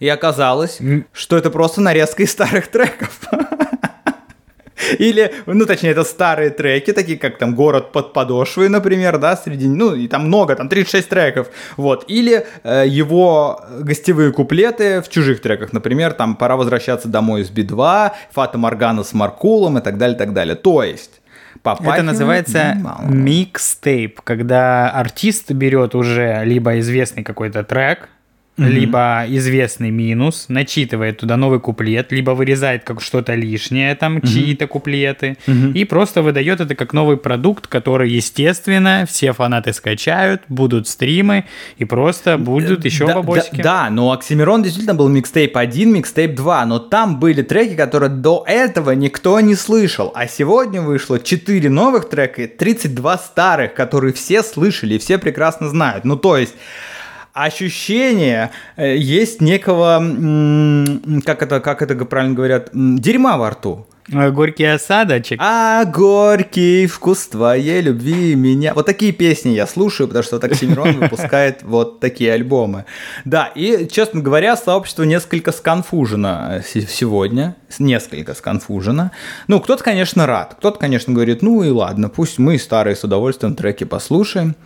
и 0.00 0.08
оказалось, 0.08 0.78
что 1.12 1.36
это 1.36 1.50
просто 1.50 1.80
нарезка 1.80 2.22
из 2.22 2.30
старых 2.30 2.68
треков. 2.68 3.20
Или, 4.98 5.32
ну, 5.46 5.66
точнее, 5.66 5.90
это 5.90 6.04
старые 6.04 6.50
треки, 6.50 6.92
такие 6.92 7.18
как 7.18 7.38
там 7.38 7.54
«Город 7.54 7.92
под 7.92 8.12
подошвой», 8.12 8.68
например, 8.68 9.18
да, 9.18 9.36
среди, 9.36 9.66
ну, 9.66 9.94
и 9.94 10.08
там 10.08 10.26
много, 10.26 10.54
там 10.54 10.68
36 10.68 11.08
треков, 11.08 11.48
вот. 11.76 12.04
Или 12.08 12.46
э, 12.62 12.84
его 12.86 13.60
гостевые 13.80 14.32
куплеты 14.32 15.02
в 15.02 15.08
чужих 15.08 15.40
треках, 15.40 15.72
например, 15.72 16.12
там 16.12 16.36
«Пора 16.36 16.56
возвращаться 16.56 17.08
домой 17.08 17.42
из 17.42 17.50
Би-2», 17.50 18.12
«Фата 18.32 18.58
Моргана 18.58 19.02
с 19.02 19.12
Маркулом» 19.12 19.78
и 19.78 19.80
так 19.80 19.98
далее, 19.98 20.16
так 20.16 20.32
далее. 20.32 20.54
То 20.54 20.82
есть, 20.82 21.17
это 21.64 22.02
называется 22.02 22.76
микстейп, 23.08 24.20
когда 24.22 24.90
артист 24.90 25.50
берет 25.52 25.94
уже 25.94 26.42
либо 26.44 26.78
известный 26.80 27.24
какой-то 27.24 27.64
трек, 27.64 28.08
mm-hmm. 28.58 28.68
либо 28.68 29.24
известный 29.28 29.90
минус, 29.90 30.46
начитывает 30.48 31.18
туда 31.18 31.36
новый 31.36 31.60
куплет, 31.60 32.12
либо 32.12 32.32
вырезает 32.32 32.84
как 32.84 33.00
что-то 33.00 33.34
лишнее, 33.34 33.94
там 33.94 34.18
mm-hmm. 34.18 34.26
чьи-то 34.26 34.66
куплеты, 34.66 35.36
mm-hmm. 35.46 35.72
и 35.72 35.84
просто 35.84 36.22
выдает 36.22 36.60
это 36.60 36.74
как 36.74 36.92
новый 36.92 37.16
продукт, 37.16 37.66
который, 37.66 38.10
естественно, 38.10 39.06
все 39.08 39.32
фанаты 39.32 39.72
скачают, 39.72 40.42
будут 40.48 40.88
стримы, 40.88 41.44
и 41.76 41.84
просто 41.84 42.38
будут 42.38 42.84
еще 42.84 43.06
да, 43.06 43.14
бабосики. 43.14 43.62
Да, 43.62 43.84
да, 43.84 43.90
но 43.90 44.12
Оксимирон 44.12 44.62
действительно 44.62 44.94
был 44.94 45.08
микстейп 45.08 45.56
1, 45.56 45.92
микстейп 45.92 46.34
2, 46.34 46.66
но 46.66 46.78
там 46.78 47.20
были 47.20 47.42
треки, 47.42 47.74
которые 47.76 48.10
до 48.10 48.44
этого 48.46 48.90
никто 48.92 49.38
не 49.40 49.54
слышал, 49.54 50.12
а 50.14 50.26
сегодня 50.26 50.82
вышло 50.82 51.18
4 51.20 51.70
новых 51.70 52.08
трека 52.08 52.42
и 52.42 52.46
32 52.46 53.18
старых, 53.18 53.74
которые 53.74 54.12
все 54.12 54.42
слышали, 54.42 54.98
все 54.98 55.18
прекрасно 55.18 55.68
знают. 55.68 56.04
Ну, 56.04 56.16
то 56.16 56.36
есть 56.36 56.54
ощущение 57.44 58.50
э, 58.76 58.96
есть 58.96 59.40
некого, 59.40 59.98
как 61.24 61.42
это, 61.42 61.60
как 61.60 61.82
это 61.82 62.04
правильно 62.04 62.34
говорят, 62.34 62.70
дерьма 62.72 63.36
во 63.36 63.50
рту. 63.50 63.86
А, 64.12 64.30
горький 64.30 64.64
осадочек. 64.64 65.38
А 65.42 65.84
горький 65.84 66.86
вкус 66.86 67.26
твоей 67.28 67.82
любви 67.82 68.34
меня. 68.34 68.72
Вот 68.72 68.86
такие 68.86 69.12
песни 69.12 69.50
я 69.50 69.66
слушаю, 69.66 70.08
потому 70.08 70.24
что 70.24 70.36
Оксимирон 70.36 70.92
выпускает 71.00 71.62
вот 71.62 72.00
такие 72.00 72.32
альбомы. 72.32 72.86
Да, 73.26 73.50
и, 73.54 73.86
честно 73.90 74.20
говоря, 74.20 74.56
сообщество 74.56 75.02
несколько 75.02 75.52
сконфужено 75.52 76.56
э, 76.56 76.62
сегодня. 76.62 77.56
Несколько 77.78 78.34
сконфужено. 78.34 79.10
Ну, 79.46 79.60
кто-то, 79.60 79.84
конечно, 79.84 80.26
рад. 80.26 80.54
Кто-то, 80.58 80.78
конечно, 80.78 81.12
говорит, 81.12 81.42
ну 81.42 81.62
и 81.62 81.70
ладно, 81.70 82.08
пусть 82.08 82.38
мы 82.38 82.58
старые 82.58 82.96
с 82.96 83.04
удовольствием 83.04 83.54
треки 83.54 83.84
послушаем. 83.84 84.56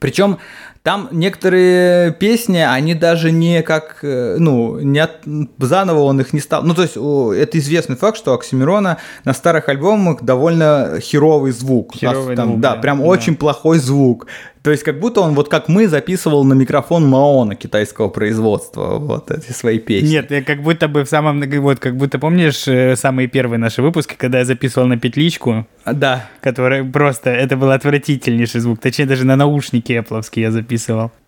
Причем 0.00 0.38
там 0.86 1.08
некоторые 1.10 2.12
песни, 2.12 2.58
они 2.58 2.94
даже 2.94 3.32
не 3.32 3.62
как, 3.62 3.98
э, 4.02 4.36
ну, 4.38 4.78
не 4.78 5.00
от, 5.00 5.18
заново 5.58 6.02
он 6.02 6.20
их 6.20 6.32
не 6.32 6.38
стал. 6.38 6.62
Ну, 6.62 6.74
то 6.74 6.82
есть, 6.82 6.94
это 6.94 7.58
известный 7.58 7.96
факт, 7.96 8.16
что 8.16 8.34
Оксимирона 8.34 8.98
на 9.24 9.32
старых 9.32 9.68
альбомах 9.68 10.22
довольно 10.22 11.00
херовый 11.00 11.50
звук. 11.50 11.96
Херовый 11.96 12.36
там, 12.36 12.50
звук, 12.50 12.60
да, 12.60 12.76
прям 12.76 13.00
да. 13.00 13.04
очень 13.04 13.34
плохой 13.34 13.80
звук. 13.80 14.28
То 14.66 14.72
есть 14.72 14.82
как 14.82 14.98
будто 14.98 15.20
он 15.20 15.34
вот 15.34 15.48
как 15.48 15.68
мы 15.68 15.86
записывал 15.86 16.42
на 16.42 16.54
микрофон 16.54 17.06
Маона 17.06 17.54
китайского 17.54 18.08
производства 18.08 18.98
вот 18.98 19.30
эти 19.30 19.52
свои 19.52 19.78
песни. 19.78 20.08
Нет, 20.08 20.32
я 20.32 20.42
как 20.42 20.60
будто 20.60 20.88
бы 20.88 21.04
в 21.04 21.08
самом, 21.08 21.40
вот 21.60 21.78
как 21.78 21.96
будто 21.96 22.18
помнишь 22.18 22.66
э, 22.66 22.96
самые 22.96 23.28
первые 23.28 23.60
наши 23.60 23.80
выпуски, 23.80 24.16
когда 24.18 24.40
я 24.40 24.44
записывал 24.44 24.88
на 24.88 24.98
петличку? 24.98 25.68
Да. 25.84 26.28
Который 26.40 26.82
просто, 26.84 27.30
это 27.30 27.56
был 27.56 27.70
отвратительнейший 27.70 28.60
звук, 28.60 28.80
точнее 28.80 29.06
даже 29.06 29.24
на 29.24 29.36
наушники 29.36 29.92
Apple 29.92 30.24
я 30.34 30.50
записывал. 30.50 30.75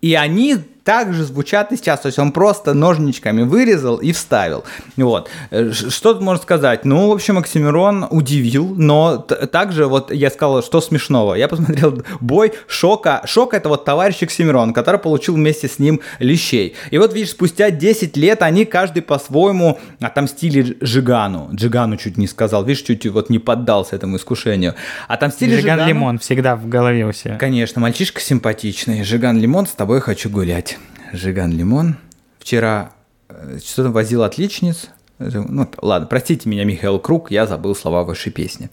И 0.01 0.13
они 0.13 0.57
также 0.89 1.23
звучат 1.23 1.71
и 1.71 1.77
сейчас. 1.77 1.99
То 1.99 2.07
есть 2.07 2.17
он 2.17 2.31
просто 2.31 2.73
ножничками 2.73 3.43
вырезал 3.43 3.97
и 3.97 4.11
вставил. 4.11 4.63
Вот. 4.97 5.29
Э, 5.51 5.71
что 5.71 6.15
тут 6.15 6.23
можно 6.23 6.41
сказать? 6.41 6.83
Ну, 6.83 7.09
в 7.09 7.11
общем, 7.11 7.37
Оксимирон 7.37 8.07
удивил, 8.09 8.73
но 8.75 9.17
также 9.17 9.85
вот 9.85 10.11
я 10.11 10.31
сказал, 10.31 10.63
что 10.63 10.81
смешного. 10.81 11.35
Я 11.35 11.47
посмотрел 11.47 12.01
бой 12.19 12.53
Шока. 12.67 13.21
Шок 13.25 13.53
это 13.53 13.69
вот 13.69 13.85
товарищ 13.85 14.23
Оксимирон, 14.23 14.73
который 14.73 14.99
получил 14.99 15.35
вместе 15.35 15.67
с 15.67 15.77
ним 15.77 16.01
лещей. 16.17 16.75
И 16.89 16.97
вот 16.97 17.13
видишь, 17.13 17.33
спустя 17.33 17.69
10 17.69 18.17
лет 18.17 18.41
они 18.41 18.65
каждый 18.65 19.03
по-своему 19.03 19.77
отомстили 20.01 20.75
Джигану. 20.83 21.49
Джигану 21.53 21.97
чуть 21.97 22.17
не 22.17 22.25
сказал. 22.25 22.65
Видишь, 22.65 22.81
чуть 22.81 23.05
вот 23.05 23.29
не 23.29 23.37
поддался 23.37 23.95
этому 23.95 24.17
искушению. 24.17 24.73
Отомстили 25.07 25.55
Жиган. 25.55 25.87
Лимон 25.87 26.17
всегда 26.17 26.55
в 26.55 26.67
голове 26.67 27.05
у 27.05 27.11
себя. 27.11 27.35
Конечно, 27.35 27.79
мальчишка 27.79 28.21
симпатичный. 28.21 29.03
Жиган 29.03 29.37
Лимон, 29.37 29.67
с 29.67 29.73
тобой 29.73 30.01
хочу 30.01 30.31
гулять. 30.31 30.78
Жиган 31.13 31.51
Лимон. 31.51 31.95
Вчера 32.39 32.91
э, 33.29 33.59
что-то 33.63 33.89
возил 33.89 34.23
отличниц. 34.23 34.89
Ну, 35.19 35.69
ладно, 35.81 36.07
простите 36.07 36.47
меня, 36.47 36.63
Михаил 36.63 36.99
Круг, 36.99 37.29
я 37.29 37.45
забыл 37.45 37.75
слова 37.75 38.03
вашей 38.03 38.31
песни. 38.31 38.69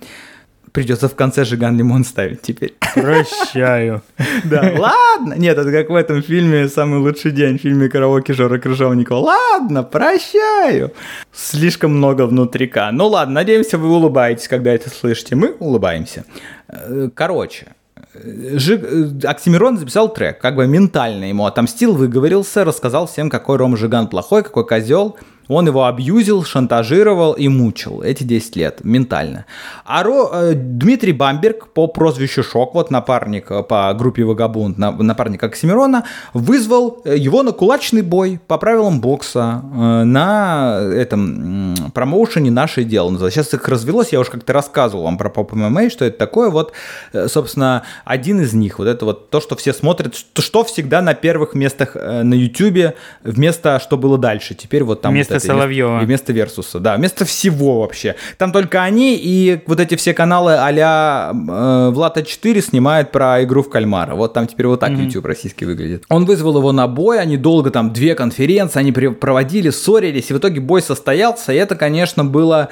Придется 0.72 1.08
в 1.08 1.14
конце 1.14 1.44
Жиган 1.44 1.76
Лимон 1.76 2.04
ставить 2.04 2.42
теперь. 2.42 2.74
Прощаю. 2.94 4.02
Да, 4.44 4.72
ладно. 4.76 5.34
Нет, 5.34 5.56
это 5.56 5.72
как 5.72 5.88
в 5.88 5.94
этом 5.94 6.22
фильме 6.22 6.68
«Самый 6.68 7.00
лучший 7.00 7.30
день», 7.30 7.58
в 7.58 7.62
фильме 7.62 7.88
караоке 7.88 8.34
Жора 8.34 8.58
Крыжовникова. 8.58 9.18
Ладно, 9.18 9.82
прощаю. 9.82 10.92
Слишком 11.32 11.96
много 11.96 12.26
внутрика. 12.26 12.90
Ну 12.92 13.08
ладно, 13.08 13.36
надеемся, 13.36 13.78
вы 13.78 13.88
улыбаетесь, 13.88 14.46
когда 14.46 14.72
это 14.72 14.90
слышите. 14.90 15.34
Мы 15.34 15.56
улыбаемся. 15.58 16.26
Э, 16.68 17.08
короче, 17.14 17.68
Жиг... 18.14 18.84
Э, 18.84 19.26
Оксимирон 19.26 19.78
записал 19.78 20.12
трек, 20.12 20.40
как 20.40 20.56
бы 20.56 20.66
ментально 20.66 21.24
ему 21.24 21.46
отомстил, 21.46 21.94
выговорился, 21.94 22.64
рассказал 22.64 23.06
всем, 23.06 23.30
какой 23.30 23.56
Рома 23.56 23.76
Жиган 23.76 24.08
плохой, 24.08 24.42
какой 24.42 24.66
козел, 24.66 25.16
он 25.48 25.66
его 25.66 25.86
абьюзил, 25.86 26.44
шантажировал 26.44 27.32
и 27.32 27.48
мучил 27.48 28.02
эти 28.02 28.24
10 28.24 28.56
лет 28.56 28.80
ментально. 28.84 29.46
А 29.84 30.02
Ро, 30.02 30.30
э, 30.32 30.52
Дмитрий 30.54 31.12
Бамберг 31.12 31.68
по 31.68 31.86
прозвищу 31.86 32.42
Шок, 32.42 32.74
вот 32.74 32.90
напарник 32.90 33.50
э, 33.50 33.62
по 33.62 33.92
группе 33.94 34.24
Вагабунд, 34.24 34.78
на, 34.78 34.90
напарник 34.90 35.42
Оксимирона, 35.42 36.04
вызвал 36.34 37.02
э, 37.04 37.16
его 37.16 37.42
на 37.42 37.52
кулачный 37.52 38.02
бой 38.02 38.40
по 38.46 38.58
правилам 38.58 39.00
бокса 39.00 39.62
э, 39.62 40.04
на 40.04 40.80
этом 40.80 41.74
э, 41.74 41.90
промоушене 41.94 42.50
«Наше 42.50 42.84
дело». 42.84 43.06
Сейчас 43.30 43.54
их 43.54 43.68
развелось, 43.68 44.12
я 44.12 44.20
уже 44.20 44.30
как-то 44.30 44.52
рассказывал 44.52 45.04
вам 45.04 45.18
про 45.18 45.30
поп 45.30 45.52
ММА, 45.52 45.90
что 45.90 46.04
это 46.04 46.18
такое. 46.18 46.50
Вот, 46.50 46.72
э, 47.12 47.28
собственно, 47.28 47.82
один 48.04 48.40
из 48.40 48.52
них, 48.52 48.78
вот 48.78 48.88
это 48.88 49.04
вот 49.04 49.30
то, 49.30 49.40
что 49.40 49.56
все 49.56 49.72
смотрят, 49.72 50.14
что, 50.14 50.42
что 50.42 50.64
всегда 50.64 51.02
на 51.02 51.14
первых 51.14 51.54
местах 51.54 51.90
э, 51.94 52.22
на 52.22 52.34
YouTube 52.34 52.94
вместо 53.22 53.78
«Что 53.80 53.96
было 53.96 54.18
дальше». 54.18 54.54
Теперь 54.54 54.82
вот 54.82 55.02
там... 55.02 55.12
Вместо 55.12 55.35
вместо 55.38 55.48
Соловьева. 55.48 56.02
И 56.02 56.04
вместо 56.04 56.32
Версуса, 56.32 56.80
да, 56.80 56.96
вместо 56.96 57.24
всего 57.24 57.80
вообще. 57.80 58.16
Там 58.38 58.52
только 58.52 58.82
они 58.82 59.16
и 59.16 59.60
вот 59.66 59.80
эти 59.80 59.96
все 59.96 60.14
каналы 60.14 60.54
а-ля 60.54 61.32
э, 61.32 61.90
Влада 61.92 62.22
4 62.22 62.60
снимают 62.60 63.12
про 63.12 63.42
игру 63.44 63.62
в 63.62 63.70
кальмара. 63.70 64.14
Вот 64.14 64.32
там 64.32 64.46
теперь 64.46 64.66
вот 64.66 64.80
так 64.80 64.90
mm-hmm. 64.90 65.04
YouTube 65.04 65.26
российский 65.26 65.64
выглядит. 65.64 66.04
Он 66.08 66.24
вызвал 66.24 66.58
его 66.58 66.72
на 66.72 66.86
бой, 66.86 67.20
они 67.20 67.36
долго 67.36 67.70
там, 67.70 67.92
две 67.92 68.14
конференции, 68.14 68.78
они 68.78 68.92
проводили, 68.92 69.70
ссорились, 69.70 70.30
и 70.30 70.34
в 70.34 70.38
итоге 70.38 70.60
бой 70.60 70.82
состоялся, 70.82 71.52
и 71.52 71.56
это, 71.56 71.76
конечно, 71.76 72.24
было 72.24 72.70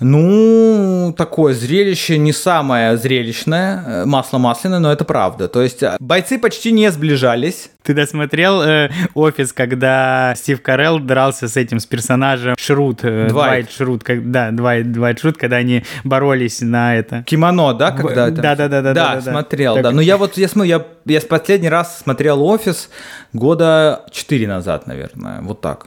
ну, 0.00 1.14
такое 1.16 1.54
зрелище 1.54 2.18
не 2.18 2.32
самое 2.32 2.96
зрелищное, 2.96 3.84
э, 3.86 4.04
масло 4.04 4.38
масляное, 4.38 4.80
но 4.80 4.92
это 4.92 5.04
правда. 5.04 5.48
То 5.48 5.62
есть 5.62 5.82
э, 5.82 5.96
бойцы 6.00 6.38
почти 6.38 6.72
не 6.72 6.90
сближались. 6.90 7.70
Ты 7.82 7.94
досмотрел 7.94 8.62
э, 8.62 8.90
офис, 9.14 9.52
когда 9.52 10.34
Стив 10.36 10.60
Карелл 10.62 10.98
дрался 10.98 11.48
с 11.48 11.56
этим, 11.56 11.78
с 11.78 11.86
персонажем 11.86 12.56
Шрут, 12.58 13.00
э, 13.02 13.28
Двайт 13.28 13.70
Шрут, 13.70 14.02
как, 14.02 14.30
да, 14.30 14.50
Двайт, 14.50 14.90
Двайт 14.90 15.20
Шрут, 15.20 15.36
когда 15.36 15.56
они 15.56 15.84
боролись 16.02 16.60
на 16.60 16.96
это. 16.96 17.22
Кимоно, 17.22 17.72
да, 17.74 17.92
когда 17.92 18.28
это? 18.28 18.42
Да, 18.42 18.56
да, 18.56 18.68
да, 18.68 18.82
да. 18.82 18.94
Да, 18.94 19.14
да 19.16 19.20
смотрел, 19.20 19.74
так... 19.74 19.84
да. 19.84 19.90
Но 19.92 20.00
я 20.00 20.16
вот, 20.16 20.36
я 20.36 20.48
смотрю, 20.48 20.70
я, 20.70 20.86
я 21.04 21.20
последний 21.20 21.68
раз 21.68 22.00
смотрел 22.00 22.42
офис 22.42 22.90
года 23.32 24.04
4 24.10 24.48
назад, 24.48 24.88
наверное, 24.88 25.40
вот 25.42 25.60
так. 25.60 25.86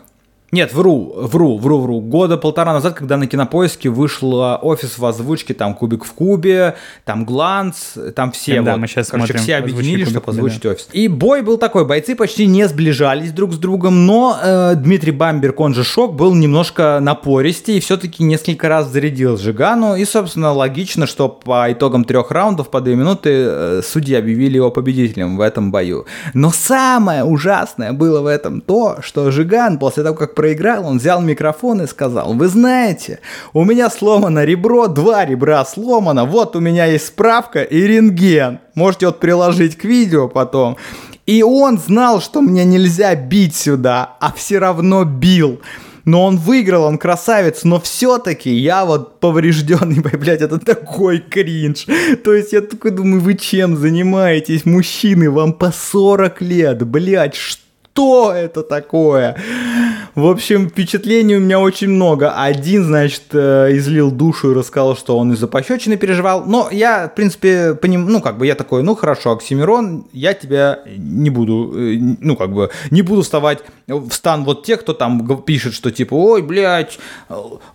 Нет, 0.53 0.73
вру, 0.73 1.13
вру, 1.13 1.57
вру, 1.57 1.81
вру. 1.81 1.99
Года 1.99 2.37
полтора 2.37 2.71
назад, 2.71 2.93
когда 2.93 3.17
на 3.17 3.27
кинопоиске 3.27 3.89
вышел 3.89 4.57
офис 4.61 4.97
в 4.97 5.05
озвучке, 5.05 5.53
там 5.53 5.73
Кубик 5.73 6.05
в 6.05 6.13
Кубе, 6.13 6.75
там 7.03 7.25
Гланс, 7.25 7.97
там 8.15 8.31
все. 8.31 8.61
Да, 8.61 8.71
вот, 8.71 8.79
мы 8.79 8.87
сейчас 8.87 9.09
короче, 9.09 9.33
смотрим 9.33 9.43
все 9.43 9.55
объединили, 9.57 10.03
озвучки 10.03 10.09
чтобы 10.11 10.31
озвучить 10.31 10.65
офис. 10.65 10.87
И 10.93 11.09
бой 11.09 11.41
был 11.41 11.57
такой, 11.57 11.83
бойцы 11.85 12.15
почти 12.15 12.47
не 12.47 12.65
сближались 12.65 13.33
друг 13.33 13.53
с 13.53 13.57
другом, 13.57 14.05
но 14.05 14.39
э, 14.41 14.75
Дмитрий 14.75 15.11
Бамберг, 15.11 15.59
он 15.59 15.73
же 15.73 15.83
Шок, 15.83 16.15
был 16.15 16.33
немножко 16.33 16.99
напористее 17.01 17.79
и 17.79 17.81
все-таки 17.81 18.23
несколько 18.23 18.69
раз 18.69 18.87
зарядил 18.87 19.37
Жигану. 19.37 19.97
И, 19.97 20.05
собственно, 20.05 20.53
логично, 20.53 21.07
что 21.07 21.27
по 21.27 21.69
итогам 21.69 22.05
трех 22.05 22.31
раундов 22.31 22.69
по 22.69 22.79
две 22.79 22.95
минуты 22.95 23.31
э, 23.33 23.81
судьи 23.83 24.15
объявили 24.15 24.55
его 24.55 24.71
победителем 24.71 25.35
в 25.35 25.41
этом 25.41 25.71
бою. 25.71 26.05
Но 26.33 26.51
самое 26.51 27.25
ужасное 27.25 27.91
было 27.91 28.21
в 28.21 28.27
этом 28.27 28.61
то, 28.61 28.99
что 29.01 29.29
Жиган 29.29 29.77
после 29.77 30.03
того, 30.03 30.15
как 30.15 30.36
проиграл, 30.37 30.85
он 30.85 30.99
взял 30.99 31.19
микрофон 31.19 31.81
и 31.81 31.87
сказал, 31.87 32.33
вы 32.33 32.47
знаете, 32.47 33.19
у 33.53 33.65
меня 33.65 33.89
сломано 33.89 34.45
ребро, 34.45 34.87
два 34.87 35.25
ребра 35.25 35.65
сломано, 35.65 36.25
вот 36.25 36.55
у 36.55 36.59
меня 36.59 36.85
есть 36.85 37.07
справка 37.07 37.63
и 37.63 37.81
рентген. 37.81 38.59
Можете 38.75 39.07
вот 39.07 39.19
приложить 39.19 39.75
к 39.75 39.83
видео 39.83 40.27
потом. 40.27 40.77
И 41.25 41.41
он 41.41 41.79
знал, 41.79 42.21
что 42.21 42.41
мне 42.41 42.65
нельзя 42.65 43.15
бить 43.15 43.55
сюда, 43.55 44.15
а 44.19 44.31
все 44.31 44.59
равно 44.59 45.05
бил. 45.05 45.59
Но 46.05 46.23
он 46.23 46.37
выиграл, 46.37 46.83
он 46.83 46.99
красавец, 46.99 47.63
но 47.63 47.81
все-таки 47.81 48.51
я 48.53 48.85
вот 48.85 49.19
поврежденный, 49.19 49.99
блядь, 50.19 50.41
это 50.41 50.59
такой 50.59 51.17
кринж. 51.17 51.87
То 52.23 52.33
есть 52.33 52.53
я 52.53 52.61
такой 52.61 52.91
думаю, 52.91 53.21
вы 53.21 53.33
чем 53.33 53.75
занимаетесь, 53.75 54.65
мужчины, 54.65 55.31
вам 55.31 55.51
по 55.51 55.71
40 55.71 56.41
лет, 56.43 56.85
блядь, 56.85 57.35
что? 57.35 57.66
Что 57.97 58.31
это 58.31 58.61
такое? 58.61 59.35
В 60.13 60.25
общем, 60.27 60.69
впечатлений 60.69 61.35
у 61.35 61.39
меня 61.39 61.59
очень 61.59 61.89
много. 61.89 62.31
Один, 62.31 62.83
значит, 62.83 63.23
э, 63.33 63.69
излил 63.71 64.11
душу 64.11 64.51
и 64.51 64.55
рассказал, 64.55 64.95
что 64.95 65.17
он 65.17 65.33
из-за 65.33 65.47
пощечины 65.47 65.97
переживал. 65.97 66.43
Но 66.45 66.69
я, 66.71 67.07
в 67.07 67.15
принципе, 67.15 67.75
поним... 67.75 68.05
ну, 68.07 68.21
как 68.21 68.37
бы 68.37 68.47
я 68.47 68.55
такой, 68.55 68.81
ну, 68.83 68.95
хорошо, 68.95 69.31
Оксимирон, 69.31 70.05
я 70.13 70.33
тебя 70.33 70.79
не 70.87 71.29
буду, 71.29 71.73
э, 71.75 71.97
ну, 72.19 72.35
как 72.35 72.51
бы, 72.51 72.69
не 72.89 73.03
буду 73.03 73.21
вставать 73.21 73.63
в 73.87 74.11
стан 74.11 74.43
вот 74.43 74.63
тех, 74.63 74.81
кто 74.81 74.93
там 74.93 75.43
пишет, 75.43 75.73
что 75.73 75.91
типа, 75.91 76.13
ой, 76.15 76.41
блядь, 76.41 76.99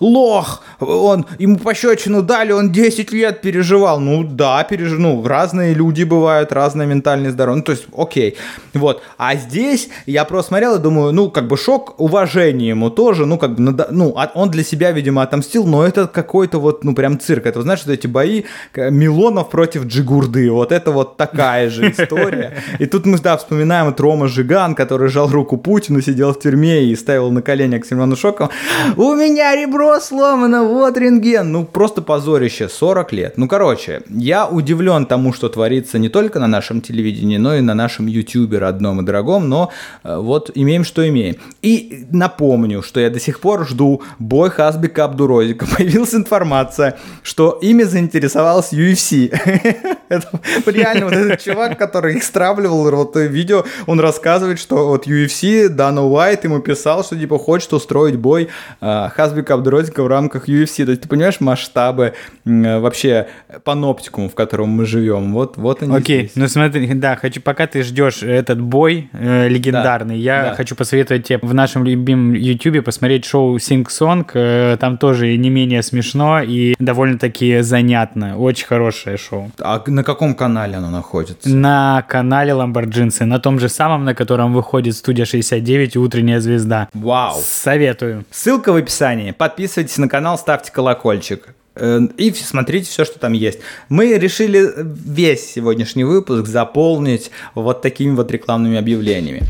лох, 0.01 0.63
он, 0.81 1.27
ему 1.39 1.59
пощечину 1.59 2.23
дали, 2.23 2.53
он 2.53 2.73
10 2.73 3.13
лет 3.13 3.41
переживал. 3.41 4.01
Ну, 4.01 4.25
да, 4.25 4.63
переживал, 4.65 5.01
ну, 5.01 5.27
разные 5.27 5.75
люди 5.75 6.03
бывают, 6.05 6.53
разное 6.53 6.87
ментальное 6.87 7.31
здоровье, 7.31 7.59
ну, 7.59 7.65
то 7.65 7.73
есть, 7.73 7.87
окей. 7.97 8.37
Вот, 8.75 9.03
а 9.17 9.37
здесь 9.37 9.89
я 10.13 10.25
просто 10.25 10.49
смотрел 10.49 10.77
и 10.77 10.79
думаю, 10.79 11.13
ну, 11.13 11.31
как 11.31 11.49
бы 11.49 11.57
шок, 11.57 11.95
уважение 11.99 12.71
ему 12.71 12.91
тоже, 12.91 13.27
ну, 13.27 13.39
как 13.39 13.57
бы, 13.57 13.87
ну, 13.91 14.17
он 14.35 14.51
для 14.51 14.63
себя, 14.63 14.93
видимо, 14.93 15.23
отомстил, 15.23 15.67
но 15.67 15.85
это 15.85 16.07
какой-то 16.07 16.59
вот, 16.61 16.85
ну, 16.85 16.95
прям 16.95 17.19
цирк. 17.19 17.47
Это, 17.47 17.63
знаешь, 17.63 17.81
что 17.81 17.93
эти 17.93 18.07
бои 18.07 18.45
Милонов 18.77 19.51
против 19.51 19.87
Джигурды, 19.87 20.51
вот 20.51 20.73
это 20.73 20.91
вот 20.91 21.17
такая 21.17 21.71
же 21.71 21.91
история. 21.91 22.53
И 22.79 22.87
тут 22.87 23.07
мы, 23.07 23.19
да, 23.19 23.37
вспоминаем 23.37 23.87
вот 23.87 24.01
Рома 24.01 24.29
Жиган, 24.29 24.75
который 24.75 25.09
жал 25.09 25.29
руку 25.29 25.57
Путину, 25.57 26.01
сидел 26.01 26.33
в 26.33 26.39
тюрьме 26.39 26.85
и 26.85 26.97
ставил 26.97 27.31
на 27.31 27.43
колени 27.43 27.77
Оксимирона 27.77 28.17
Шокова. 28.17 28.51
У 28.97 29.15
меня 29.15 29.55
ребро 29.55 29.99
сломано, 30.01 30.65
вот 30.65 30.97
рентген. 30.97 31.51
Ну, 31.53 31.65
просто 31.65 32.03
позорище, 32.03 32.69
40 32.69 33.13
лет. 33.13 33.39
Ну, 33.39 33.49
короче, 33.49 34.03
я 34.09 34.47
удивлен 34.47 35.07
тому, 35.07 35.33
что 35.33 35.49
творится 35.49 35.99
не 35.99 36.09
только 36.09 36.39
на 36.39 36.47
нашем 36.47 36.81
телевидении, 36.81 37.39
но 37.39 37.55
и 37.55 37.61
на 37.61 37.75
нашем 37.75 38.07
ютубе 38.07 38.59
родном 38.59 39.01
и 39.01 39.05
дорогом, 39.05 39.49
но 39.49 39.71
вот 40.05 40.51
имеем, 40.55 40.85
что 40.85 41.07
имеем. 41.09 41.37
И 41.63 42.07
напомню, 42.11 42.83
что 42.83 43.01
я 43.01 43.11
до 43.11 43.21
сих 43.21 43.41
пор 43.41 43.67
жду 43.67 44.03
бой 44.19 44.51
Хасбика 44.51 45.05
Абдурозика. 45.05 45.67
Появилась 45.77 46.15
информация, 46.15 46.99
что 47.23 47.59
ими 47.63 47.85
заинтересовался 47.85 48.77
UFC. 48.77 49.31
Это 50.09 50.41
реально 50.67 51.07
вот 51.07 51.15
этот 51.15 51.41
чувак, 51.41 51.79
который 51.79 52.17
их 52.17 52.25
стравливал, 52.25 52.91
вот 52.91 53.17
видео, 53.17 53.65
он 53.87 54.01
рассказывает, 54.01 54.59
что 54.59 54.89
вот 54.89 55.07
UFC, 55.07 55.69
Дана 55.69 56.03
Уайт 56.03 56.45
ему 56.45 56.61
писал, 56.61 57.05
что 57.05 57.19
типа 57.19 57.39
хочет 57.39 57.73
устроить 57.73 58.17
бой 58.17 58.49
э, 58.81 59.09
Хасбика 59.15 59.55
Абдурозика 59.55 60.03
в 60.03 60.09
рамках 60.09 60.49
UFC. 60.49 60.85
То 60.85 60.91
есть 60.91 61.03
ты 61.03 61.09
понимаешь 61.09 61.41
масштабы 61.41 62.15
э, 62.45 62.79
вообще 62.79 63.29
паноптикум, 63.65 64.29
в 64.29 64.35
котором 64.35 64.69
мы 64.69 64.85
живем. 64.85 65.33
Вот, 65.33 65.57
вот 65.57 65.83
они 65.83 65.97
Окей, 65.97 66.31
ну 66.35 66.49
смотри, 66.49 66.93
да, 66.95 67.17
хочу, 67.17 67.41
пока 67.41 67.67
ты 67.67 67.83
ждешь 67.83 68.23
этот 68.23 68.61
бой 68.61 69.09
легендарный, 69.13 69.92
легендарный. 69.93 70.19
Я 70.19 70.43
да. 70.43 70.55
хочу 70.55 70.75
посоветовать 70.75 71.27
тебе 71.27 71.39
в 71.43 71.55
нашем 71.55 71.85
любимом 71.85 72.35
YouTube 72.35 72.85
посмотреть 72.85 73.25
шоу 73.25 73.57
Sing 73.57 73.87
Song. 73.87 74.29
Э, 74.35 74.77
там 74.79 74.99
тоже 74.99 75.37
не 75.37 75.51
менее 75.51 75.83
смешно 75.83 76.41
и 76.41 76.75
довольно-таки 76.79 77.61
занятно. 77.61 78.39
Очень 78.39 78.67
хорошее 78.67 79.17
шоу. 79.17 79.51
А 79.61 79.83
на 79.87 80.05
каком 80.05 80.35
канале 80.35 80.77
оно 80.77 80.91
находится? 80.91 81.49
На 81.49 82.03
канале 82.09 82.53
Ламборджинсы, 82.53 83.25
на 83.25 83.39
том 83.39 83.59
же 83.59 83.69
самом, 83.69 84.05
на 84.05 84.15
котором 84.15 84.53
выходит 84.53 84.97
студия 84.97 85.25
69 85.25 85.97
и 85.97 85.99
Утренняя 85.99 86.41
звезда. 86.41 86.89
Вау. 86.93 87.37
Советую. 87.43 88.25
Ссылка 88.31 88.73
в 88.73 88.77
описании. 88.77 89.33
Подписывайтесь 89.33 89.99
на 89.99 90.09
канал, 90.09 90.39
ставьте 90.39 90.73
колокольчик. 90.73 91.55
Э, 91.75 92.01
и 92.17 92.33
смотрите 92.33 92.91
все, 92.91 93.05
что 93.05 93.19
там 93.19 93.33
есть. 93.33 93.61
Мы 93.89 94.19
решили 94.19 94.71
весь 94.77 95.51
сегодняшний 95.53 96.05
выпуск 96.05 96.47
заполнить 96.47 97.31
вот 97.55 97.83
такими 97.83 98.15
вот 98.15 98.31
рекламными 98.31 98.79
объявлениями. 98.79 99.43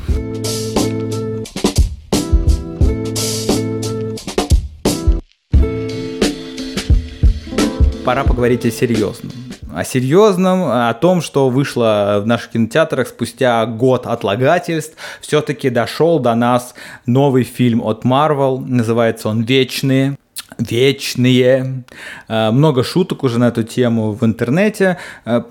Пора 8.04 8.24
поговорить 8.24 8.66
о 8.66 8.70
серьезном. 8.70 9.32
О 9.72 9.84
серьезном, 9.84 10.64
о 10.64 10.92
том, 10.92 11.22
что 11.22 11.48
вышло 11.48 12.20
в 12.22 12.26
наших 12.26 12.50
кинотеатрах 12.50 13.08
спустя 13.08 13.64
год 13.64 14.06
отлагательств. 14.06 14.96
Все-таки 15.20 15.70
дошел 15.70 16.18
до 16.18 16.34
нас 16.34 16.74
новый 17.06 17.44
фильм 17.44 17.80
от 17.80 18.04
Marvel. 18.04 18.58
Называется 18.58 19.28
он 19.28 19.42
«Вечные» 19.42 20.18
вечные. 20.58 21.84
Э, 22.28 22.50
много 22.50 22.84
шуток 22.84 23.24
уже 23.24 23.38
на 23.38 23.48
эту 23.48 23.62
тему 23.62 24.12
в 24.12 24.24
интернете. 24.24 24.98
Э, 25.24 25.42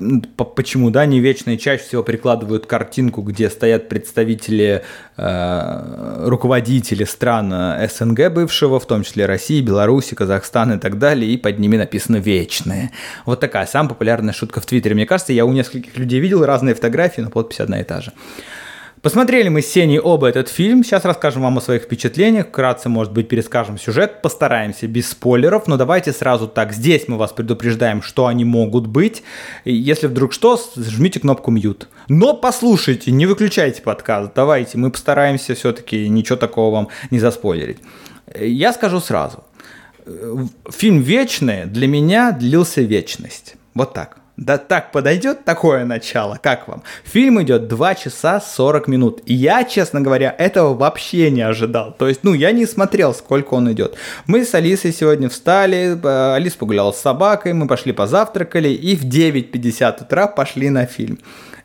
почему, 0.56 0.90
да, 0.90 1.06
не 1.06 1.20
вечные? 1.20 1.58
Чаще 1.58 1.84
всего 1.84 2.04
прикладывают 2.04 2.66
картинку, 2.66 3.22
где 3.22 3.50
стоят 3.50 3.90
представители, 3.90 4.84
э, 5.18 6.28
руководители 6.28 7.04
стран 7.04 7.54
СНГ 7.90 8.32
бывшего, 8.32 8.80
в 8.80 8.86
том 8.86 9.04
числе 9.04 9.26
России, 9.26 9.62
Беларуси, 9.62 10.16
Казахстана 10.16 10.74
и 10.74 10.80
так 10.80 10.98
далее, 10.98 11.32
и 11.32 11.38
под 11.38 11.60
ними 11.60 11.78
написано 11.78 12.18
«вечные». 12.18 12.92
Вот 13.26 13.40
такая 13.40 13.66
самая 13.66 13.90
популярная 13.90 14.34
шутка 14.34 14.62
в 14.62 14.66
Твиттере. 14.66 14.96
Мне 14.96 15.06
кажется, 15.06 15.34
я 15.34 15.46
у 15.46 15.52
нескольких 15.52 15.98
людей 15.98 16.20
видел 16.20 16.46
разные 16.46 16.76
фотографии, 16.76 17.22
но 17.22 17.30
подпись 17.30 17.60
одна 17.60 17.82
и 17.82 17.84
та 17.84 18.02
же. 18.02 18.12
Посмотрели 19.02 19.50
мы 19.50 19.64
с 19.64 19.68
Сеней 19.68 19.98
оба 19.98 20.30
этот 20.30 20.48
фильм. 20.48 20.84
Сейчас 20.84 21.06
расскажем 21.06 21.42
вам 21.42 21.58
о 21.58 21.62
своих 21.62 21.84
впечатлениях. 21.84 22.50
Вкратце, 22.50 22.88
может 22.88 23.12
быть, 23.12 23.28
перескажем 23.28 23.80
сюжет. 23.80 24.22
Постараемся 24.22 24.86
без 24.88 25.10
спойлеров. 25.10 25.66
Но 25.66 25.76
давайте 25.76 26.14
сразу 26.14 26.48
так. 26.48 26.72
Здесь 26.72 27.08
мы 27.08 27.18
вас 27.18 27.32
предупреждаем, 27.32 28.04
что 28.04 28.28
они 28.28 28.46
могут 28.46 28.86
быть. 28.86 29.24
Если 29.66 30.06
вдруг 30.06 30.34
что, 30.34 30.60
жмите 30.76 31.20
кнопку 31.20 31.50
мьют. 31.50 31.88
Но 32.10 32.36
послушайте, 32.36 33.10
не 33.10 33.26
выключайте 33.26 33.82
подкаст. 33.82 34.34
Давайте, 34.36 34.78
мы 34.78 34.92
постараемся 34.92 35.56
все-таки 35.56 36.08
ничего 36.08 36.36
такого 36.36 36.72
вам 36.72 36.90
не 37.10 37.18
заспойлерить. 37.18 37.80
Я 38.40 38.72
скажу 38.72 39.00
сразу. 39.00 39.44
Фильм 40.70 41.02
«Вечный» 41.02 41.66
для 41.66 41.88
меня 41.88 42.32
длился 42.32 42.82
вечность. 42.82 43.56
Вот 43.74 43.96
так. 43.96 44.21
Да 44.42 44.58
так 44.58 44.92
подойдет 44.92 45.46
такое 45.46 45.86
начало, 45.86 46.40
как 46.42 46.68
вам? 46.68 46.82
Фильм 47.04 47.44
идет 47.44 47.68
2 47.68 47.94
часа 47.94 48.42
40 48.42 48.88
минут. 48.88 49.22
Я, 49.28 49.64
честно 49.64 50.02
говоря, 50.02 50.34
этого 50.36 50.74
вообще 50.74 51.30
не 51.30 51.44
ожидал. 51.44 51.96
То 51.96 52.08
есть, 52.08 52.22
ну, 52.24 52.34
я 52.34 52.52
не 52.52 52.66
смотрел, 52.66 53.14
сколько 53.14 53.54
он 53.54 53.72
идет. 53.72 53.94
Мы 54.26 54.44
с 54.44 54.56
Алисой 54.56 54.94
сегодня 54.94 55.30
встали, 55.30 55.96
э, 55.96 56.34
Алиса 56.34 56.58
погуляла 56.58 56.92
с 56.92 57.00
собакой, 57.00 57.54
мы 57.54 57.68
пошли 57.68 57.92
позавтракали 57.92 58.70
и 58.70 58.96
в 58.96 59.06
9.50 59.06 60.02
утра 60.02 60.26
пошли 60.26 60.72
на 60.72 60.88
фильм. 60.88 61.20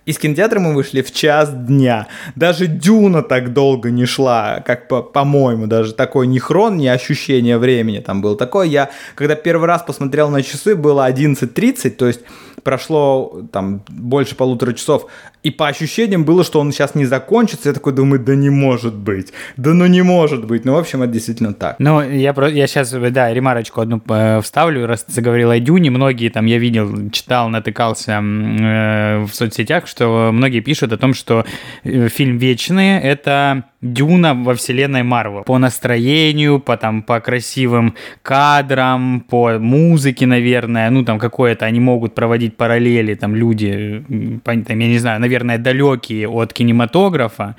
Из 0.07 0.18
кинотеатра 0.18 0.61
мы 0.61 0.72
вышли 0.72 1.02
в 1.02 1.12
час 1.12 1.50
дня. 1.52 2.07
Даже 2.36 2.68
Дюна 2.68 3.22
так 3.22 3.52
долго 3.52 3.90
не 3.90 4.07
шла, 4.07 4.62
как 4.64 4.86
по- 4.86 5.02
по-моему, 5.02 5.66
даже 5.66 5.94
такой 5.94 6.28
ни 6.28 6.38
хрон, 6.38 6.76
ни 6.76 6.86
ощущение 6.86 7.59
времени 7.59 7.98
там 7.98 8.22
было 8.22 8.36
такое. 8.36 8.68
Я, 8.68 8.90
когда 9.16 9.34
первый 9.34 9.66
раз 9.66 9.82
посмотрел 9.82 10.30
на 10.30 10.44
часы, 10.44 10.76
было 10.76 11.11
11.30, 11.11 11.90
то 11.90 12.07
есть 12.07 12.20
прошло 12.62 13.42
там 13.52 13.82
больше 13.88 14.34
полутора 14.34 14.72
часов, 14.72 15.07
и 15.42 15.50
по 15.52 15.68
ощущениям 15.68 16.24
было, 16.24 16.42
что 16.42 16.59
он 16.59 16.72
сейчас 16.72 16.96
не 16.96 17.04
закончится. 17.07 17.68
Я 17.68 17.72
такой 17.72 17.92
думаю, 17.92 18.18
да 18.18 18.34
не 18.34 18.50
может 18.50 18.94
быть. 18.94 19.32
Да 19.57 19.72
ну 19.74 19.86
не 19.86 20.02
может 20.02 20.44
быть. 20.44 20.64
Ну, 20.64 20.72
в 20.72 20.76
общем, 20.76 21.02
это 21.02 21.12
действительно 21.12 21.54
так. 21.54 21.76
Ну, 21.78 22.02
я, 22.02 22.32
про, 22.32 22.50
я 22.50 22.66
сейчас, 22.66 22.90
да, 22.90 23.32
ремарочку 23.32 23.80
одну 23.80 24.02
э, 24.09 24.40
вставлю, 24.40 24.86
раз 24.86 25.04
ты 25.04 25.12
заговорил 25.12 25.50
о 25.52 25.61
Дюне. 25.61 25.90
Многие 25.90 26.30
там, 26.30 26.46
я 26.46 26.59
видел, 26.59 27.11
читал, 27.11 27.48
натыкался 27.48 28.20
э, 28.20 29.24
в 29.24 29.32
соцсетях, 29.32 29.86
что 29.97 30.30
многие 30.30 30.61
пишут 30.61 30.92
о 30.92 30.99
том, 30.99 31.14
что 31.14 31.47
э, 31.82 32.09
фильм 32.09 32.36
«Вечные»— 32.36 33.01
это 33.03 33.64
Дюна 33.82 34.34
во 34.34 34.54
вселенной 34.54 35.02
Марвел. 35.02 35.42
По 35.44 35.58
настроению, 35.58 36.60
по, 36.60 36.78
там, 36.78 37.02
по 37.02 37.20
красивым 37.20 37.94
кадрам, 38.22 39.20
по 39.20 39.58
музыке, 39.58 40.26
наверное. 40.26 40.88
Ну, 40.90 41.04
там 41.04 41.18
какое-то 41.18 41.66
они 41.66 41.78
могут 41.78 42.14
проводить 42.14 42.56
параллели, 42.56 43.14
там 43.14 43.34
люди, 43.34 44.02
там, 44.44 44.64
я 44.66 44.74
не 44.88 44.98
знаю, 44.98 45.20
наверное, 45.20 45.58
далекие 45.58 46.26
от 46.26 46.54
кинематографа. 46.54 47.56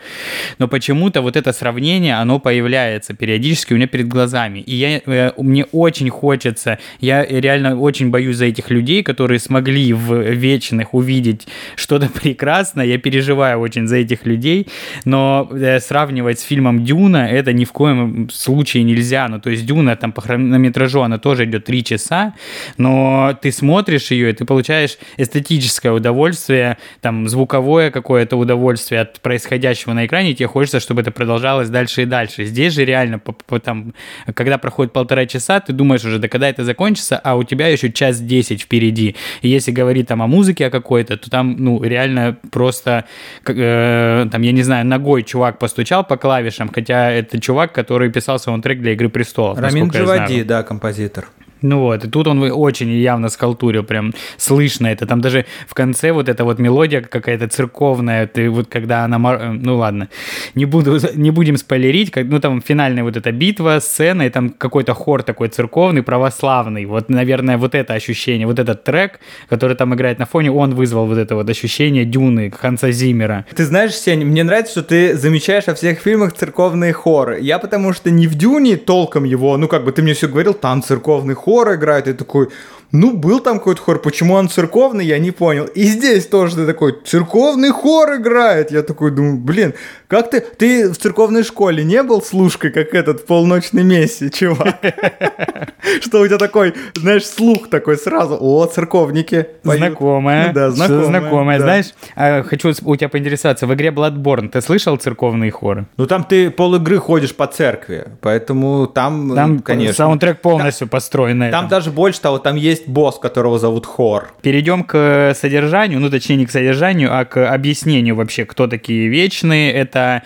Но 0.58 0.68
почему-то 0.68 1.22
вот 1.22 1.36
это 1.36 1.54
сравнение, 1.54 2.16
оно 2.16 2.40
появляется 2.40 3.14
периодически 3.14 3.74
у 3.74 3.76
меня 3.76 3.88
перед 3.88 4.08
глазами. 4.08 4.60
И 4.60 4.76
я, 4.76 5.02
э, 5.06 5.32
мне 5.38 5.66
очень 5.66 6.10
хочется, 6.10 6.80
я 7.00 7.24
реально 7.26 7.80
очень 7.80 8.10
боюсь 8.10 8.38
за 8.38 8.46
этих 8.46 8.72
людей, 8.72 9.04
которые 9.04 9.40
смогли 9.40 9.94
в 9.94 10.32
вечных 10.32 10.96
увидеть 10.96 11.48
что-то 11.76 12.10
прекрасное. 12.22 12.86
Я 12.86 12.98
переживаю 12.98 13.60
очень 13.60 13.88
за 13.88 13.98
этих 13.98 14.26
людей. 14.26 14.68
Но 15.06 15.48
э, 15.52 15.80
сравнивать 15.80 16.07
сравнивать 16.08 16.40
с 16.40 16.44
фильмом 16.44 16.86
Дюна 16.86 17.28
это 17.28 17.52
ни 17.52 17.66
в 17.66 17.74
коем 17.74 18.30
случае 18.30 18.84
нельзя. 18.84 19.28
Ну, 19.28 19.42
то 19.42 19.50
есть 19.50 19.66
Дюна 19.66 19.96
там 19.98 20.14
по 20.14 20.22
хронометражу, 20.22 21.02
она 21.02 21.18
тоже 21.18 21.44
идет 21.44 21.66
3 21.66 21.84
часа, 21.84 22.34
но 22.78 23.38
ты 23.42 23.52
смотришь 23.52 24.12
ее, 24.12 24.30
и 24.30 24.34
ты 24.34 24.46
получаешь 24.46 24.98
эстетическое 25.18 25.92
удовольствие, 25.92 26.78
там, 27.02 27.28
звуковое 27.28 27.92
какое-то 27.92 28.38
удовольствие 28.38 29.02
от 29.02 29.20
происходящего 29.20 29.94
на 29.94 30.06
экране, 30.06 30.32
и 30.32 30.36
тебе 30.36 30.48
хочется, 30.48 30.80
чтобы 30.80 31.02
это 31.02 31.12
продолжалось 31.12 31.70
дальше 31.70 32.04
и 32.04 32.06
дальше. 32.06 32.46
Здесь 32.46 32.74
же 32.74 32.86
реально, 32.86 33.20
по, 33.20 33.34
по, 33.34 33.60
там, 33.60 33.94
когда 34.34 34.58
проходит 34.58 34.94
полтора 34.94 35.26
часа, 35.26 35.60
ты 35.60 35.74
думаешь 35.74 36.06
уже, 36.06 36.20
да 36.20 36.30
когда 36.30 36.48
это 36.48 36.64
закончится, 36.64 37.18
а 37.18 37.36
у 37.36 37.44
тебя 37.44 37.68
еще 37.68 37.92
час 37.92 38.22
десять 38.22 38.62
впереди. 38.62 39.16
И 39.42 39.50
если 39.50 39.72
говорить 39.72 40.08
там 40.08 40.22
о 40.22 40.28
музыке 40.28 40.68
о 40.68 40.70
какой-то, 40.70 41.18
то 41.18 41.30
там, 41.30 41.56
ну, 41.60 41.84
реально 41.84 42.38
просто, 42.52 43.04
э, 43.46 44.28
там, 44.32 44.42
я 44.42 44.52
не 44.54 44.64
знаю, 44.64 44.86
ногой 44.86 45.24
чувак 45.24 45.60
постучал 45.60 45.97
по 46.04 46.18
клавишам, 46.18 46.70
хотя 46.74 47.12
это 47.12 47.40
чувак, 47.40 47.74
который 47.74 48.12
писал 48.12 48.40
саундтрек 48.40 48.80
для 48.80 48.94
«Игры 48.94 49.10
престолов». 49.10 49.60
Рамин 49.60 49.90
Джавади, 49.90 50.44
да, 50.44 50.64
композитор. 50.64 51.28
Ну 51.62 51.80
вот, 51.80 52.06
и 52.06 52.10
тут 52.10 52.28
он 52.28 52.42
очень 52.52 52.92
явно 52.92 53.30
скалтурил, 53.30 53.84
прям 53.84 54.14
слышно 54.38 54.88
это. 54.88 55.06
Там 55.06 55.22
даже 55.22 55.46
в 55.68 55.74
конце 55.74 56.12
вот 56.12 56.30
эта 56.30 56.44
вот 56.44 56.60
мелодия 56.60 57.02
какая-то 57.02 57.48
церковная, 57.48 58.28
ты 58.28 58.50
вот 58.50 58.68
когда 58.68 59.04
она... 59.04 59.18
Э, 59.34 59.52
ну 59.52 59.78
ладно, 59.78 60.10
не, 60.56 60.66
буду, 60.66 61.00
не 61.16 61.32
будем 61.32 61.58
спойлерить, 61.58 62.12
как, 62.12 62.26
ну 62.26 62.40
там 62.40 62.62
финальная 62.62 63.04
вот 63.04 63.18
эта 63.18 63.32
битва, 63.32 63.80
сцена, 63.80 64.24
и 64.24 64.30
там 64.30 64.50
какой-то 64.50 64.94
хор 64.94 65.24
такой 65.24 65.50
церковный, 65.50 66.04
православный. 66.04 66.86
Вот, 66.86 67.10
наверное, 67.10 67.58
вот 67.58 67.76
это 67.76 67.94
ощущение, 67.94 68.48
вот 68.48 68.60
этот 68.60 68.84
трек, 68.84 69.20
который 69.50 69.76
там 69.76 69.94
играет 69.96 70.20
на 70.20 70.26
фоне, 70.26 70.52
он 70.52 70.76
вызвал 70.76 71.08
вот 71.08 71.18
это 71.18 71.36
вот 71.36 71.50
ощущение 71.50 72.06
Дюны, 72.06 72.52
Ханса 72.52 72.92
Зимера. 72.92 73.46
Ты 73.56 73.66
знаешь, 73.66 73.94
Сень, 73.94 74.26
мне 74.26 74.44
нравится, 74.44 74.72
что 74.72 74.84
ты 74.84 75.16
замечаешь 75.16 75.68
во 75.68 75.74
всех 75.74 76.00
фильмах 76.00 76.34
церковные 76.34 76.94
хоры. 76.94 77.40
Я 77.42 77.60
потому 77.60 77.94
что 77.94 78.12
не 78.12 78.28
в 78.28 78.36
Дюне 78.36 78.78
толком 78.78 79.24
его, 79.24 79.58
ну 79.58 79.68
как 79.68 79.84
бы 79.84 79.92
ты 79.92 80.02
мне 80.02 80.14
все 80.14 80.28
говорил, 80.28 80.54
там 80.54 80.84
церковный 80.84 81.34
хор 81.48 81.76
играет, 81.76 82.10
и 82.10 82.14
такой, 82.14 82.50
ну, 82.92 83.18
был 83.18 83.40
там 83.40 83.58
какой-то 83.58 83.82
хор, 83.82 84.00
почему 84.00 84.34
он 84.36 84.50
церковный, 84.50 85.06
я 85.06 85.20
не 85.20 85.32
понял. 85.32 85.66
И 85.66 85.84
здесь 85.84 86.26
тоже 86.26 86.56
ты 86.56 86.66
такой, 86.66 86.96
церковный 87.06 87.72
хор 87.72 88.16
играет. 88.16 88.72
Я 88.72 88.82
такой 88.82 89.12
думаю, 89.12 89.38
блин, 89.38 89.74
как 90.08 90.30
ты, 90.30 90.40
ты 90.40 90.90
в 90.90 90.98
церковной 90.98 91.44
школе 91.44 91.84
не 91.84 92.02
был 92.02 92.22
служкой, 92.22 92.72
как 92.72 92.94
этот 92.94 93.26
полночный 93.26 93.84
Месси, 93.84 94.32
чувак? 94.32 94.78
Что 96.02 96.22
у 96.22 96.28
тебя 96.28 96.38
такой, 96.38 96.74
знаешь, 96.96 97.26
слух 97.26 97.70
такой 97.70 97.98
сразу, 97.98 98.38
о, 98.40 98.66
церковники. 98.68 99.48
Знакомая. 99.64 100.54
Да, 100.54 100.72
знакомая. 100.72 101.06
Знакомая, 101.06 101.60
знаешь, 101.60 101.94
а, 102.16 102.44
хочу 102.44 102.74
у 102.84 102.96
тебя 102.96 103.10
поинтересоваться, 103.10 103.68
в 103.68 103.74
игре 103.74 103.90
Bloodborne 103.90 104.50
ты 104.50 104.62
слышал 104.62 104.96
церковные 104.96 105.52
хоры? 105.52 105.88
Ну, 105.98 106.06
там 106.06 106.24
ты 106.24 106.50
пол 106.52 106.76
игры 106.76 107.00
ходишь 107.00 107.36
по 107.36 107.48
церкви, 107.48 108.08
поэтому 108.22 108.88
там, 108.88 109.36
там 109.36 109.60
конечно. 109.60 109.94
саундтрек 109.94 110.42
полностью 110.42 110.88
построен 110.88 111.52
Там 111.52 111.68
даже 111.68 111.92
больше 111.92 112.22
того, 112.22 112.40
там 112.40 112.56
есть 112.56 112.77
есть 112.78 112.88
босс, 112.88 113.20
которого 113.20 113.60
зовут 113.60 113.86
Хор. 113.86 114.34
Перейдем 114.42 114.84
к 114.84 115.34
содержанию, 115.36 116.00
ну 116.00 116.10
точнее 116.10 116.38
не 116.38 116.46
к 116.46 116.52
содержанию, 116.52 117.10
а 117.12 117.26
к 117.26 117.52
объяснению 117.52 118.16
вообще, 118.16 118.46
кто 118.46 118.68
такие 118.68 119.08
вечные. 119.08 119.72
Это 119.72 120.24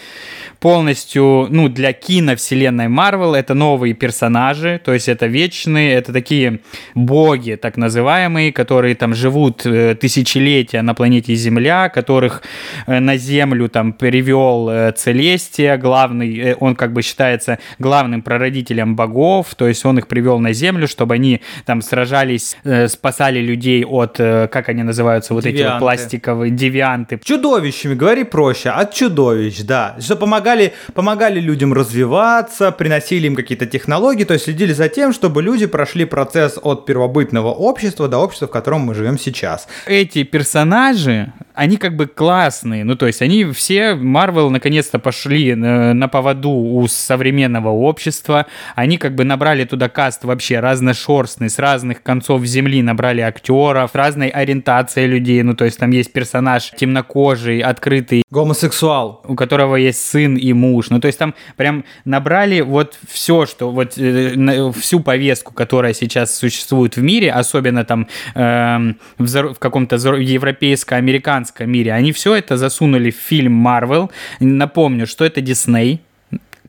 полностью, 0.62 1.48
ну, 1.50 1.70
для 1.70 1.92
киновселенной 1.92 2.88
Марвел 2.88 3.34
это 3.34 3.56
новые 3.56 3.96
персонажи, 3.96 4.80
то 4.86 4.94
есть 4.94 5.10
это 5.10 5.26
вечные, 5.26 5.96
это 5.96 6.14
такие 6.14 6.60
боги, 6.94 7.58
так 7.60 7.78
называемые, 7.78 8.54
которые 8.54 8.94
там 8.94 9.16
живут 9.16 9.66
э, 9.66 9.96
тысячелетия 9.96 10.84
на 10.84 10.94
планете 10.94 11.34
Земля, 11.34 11.90
которых 11.90 12.44
э, 12.86 13.00
на 13.00 13.18
Землю 13.18 13.70
там 13.70 13.92
привел 13.92 14.70
э, 14.70 14.92
Целестия, 14.92 15.78
главный, 15.78 16.54
он 16.54 16.76
как 16.76 16.94
бы 16.94 17.02
считается 17.02 17.58
главным 17.80 18.22
прародителем 18.22 18.96
богов, 18.96 19.56
то 19.56 19.68
есть 19.68 19.84
он 19.84 19.98
их 19.98 20.08
привел 20.08 20.38
на 20.38 20.54
Землю, 20.54 20.88
чтобы 20.88 21.16
они 21.16 21.42
там 21.66 21.82
сражались, 21.82 22.56
спасали 22.88 23.40
людей 23.40 23.84
от, 23.84 24.18
как 24.18 24.70
они 24.70 24.84
называются, 24.84 25.34
вот 25.34 25.44
девианты. 25.44 25.64
эти 25.64 25.72
вот 25.72 25.80
пластиковые 25.80 26.52
девианты. 26.52 27.20
Чудовищами, 27.24 27.96
говори 27.96 28.26
проще, 28.26 28.70
от 28.70 28.94
чудовищ, 28.94 29.62
да, 29.62 29.96
что 30.00 30.16
помогает 30.16 30.51
помогали, 30.52 30.74
помогали 30.94 31.40
людям 31.40 31.74
развиваться, 31.74 32.72
приносили 32.72 33.28
им 33.28 33.36
какие-то 33.36 33.66
технологии, 33.66 34.26
то 34.26 34.34
есть 34.34 34.46
следили 34.46 34.74
за 34.74 34.90
тем, 34.90 35.14
чтобы 35.14 35.42
люди 35.42 35.66
прошли 35.66 36.06
процесс 36.06 36.60
от 36.62 36.86
первобытного 36.86 37.52
общества 37.54 38.08
до 38.08 38.18
общества, 38.18 38.48
в 38.48 38.52
котором 38.52 38.82
мы 38.82 38.96
живем 38.96 39.18
сейчас. 39.18 39.68
Эти 39.88 40.24
персонажи, 40.24 41.32
они 41.62 41.78
как 41.78 41.96
бы 41.96 42.08
классные, 42.08 42.84
ну 42.84 42.96
то 42.96 43.06
есть 43.06 43.22
они 43.22 43.46
все, 43.52 43.94
Марвел 43.94 44.50
наконец-то 44.50 44.98
пошли 44.98 45.54
на, 45.54 45.94
на 45.94 46.08
поводу 46.08 46.50
у 46.50 46.88
современного 46.88 47.70
общества, 47.70 48.48
они 48.76 48.98
как 48.98 49.14
бы 49.14 49.26
набрали 49.26 49.66
туда 49.66 49.88
каст 49.88 50.24
вообще 50.24 50.60
разношерстный, 50.60 51.52
с 51.52 51.60
разных 51.60 52.02
концов 52.02 52.46
земли 52.46 52.82
набрали 52.82 53.22
актеров, 53.22 53.94
разной 53.94 54.30
ориентации 54.30 55.06
людей, 55.06 55.44
ну 55.44 55.54
то 55.54 55.66
есть 55.66 55.78
там 55.78 55.92
есть 55.92 56.12
персонаж 56.12 56.72
темнокожий, 56.72 57.60
открытый. 57.60 58.24
Гомосексуал. 58.32 59.22
У 59.28 59.36
которого 59.36 59.76
есть 59.76 60.04
сын 60.04 60.38
и 60.38 60.54
муж, 60.54 60.90
ну 60.90 61.00
то 61.00 61.06
есть 61.06 61.20
там 61.20 61.36
прям 61.58 61.86
набрали 62.06 62.62
вот 62.62 62.98
все, 63.08 63.46
что 63.46 63.70
вот 63.70 64.00
э, 64.00 64.72
всю 64.80 65.00
повестку, 65.00 65.54
которая 65.54 65.94
сейчас 65.94 66.36
существует 66.36 66.96
в 66.96 67.04
мире, 67.04 67.32
особенно 67.32 67.86
там 67.86 68.08
э, 68.34 68.94
в, 69.20 69.54
в 69.54 69.60
каком-то 69.60 69.98
европейско-американском 69.98 71.51
американском 71.52 71.72
мире. 71.72 71.94
Они 71.94 72.12
все 72.12 72.36
это 72.36 72.58
засунули 72.58 73.12
в 73.12 73.16
фильм 73.16 73.68
Marvel. 73.68 74.10
Напомню, 74.40 75.08
что 75.08 75.26
это 75.26 75.42
Disney 75.42 76.00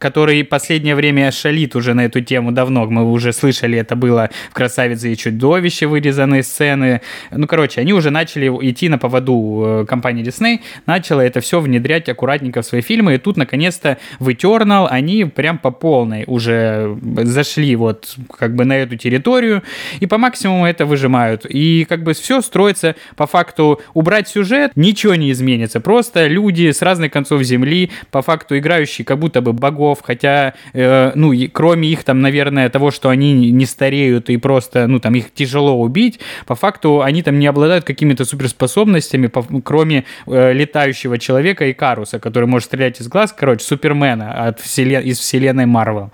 который 0.02 0.42
последнее 0.42 0.96
время 0.96 1.30
шалит 1.30 1.76
уже 1.76 1.94
на 1.94 2.06
эту 2.06 2.20
тему 2.20 2.50
давно. 2.50 2.86
Мы 2.86 3.08
уже 3.08 3.32
слышали, 3.32 3.78
это 3.78 3.94
было 3.94 4.30
в 4.50 4.54
«Красавице 4.54 5.12
и 5.12 5.16
чудовище» 5.16 5.86
вырезанные 5.86 6.42
сцены. 6.42 7.02
Ну, 7.30 7.46
короче, 7.46 7.80
они 7.80 7.92
уже 7.92 8.10
начали 8.10 8.48
идти 8.48 8.88
на 8.88 8.98
поводу 8.98 9.62
э, 9.64 9.86
компании 9.86 10.24
Disney, 10.24 10.60
начала 10.86 11.20
это 11.20 11.40
все 11.40 11.60
внедрять 11.60 12.08
аккуратненько 12.08 12.62
в 12.62 12.66
свои 12.66 12.80
фильмы, 12.80 13.14
и 13.14 13.18
тут, 13.18 13.36
наконец-то, 13.36 13.98
в 14.18 14.28
Eternal 14.28 14.88
они 14.88 15.24
прям 15.24 15.58
по 15.58 15.70
полной 15.70 16.24
уже 16.26 16.98
зашли 17.18 17.76
вот 17.76 18.16
как 18.36 18.56
бы 18.56 18.64
на 18.64 18.72
эту 18.72 18.96
территорию, 18.96 19.62
и 20.00 20.06
по 20.06 20.18
максимуму 20.18 20.66
это 20.66 20.84
выжимают. 20.84 21.46
И 21.48 21.86
как 21.88 22.02
бы 22.02 22.12
все 22.14 22.40
строится 22.40 22.96
по 23.14 23.28
факту 23.28 23.80
убрать 23.94 24.26
сюжет, 24.26 24.72
ничего 24.74 25.14
не 25.14 25.30
изменится. 25.30 25.80
Просто 25.80 26.26
люди 26.26 26.72
с 26.72 26.82
разных 26.82 27.12
концов 27.12 27.40
земли, 27.42 27.90
по 28.10 28.20
факту 28.20 28.58
играющие 28.58 29.04
как 29.04 29.20
будто 29.20 29.40
бы 29.40 29.52
богов, 29.52 29.91
игроков, 29.92 30.00
хотя, 30.02 30.54
э, 30.72 31.12
ну, 31.14 31.32
и, 31.32 31.48
кроме 31.48 31.88
их 31.88 32.04
там, 32.04 32.20
наверное, 32.20 32.68
того, 32.68 32.90
что 32.90 33.08
они 33.08 33.50
не 33.50 33.66
стареют 33.66 34.30
и 34.30 34.36
просто, 34.36 34.86
ну, 34.86 34.98
там, 34.98 35.14
их 35.14 35.32
тяжело 35.34 35.80
убить, 35.80 36.20
по 36.46 36.54
факту 36.54 37.02
они 37.02 37.22
там 37.22 37.38
не 37.38 37.46
обладают 37.46 37.84
какими-то 37.84 38.24
суперспособностями, 38.24 39.28
по, 39.28 39.42
кроме 39.64 40.04
э, 40.26 40.52
летающего 40.52 41.18
человека 41.18 41.64
и 41.64 41.72
Каруса, 41.72 42.18
который 42.18 42.46
может 42.46 42.66
стрелять 42.66 43.00
из 43.00 43.08
глаз, 43.08 43.34
короче, 43.38 43.64
Супермена 43.64 44.48
от 44.48 44.60
вселен... 44.60 45.02
из 45.02 45.18
вселенной 45.18 45.66
Марвел. 45.66 46.10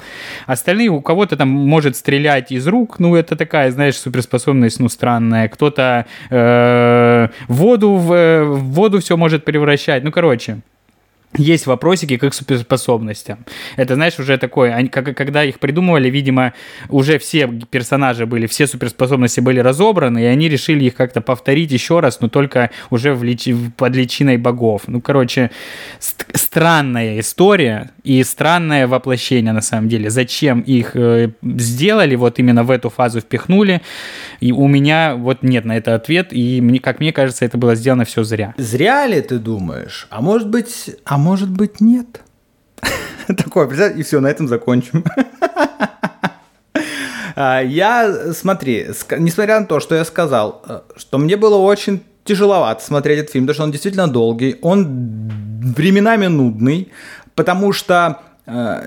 Остальные 0.46 0.88
у 0.88 1.00
кого-то 1.00 1.36
там 1.36 1.48
может 1.48 1.96
стрелять 1.96 2.52
из 2.52 2.66
рук, 2.66 2.98
ну, 2.98 3.16
это 3.16 3.36
такая, 3.36 3.70
знаешь, 3.70 3.96
суперспособность, 3.96 4.80
ну, 4.80 4.88
странная. 4.88 5.48
Кто-то 5.48 6.06
э, 6.30 7.28
воду 7.48 7.94
в, 7.94 8.44
в 8.44 8.58
воду 8.74 8.98
все 8.98 9.16
может 9.16 9.44
превращать, 9.44 10.04
ну, 10.04 10.10
короче 10.12 10.58
есть 11.38 11.66
вопросики 11.66 12.16
к 12.16 12.24
их 12.24 12.34
суперспособностям. 12.34 13.44
Это, 13.76 13.94
знаешь, 13.94 14.18
уже 14.18 14.36
такое, 14.38 14.74
они, 14.74 14.88
как, 14.88 15.16
когда 15.16 15.44
их 15.44 15.58
придумывали, 15.58 16.10
видимо, 16.10 16.52
уже 16.88 17.18
все 17.18 17.48
персонажи 17.70 18.26
были, 18.26 18.46
все 18.46 18.66
суперспособности 18.66 19.40
были 19.40 19.60
разобраны, 19.60 20.22
и 20.22 20.26
они 20.26 20.48
решили 20.48 20.84
их 20.84 20.94
как-то 20.94 21.20
повторить 21.20 21.72
еще 21.72 22.00
раз, 22.00 22.20
но 22.20 22.28
только 22.28 22.70
уже 22.90 23.14
в 23.14 23.24
лич... 23.24 23.48
под 23.76 23.94
личиной 23.94 24.36
богов. 24.36 24.82
Ну, 24.86 25.00
короче, 25.00 25.50
ст- 25.98 26.26
странная 26.34 27.20
история 27.20 27.90
и 28.02 28.22
странное 28.24 28.86
воплощение, 28.86 29.52
на 29.52 29.62
самом 29.62 29.88
деле. 29.88 30.10
Зачем 30.10 30.60
их 30.60 30.92
э, 30.94 31.30
сделали, 31.42 32.16
вот 32.16 32.38
именно 32.38 32.64
в 32.64 32.70
эту 32.70 32.90
фазу 32.90 33.20
впихнули, 33.20 33.80
и 34.40 34.52
у 34.52 34.66
меня 34.66 35.14
вот 35.16 35.42
нет 35.42 35.64
на 35.64 35.76
это 35.76 35.94
ответ, 35.94 36.28
и 36.32 36.60
мне, 36.60 36.80
как 36.80 37.00
мне 37.00 37.12
кажется, 37.12 37.44
это 37.44 37.58
было 37.58 37.74
сделано 37.74 38.04
все 38.04 38.24
зря. 38.24 38.54
Зря 38.56 39.06
ли 39.06 39.20
ты 39.20 39.38
думаешь? 39.38 40.06
А 40.10 40.20
может 40.20 40.48
быть, 40.48 40.96
а 41.04 41.18
может 41.18 41.27
быть 41.48 41.80
нет? 41.80 42.22
Такое, 43.26 43.66
и 43.90 44.02
все, 44.02 44.20
на 44.20 44.28
этом 44.28 44.48
закончим. 44.48 45.04
А, 47.40 47.60
я, 47.60 48.32
смотри, 48.32 48.88
несмотря 49.16 49.60
на 49.60 49.66
то, 49.66 49.78
что 49.78 49.94
я 49.94 50.04
сказал, 50.04 50.60
э, 50.68 50.80
что 50.96 51.18
мне 51.18 51.36
было 51.36 51.56
очень 51.56 52.02
тяжеловато 52.24 52.82
смотреть 52.84 53.20
этот 53.20 53.30
фильм, 53.30 53.44
потому 53.44 53.54
что 53.54 53.62
он 53.62 53.70
действительно 53.70 54.08
долгий, 54.08 54.56
он 54.60 55.30
временами 55.76 56.26
нудный, 56.26 56.90
потому 57.36 57.72
что 57.72 58.18
Э, 58.50 58.80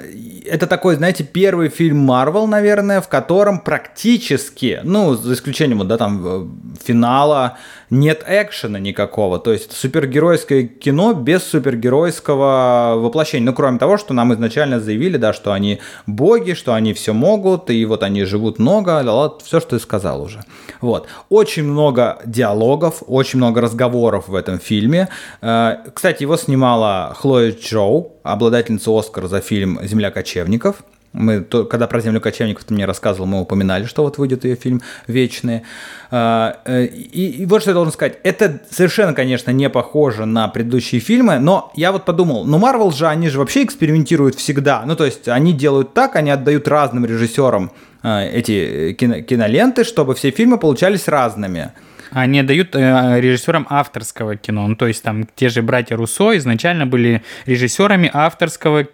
это 0.46 0.66
такой, 0.66 0.96
знаете, 0.96 1.24
первый 1.24 1.70
фильм 1.70 2.00
Марвел, 2.00 2.48
наверное, 2.48 3.00
в 3.00 3.08
котором 3.08 3.60
практически, 3.60 4.80
ну, 4.84 5.14
за 5.14 5.34
исключением, 5.34 5.78
вот, 5.78 5.88
да, 5.88 5.98
там, 5.98 6.22
э, 6.26 6.48
финала, 6.84 7.58
нет 7.92 8.24
экшена 8.26 8.80
никакого. 8.80 9.38
То 9.38 9.52
есть 9.52 9.68
это 9.68 9.76
супергеройское 9.76 10.64
кино 10.64 11.14
без 11.14 11.44
супергеройского 11.44 12.96
воплощения. 12.98 13.46
Ну, 13.46 13.54
кроме 13.54 13.78
того, 13.78 13.98
что 13.98 14.14
нам 14.14 14.34
изначально 14.34 14.80
заявили, 14.80 15.18
да, 15.18 15.34
что 15.34 15.52
они 15.52 15.80
боги, 16.08 16.54
что 16.54 16.74
они 16.74 16.94
все 16.94 17.14
могут, 17.14 17.70
и 17.70 17.86
вот 17.86 18.02
они 18.02 18.24
живут 18.24 18.60
много, 18.60 19.04
все, 19.44 19.60
что 19.60 19.72
ты 19.72 19.80
сказал 19.80 20.24
уже. 20.24 20.44
Вот. 20.80 21.08
Очень 21.30 21.66
много 21.66 22.20
диалогов, 22.26 23.04
очень 23.06 23.38
много 23.38 23.60
разговоров 23.62 24.30
в 24.30 24.36
этом 24.36 24.58
фильме. 24.58 25.10
Э, 25.42 25.76
кстати, 25.94 26.24
его 26.24 26.38
снимала 26.38 27.14
Хлоя 27.20 27.52
Джоу, 27.52 28.14
обладательница 28.24 28.98
Оскара 28.98 29.28
за 29.28 29.42
фильм 29.42 29.80
«Земля 29.84 30.12
кочевников». 30.12 30.78
Мы, 31.14 31.42
то, 31.42 31.66
когда 31.66 31.88
про 31.88 32.00
землю 32.00 32.22
кочевников 32.22 32.64
ты 32.64 32.74
мне 32.74 32.86
рассказывал, 32.86 33.26
мы 33.26 33.42
упоминали, 33.42 33.86
что 33.86 34.04
вот 34.04 34.18
выйдет 34.18 34.46
ее 34.46 34.56
фильм 34.56 34.82
«Вечные». 35.08 35.64
А, 36.10 36.60
э, 36.66 36.86
и, 36.86 37.42
и 37.42 37.46
вот 37.46 37.62
что 37.62 37.72
я 37.72 37.74
должен 37.76 37.92
сказать. 37.92 38.20
Это 38.24 38.62
совершенно, 38.70 39.14
конечно, 39.14 39.52
не 39.52 39.70
похоже 39.70 40.26
на 40.26 40.48
предыдущие 40.48 41.02
фильмы, 41.02 41.40
но 41.40 41.72
я 41.76 41.92
вот 41.92 42.06
подумал, 42.06 42.46
ну 42.46 42.58
Марвел 42.58 42.92
же, 42.92 43.08
они 43.08 43.28
же 43.30 43.40
вообще 43.40 43.64
экспериментируют 43.64 44.36
всегда. 44.36 44.84
Ну 44.86 44.96
то 44.96 45.06
есть 45.06 45.28
они 45.28 45.54
делают 45.54 45.94
так, 45.94 46.16
они 46.16 46.32
отдают 46.32 46.68
разным 46.68 47.06
режиссерам 47.06 47.72
э, 48.04 48.30
эти 48.30 48.94
кино, 48.94 49.22
киноленты, 49.22 49.84
чтобы 49.84 50.16
все 50.16 50.32
фильмы 50.32 50.58
получались 50.58 51.08
разными. 51.10 51.72
Они 52.12 52.44
дают 52.44 52.76
э, 52.76 53.22
режиссерам 53.22 53.66
авторского 53.70 54.36
кино. 54.36 54.68
Ну, 54.68 54.76
то 54.76 54.88
есть 54.88 55.02
там 55.02 55.26
те 55.36 55.48
же 55.48 55.62
братья 55.62 55.96
Руссо 55.96 56.38
изначально 56.38 56.86
были 56.86 57.24
режиссерами 57.46 58.10
авторского 58.14 58.84
кино. 58.84 58.92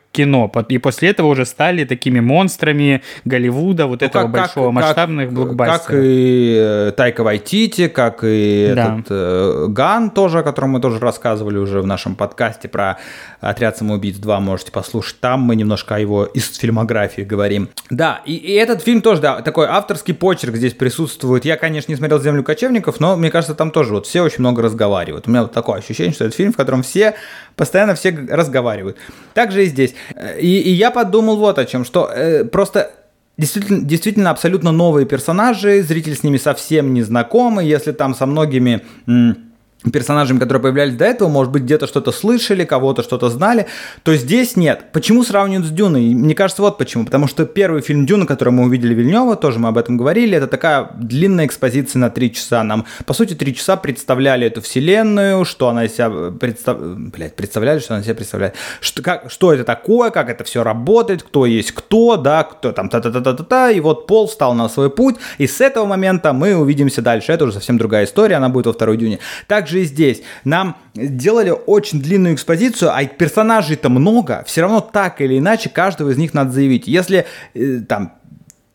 И 0.70 0.78
после 0.78 1.10
этого 1.10 1.28
уже 1.28 1.46
стали 1.46 1.84
такими 1.86 2.20
монстрами 2.20 3.02
Голливуда, 3.26 3.88
вот 3.88 4.02
ну, 4.02 4.08
этого 4.08 4.24
как, 4.24 4.32
большого, 4.32 4.66
как, 4.68 4.74
масштабных 4.74 5.26
как, 5.26 5.34
блокбастеров. 5.34 5.86
Как 5.86 5.96
и 5.96 6.58
э, 6.60 6.92
Тайка 6.96 7.24
Вайтити, 7.24 7.88
как 7.88 8.20
и 8.24 8.74
да. 8.76 8.98
этот 9.00 9.08
э, 9.10 9.66
Ган 9.70 10.10
тоже, 10.12 10.40
о 10.40 10.44
котором 10.44 10.72
мы 10.72 10.82
тоже 10.82 11.00
рассказывали 11.00 11.58
уже 11.58 11.82
в 11.82 11.88
нашем 11.88 12.16
подкасте 12.16 12.68
про 12.68 12.98
«Отряд 13.42 13.78
самоубийц 13.78 14.18
2», 14.18 14.40
можете 14.40 14.72
послушать. 14.72 15.20
Там 15.20 15.42
мы 15.42 15.56
немножко 15.56 15.96
о 15.96 16.00
его 16.00 16.26
из 16.26 16.58
фильмографии 16.58 17.22
говорим. 17.22 17.70
Да, 17.90 18.22
и, 18.26 18.36
и 18.36 18.54
этот 18.54 18.82
фильм 18.82 19.02
тоже, 19.02 19.22
да, 19.22 19.42
такой 19.42 19.68
авторский 19.68 20.14
почерк 20.14 20.56
здесь 20.56 20.74
присутствует. 20.74 21.46
Я, 21.46 21.58
конечно, 21.58 21.92
не 21.92 21.96
смотрел 21.96 22.22
«Землю 22.22 22.44
кочевников», 22.44 23.00
но 23.00 23.16
мне 23.16 23.32
кажется, 23.32 23.56
там 23.56 23.72
тоже 23.72 23.94
вот 23.94 24.08
все 24.08 24.22
очень 24.22 24.40
много 24.40 24.62
разговаривают. 24.62 25.28
У 25.28 25.32
меня 25.32 25.44
вот 25.44 25.52
такое 25.52 25.80
ощущение, 25.80 26.14
что 26.14 26.26
это 26.26 26.36
фильм, 26.36 26.54
в 26.54 26.58
котором 26.58 26.84
все, 26.84 27.16
постоянно 27.56 27.96
все 27.96 28.18
разговаривают. 28.30 28.98
Также 29.34 29.64
и 29.64 29.66
здесь. 29.68 29.96
И, 30.40 30.60
и 30.60 30.72
я 30.72 30.92
подумал 30.92 31.38
вот 31.38 31.60
о 31.60 31.66
чем, 31.66 31.86
что 31.86 32.10
э, 32.14 32.44
просто 32.46 32.92
действительно, 33.38 33.82
действительно 33.84 34.30
абсолютно 34.30 34.72
новые 34.72 35.06
персонажи, 35.06 35.82
зритель 35.82 36.16
с 36.16 36.24
ними 36.24 36.38
совсем 36.38 36.94
не 36.94 37.04
знакомый, 37.04 37.68
если 37.68 37.92
там 37.92 38.16
со 38.16 38.26
многими... 38.26 38.84
М- 39.08 39.47
персонажами, 39.92 40.40
которые 40.40 40.62
появлялись 40.62 40.96
до 40.96 41.06
этого, 41.06 41.30
может 41.30 41.52
быть, 41.52 41.64
где-то 41.64 41.88
что-то 41.88 42.12
слышали, 42.12 42.66
кого-то 42.66 43.04
что-то 43.04 43.30
знали, 43.30 43.68
то 44.04 44.16
здесь 44.16 44.56
нет. 44.56 44.86
Почему 44.92 45.24
сравнивают 45.24 45.68
с 45.68 45.72
Дюной? 45.72 46.14
Мне 46.14 46.36
кажется, 46.36 46.62
вот 46.62 46.78
почему. 46.78 47.06
Потому 47.06 47.28
что 47.28 47.46
первый 47.46 47.82
фильм 47.82 48.06
Дюна, 48.06 48.26
который 48.26 48.50
мы 48.50 48.64
увидели 48.66 48.94
Вильнева, 48.94 49.36
тоже 49.36 49.60
мы 49.60 49.70
об 49.70 49.78
этом 49.78 49.98
говорили, 49.98 50.36
это 50.36 50.48
такая 50.48 50.90
длинная 50.96 51.46
экспозиция 51.46 52.00
на 52.00 52.10
три 52.10 52.34
часа. 52.34 52.64
Нам, 52.64 52.86
по 53.06 53.14
сути, 53.14 53.34
три 53.34 53.56
часа 53.56 53.78
представляли 53.78 54.48
эту 54.48 54.62
вселенную, 54.62 55.46
что 55.46 55.70
она 55.70 55.86
из 55.86 55.94
себя 55.94 56.32
представ... 56.32 56.78
Блядь, 56.80 57.36
представляли, 57.36 57.80
что 57.80 57.94
она 57.94 58.04
себя 58.04 58.16
представляет. 58.16 58.56
Что, 58.82 59.02
как, 59.02 59.32
что 59.32 59.54
это 59.54 59.64
такое, 59.64 60.10
как 60.10 60.30
это 60.30 60.44
все 60.44 60.64
работает, 60.64 61.24
кто 61.24 61.46
есть 61.46 61.72
кто, 61.72 62.18
да, 62.18 62.44
кто 62.44 62.72
там 62.72 62.90
та-та-та-та-та, 62.90 63.72
и 63.72 63.80
вот 63.80 64.08
Пол 64.08 64.28
встал 64.28 64.54
на 64.54 64.70
свой 64.70 64.90
путь, 64.90 65.16
и 65.38 65.48
с 65.48 65.62
этого 65.62 65.86
момента 65.86 66.34
мы 66.34 66.56
увидимся 66.56 67.02
дальше. 67.02 67.32
Это 67.32 67.46
уже 67.46 67.54
совсем 67.54 67.78
другая 67.78 68.06
история, 68.06 68.36
она 68.36 68.50
будет 68.50 68.66
во 68.66 68.74
второй 68.74 68.98
Дюне. 68.98 69.20
Также 69.68 69.82
и 69.82 69.84
здесь. 69.84 70.22
Нам 70.46 70.78
делали 70.96 71.54
очень 71.66 72.02
длинную 72.02 72.36
экспозицию, 72.36 72.92
а 72.96 73.04
персонажей-то 73.04 73.90
много, 73.90 74.46
все 74.48 74.62
равно 74.62 74.80
так 74.80 75.20
или 75.20 75.38
иначе 75.38 75.68
каждого 75.68 76.12
из 76.12 76.18
них 76.18 76.34
надо 76.34 76.52
заявить. 76.52 76.88
Если 76.88 77.26
э, 77.54 77.80
там 77.82 78.14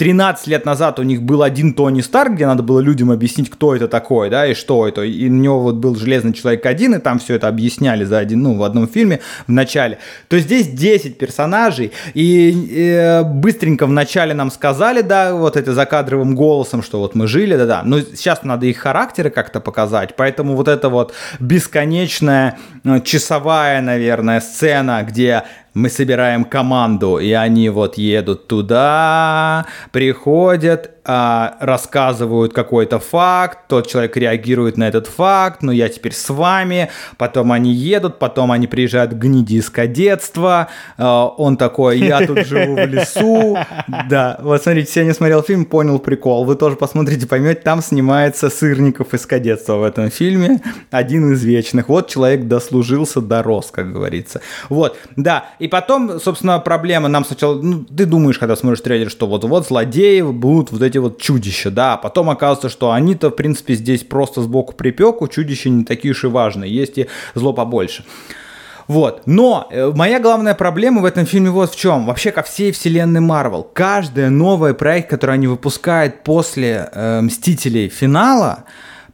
13 0.03 0.49
лет 0.49 0.67
назад 0.67 0.99
у 0.99 1.05
них 1.05 1.23
был 1.23 1.45
один 1.45 1.75
Тони 1.75 2.01
Старк, 2.01 2.33
где 2.33 2.45
надо 2.45 2.65
было 2.65 2.81
людям 2.81 3.13
объяснить, 3.13 3.49
кто 3.49 3.77
это 3.77 3.87
такой, 3.87 4.31
да, 4.31 4.49
и 4.49 4.55
что 4.55 4.89
это. 4.89 5.03
И 5.03 5.29
у 5.29 5.33
него 5.33 5.61
вот 5.61 5.77
был 5.77 5.95
Железный 5.95 6.33
Человек 6.33 6.67
один, 6.67 6.97
и 6.97 6.99
там 6.99 7.21
все 7.21 7.37
это 7.37 7.47
объясняли 7.47 8.03
за 8.03 8.19
один, 8.19 8.43
ну, 8.43 8.57
в 8.57 8.65
одном 8.65 8.89
фильме 8.89 9.21
в 9.47 9.53
начале. 9.53 9.99
То 10.27 10.41
здесь 10.41 10.67
10 10.67 11.19
персонажей, 11.19 11.93
и, 12.15 12.51
и 12.51 12.81
э, 12.81 13.23
быстренько 13.23 13.87
в 13.87 13.93
начале 13.93 14.35
нам 14.35 14.51
сказали, 14.51 15.03
да, 15.03 15.37
вот 15.37 15.57
это 15.57 15.73
закадровым 15.73 16.35
голосом, 16.35 16.83
что 16.83 16.99
вот 16.99 17.15
мы 17.15 17.29
жили, 17.29 17.55
да-да. 17.55 17.83
Но 17.85 18.01
сейчас 18.01 18.43
надо 18.43 18.67
их 18.67 18.79
характеры 18.79 19.31
как-то 19.31 19.61
показать, 19.61 20.17
поэтому 20.17 20.57
вот 20.57 20.67
это 20.67 20.89
вот 20.89 21.15
бесконечная 21.39 22.59
э, 22.83 23.01
часовая, 23.05 23.81
наверное, 23.81 24.41
сцена, 24.41 25.05
где 25.09 25.45
мы 25.75 25.89
собираем 25.89 26.45
команду, 26.45 27.19
и 27.19 27.33
они 27.33 27.71
вот 27.71 27.97
едут 27.99 28.47
туда, 28.47 29.67
приходят, 29.91 31.02
а, 31.05 31.57
рассказывают 31.59 32.53
какой-то 32.53 33.01
факт, 33.01 33.67
тот 33.67 33.89
человек 33.89 34.17
реагирует 34.17 34.77
на 34.77 34.87
этот 34.87 35.09
факт, 35.09 35.63
ну 35.63 35.73
я 35.73 35.89
теперь 35.89 36.13
с 36.13 36.31
вами, 36.31 36.91
потом 37.17 37.51
они 37.51 37.73
едут, 37.73 38.21
потом 38.21 38.53
они 38.53 38.69
приезжают 38.69 39.13
к 39.13 39.25
из 39.25 39.69
кадетства, 39.69 40.69
а, 40.97 41.27
он 41.27 41.57
такой, 41.57 41.99
я 41.99 42.25
тут 42.25 42.47
живу 42.47 42.77
в 42.77 42.87
лесу, 42.87 43.59
да, 44.09 44.39
вот 44.43 44.63
смотрите, 44.63 45.01
я 45.01 45.07
не 45.07 45.13
смотрел 45.13 45.43
фильм, 45.43 45.65
понял 45.65 45.99
прикол, 45.99 46.45
вы 46.45 46.55
тоже 46.55 46.77
посмотрите, 46.77 47.27
поймете, 47.27 47.61
там 47.63 47.83
снимается 47.83 48.49
Сырников 48.49 49.13
из 49.13 49.27
кадетства 49.27 49.79
в 49.79 49.83
этом 49.83 50.09
фильме, 50.09 50.61
один 50.93 51.33
из 51.33 51.43
вечных, 51.43 51.89
вот 51.89 52.09
человек 52.09 52.47
дослужился, 52.47 53.21
дорос, 53.21 53.73
как 53.73 53.93
говорится, 53.93 54.41
вот, 54.69 54.97
да, 55.17 55.47
и 55.59 55.67
потом, 55.67 56.21
собственно, 56.21 56.61
проблема 56.61 57.09
нам 57.09 57.25
сначала, 57.25 57.61
ну, 57.61 57.85
ты 57.85 58.07
думаешь, 58.07 58.39
когда 58.39 58.55
смотришь 58.55 58.83
трейлер, 58.83 59.11
что 59.11 59.27
вот-вот 59.27 59.67
злодеи 59.67 60.21
будут 60.21 60.71
вот 60.71 60.83
эти 60.92 60.92
эти 60.93 60.99
вот 60.99 61.21
чудища, 61.21 61.71
да, 61.71 61.95
а 61.95 61.97
потом 61.97 62.31
оказывается, 62.31 62.69
что 62.69 62.93
они-то, 62.93 63.31
в 63.31 63.37
принципе, 63.37 63.75
здесь 63.75 64.05
просто 64.05 64.43
сбоку 64.43 64.75
припеку, 64.75 65.27
чудища 65.29 65.71
не 65.71 65.85
такие 65.85 66.13
уж 66.13 66.25
и 66.25 66.29
важные, 66.29 66.73
есть 66.73 66.99
и 66.99 67.09
зло 67.35 67.53
побольше. 67.53 68.05
Вот. 68.89 69.23
Но 69.27 69.69
э, 69.71 69.91
моя 69.95 70.21
главная 70.21 70.55
проблема 70.55 71.01
в 71.01 71.05
этом 71.05 71.25
фильме 71.25 71.51
вот 71.51 71.73
в 71.73 71.79
чем. 71.79 72.05
Вообще 72.07 72.33
ко 72.33 72.43
всей 72.43 72.73
вселенной 72.73 73.21
Марвел. 73.21 73.63
Каждый 73.63 74.29
новый 74.29 74.75
проект, 74.75 75.09
который 75.09 75.37
они 75.37 75.47
выпускают 75.47 76.25
после 76.25 76.91
э, 76.93 77.21
Мстителей 77.21 77.89
финала, 77.89 78.65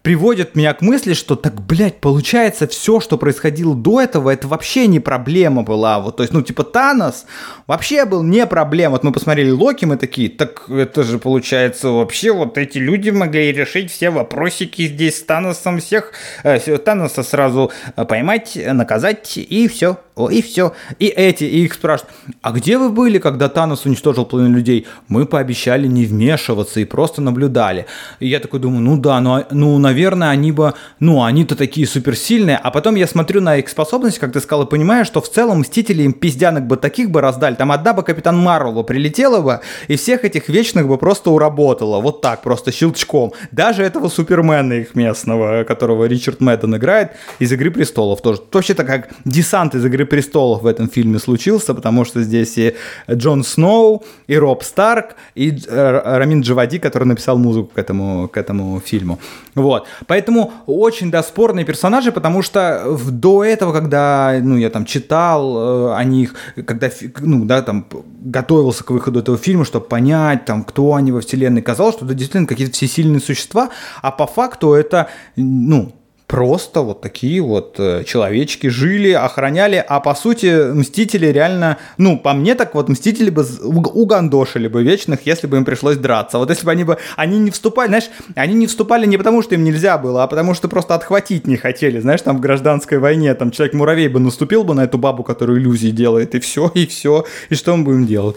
приводит 0.03 0.57
меня 0.57 0.72
к 0.74 0.81
мысли, 0.81 1.12
что 1.12 1.37
так, 1.37 1.61
блядь, 1.61 2.01
получается, 2.01 2.66
все, 2.66 2.99
что 2.99 3.18
происходило 3.18 3.74
до 3.74 4.01
этого, 4.01 4.31
это 4.31 4.49
вообще 4.49 4.87
не 4.87 5.01
проблема 5.01 5.62
была. 5.62 6.01
Вот, 6.01 6.16
то 6.16 6.22
есть, 6.22 6.33
ну, 6.33 6.43
типа, 6.43 6.64
Танос 6.64 7.26
вообще 7.69 8.05
был 8.05 8.25
не 8.25 8.45
проблема. 8.47 8.93
Вот 8.93 9.05
мы 9.05 9.12
посмотрели 9.12 9.51
Локи, 9.51 9.85
мы 9.85 9.97
такие, 9.97 10.29
так 10.29 10.69
это 10.69 11.05
же 11.05 11.21
получается 11.21 11.91
вообще 11.91 12.33
вот 12.33 12.59
эти 12.59 12.79
люди 12.79 13.11
могли 13.11 13.53
решить 13.53 13.93
все 13.93 14.11
вопросики 14.11 14.89
здесь 14.89 15.19
с 15.19 15.23
Таносом 15.23 15.79
всех, 15.79 16.12
э, 16.43 16.79
Таноса 16.79 17.23
сразу 17.23 17.71
э, 17.95 18.05
поймать, 18.05 18.59
наказать 18.73 19.37
и 19.37 19.69
все. 19.69 19.99
И 20.31 20.43
все. 20.43 20.73
И 20.99 21.07
эти, 21.07 21.45
и 21.45 21.64
их 21.64 21.75
спрашивают, 21.75 22.12
а 22.43 22.51
где 22.51 22.77
вы 22.77 22.89
были, 22.91 23.19
когда 23.19 23.49
Танос 23.49 23.85
уничтожил 23.85 24.25
половину 24.25 24.57
людей? 24.57 24.87
Мы 25.07 25.27
пообещали 25.27 25.87
не 25.87 26.07
вмешиваться 26.07 26.81
и 26.81 26.85
просто 26.85 27.23
наблюдали. 27.23 27.87
И 28.19 28.27
я 28.27 28.41
такой 28.41 28.59
думаю, 28.59 28.81
ну 28.81 28.97
да, 28.97 29.21
ну, 29.21 29.35
а, 29.35 29.47
ну 29.53 29.79
наверное, 29.79 30.31
они 30.31 30.51
бы, 30.51 30.75
ну, 30.99 31.23
они-то 31.23 31.55
такие 31.55 31.87
суперсильные. 31.87 32.57
А 32.57 32.73
потом 32.73 32.97
я 32.97 33.07
смотрю 33.07 33.41
на 33.41 33.59
их 33.59 33.69
способности, 33.69 34.19
как 34.19 34.33
ты 34.33 34.41
сказал, 34.41 34.64
и 34.64 34.69
понимаю, 34.69 35.05
что 35.05 35.21
в 35.21 35.31
целом 35.31 35.61
Мстители 35.61 36.03
им 36.03 36.12
пиздянок 36.12 36.66
бы 36.66 36.77
таких 36.77 37.11
бы 37.11 37.21
раздали. 37.21 37.55
Там 37.59 37.73
одна 37.73 37.93
бы 37.93 38.03
Капитан 38.03 38.39
Марвел 38.39 38.73
бы 38.73 38.85
прилетела 38.85 39.41
бы, 39.41 39.61
и 39.89 39.97
всех 39.97 40.25
этих 40.25 40.49
вечных 40.49 40.89
бы 40.89 40.97
просто 40.97 41.31
уработала. 41.31 42.01
Вот 42.01 42.23
так, 42.23 42.43
просто 42.43 42.73
щелчком. 42.73 43.33
Даже 43.53 43.83
этого 43.83 44.09
Супермена 44.09 44.75
их 44.75 44.95
местного, 44.95 45.65
которого 45.65 46.07
Ричард 46.07 46.41
Мэдден 46.41 46.77
играет 46.77 47.13
из 47.39 47.53
«Игры 47.53 47.71
престолов» 47.71 48.23
тоже. 48.23 48.41
Вообще-то 48.53 48.85
как 48.85 49.09
десант 49.25 49.75
из 49.75 49.85
«Игры 49.85 50.07
престолов 50.07 50.63
в 50.63 50.67
этом 50.67 50.89
фильме 50.89 51.19
случился, 51.19 51.75
потому 51.75 52.05
что 52.05 52.23
здесь 52.23 52.57
и 52.59 52.75
Джон 53.11 53.45
Сноу, 53.45 54.05
и 54.27 54.37
Роб 54.37 54.63
Старк, 54.63 55.17
и 55.35 55.59
э, 55.67 56.01
Рамин 56.19 56.43
Джавади, 56.43 56.79
который 56.79 57.05
написал 57.05 57.39
музыку 57.39 57.71
к 57.75 57.79
этому, 57.79 58.29
к 58.29 58.37
этому 58.37 58.81
фильму. 58.81 59.19
Вот. 59.55 59.87
Поэтому 60.07 60.53
очень, 60.67 61.11
да, 61.11 61.23
спорные 61.23 61.65
персонажи, 61.65 62.13
потому 62.13 62.43
что 62.43 62.97
до 63.11 63.45
этого, 63.45 63.73
когда, 63.73 64.39
ну, 64.41 64.57
я 64.57 64.71
там 64.71 64.85
читал 64.85 65.91
э, 65.91 65.95
о 65.97 66.05
них, 66.05 66.35
когда, 66.67 66.91
ну, 67.21 67.45
да, 67.49 67.63
там, 67.63 67.87
готовился 68.21 68.85
к 68.85 68.91
выходу 68.91 69.21
этого 69.21 69.39
фильма, 69.39 69.65
чтобы 69.65 69.87
понять, 69.87 70.45
там, 70.45 70.63
кто 70.63 70.95
они 70.95 71.11
во 71.11 71.21
вселенной, 71.21 71.63
казалось, 71.63 71.97
что 71.97 72.05
это 72.05 72.15
действительно 72.15 72.47
какие-то 72.47 72.75
всесильные 72.75 73.21
существа, 73.21 73.71
а 74.03 74.13
по 74.13 74.27
факту 74.27 74.75
это, 74.75 75.09
ну, 75.35 75.93
просто 76.29 76.83
вот 76.83 77.01
такие 77.01 77.41
вот 77.41 77.76
э, 77.79 78.05
человечки 78.05 78.68
жили, 78.68 79.12
охраняли, 79.12 79.85
а 79.89 79.99
по 79.99 80.14
сути 80.14 80.72
Мстители 80.72 81.26
реально, 81.26 81.79
ну, 81.97 82.18
по 82.18 82.35
мне 82.35 82.55
так 82.55 82.74
вот 82.74 82.89
Мстители 82.89 83.31
бы 83.31 83.45
угандошили 83.64 84.68
бы 84.68 84.83
вечных, 84.83 85.20
если 85.24 85.47
бы 85.47 85.57
им 85.57 85.64
пришлось 85.64 85.97
драться. 85.97 86.39
Вот 86.39 86.51
если 86.51 86.66
бы 86.66 86.70
они 86.70 86.85
бы, 86.85 86.99
они 87.16 87.39
не 87.39 87.51
вступали, 87.51 87.89
знаешь, 87.89 88.11
они 88.37 88.55
не 88.55 88.66
вступали 88.66 89.07
не 89.07 89.16
потому, 89.16 89.43
что 89.43 89.55
им 89.55 89.64
нельзя 89.64 89.97
было, 89.97 90.22
а 90.22 90.26
потому 90.26 90.55
что 90.55 90.68
просто 90.68 90.95
отхватить 90.95 91.47
не 91.47 91.57
хотели, 91.57 91.99
знаешь, 91.99 92.20
там 92.20 92.37
в 92.37 92.41
гражданской 92.41 92.99
войне, 92.99 93.35
там 93.35 93.51
человек-муравей 93.51 94.09
бы 94.09 94.20
наступил 94.20 94.64
бы 94.64 94.74
на 94.74 94.85
эту 94.85 94.99
бабу, 94.99 95.24
которая 95.24 95.57
иллюзии 95.57 95.91
делает, 95.91 96.35
и 96.35 96.41
все, 96.41 96.70
и 96.74 96.87
все, 96.87 97.24
и 97.49 97.55
что 97.55 97.74
мы 97.74 97.85
будем 97.85 98.07
делать? 98.07 98.37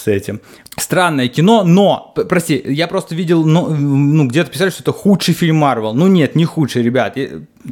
С 0.00 0.08
этим. 0.08 0.40
Странное 0.76 1.28
кино, 1.28 1.62
но, 1.64 2.14
прости, 2.28 2.60
я 2.64 2.86
просто 2.88 3.14
видел, 3.14 3.44
ну, 3.44 3.68
ну 3.68 4.26
где-то 4.26 4.50
писали, 4.50 4.70
что 4.70 4.82
это 4.82 4.92
худший 4.92 5.34
фильм 5.34 5.56
Марвел. 5.56 5.92
Ну 5.92 6.06
нет, 6.06 6.34
не 6.34 6.44
худший, 6.44 6.82
ребят. 6.82 7.16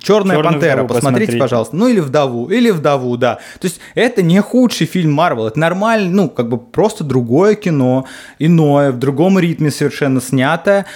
Черная 0.01 0.43
пантера, 0.43 0.85
посмотрите, 0.85 0.89
посмотрите, 0.89 1.39
пожалуйста. 1.39 1.77
Ну 1.77 1.89
или 1.89 2.01
вдову, 2.01 2.49
или 2.51 2.71
вдову, 2.71 3.17
да. 3.17 3.37
То 3.61 3.67
есть 3.67 3.81
это 3.95 4.23
не 4.23 4.41
худший 4.43 4.87
фильм 4.87 5.13
Марвел, 5.13 5.47
это 5.47 5.59
нормально, 5.59 6.11
ну 6.11 6.29
как 6.29 6.49
бы 6.49 6.59
просто 6.59 7.05
другое 7.05 7.55
кино, 7.55 8.05
иное, 8.39 8.93
в 8.93 8.99
другом 8.99 9.39
ритме 9.39 9.71
совершенно 9.71 10.21
снятое. 10.21 10.87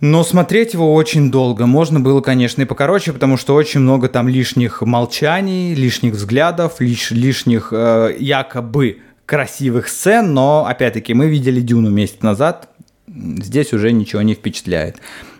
Но 0.00 0.22
смотреть 0.22 0.74
его 0.74 0.94
очень 0.94 1.30
долго. 1.30 1.66
Можно 1.66 1.98
было, 1.98 2.20
конечно, 2.20 2.62
и 2.62 2.64
покороче, 2.64 3.12
потому 3.12 3.36
что 3.36 3.54
очень 3.54 3.80
много 3.80 4.08
там 4.08 4.28
лишних 4.28 4.82
молчаний, 4.82 5.74
лишних 5.74 6.14
взглядов, 6.14 6.76
лиш, 6.78 7.10
лишних 7.10 7.72
э, 7.72 8.14
якобы 8.18 8.98
красивых 9.28 9.88
сцен, 9.88 10.32
но, 10.32 10.64
опять-таки, 10.66 11.12
мы 11.12 11.26
видели 11.28 11.60
Дюну 11.60 11.90
месяц 11.90 12.22
назад, 12.22 12.70
здесь 13.06 13.74
уже 13.74 13.92
ничего 13.92 14.22
не 14.22 14.34
впечатляет. 14.34 14.96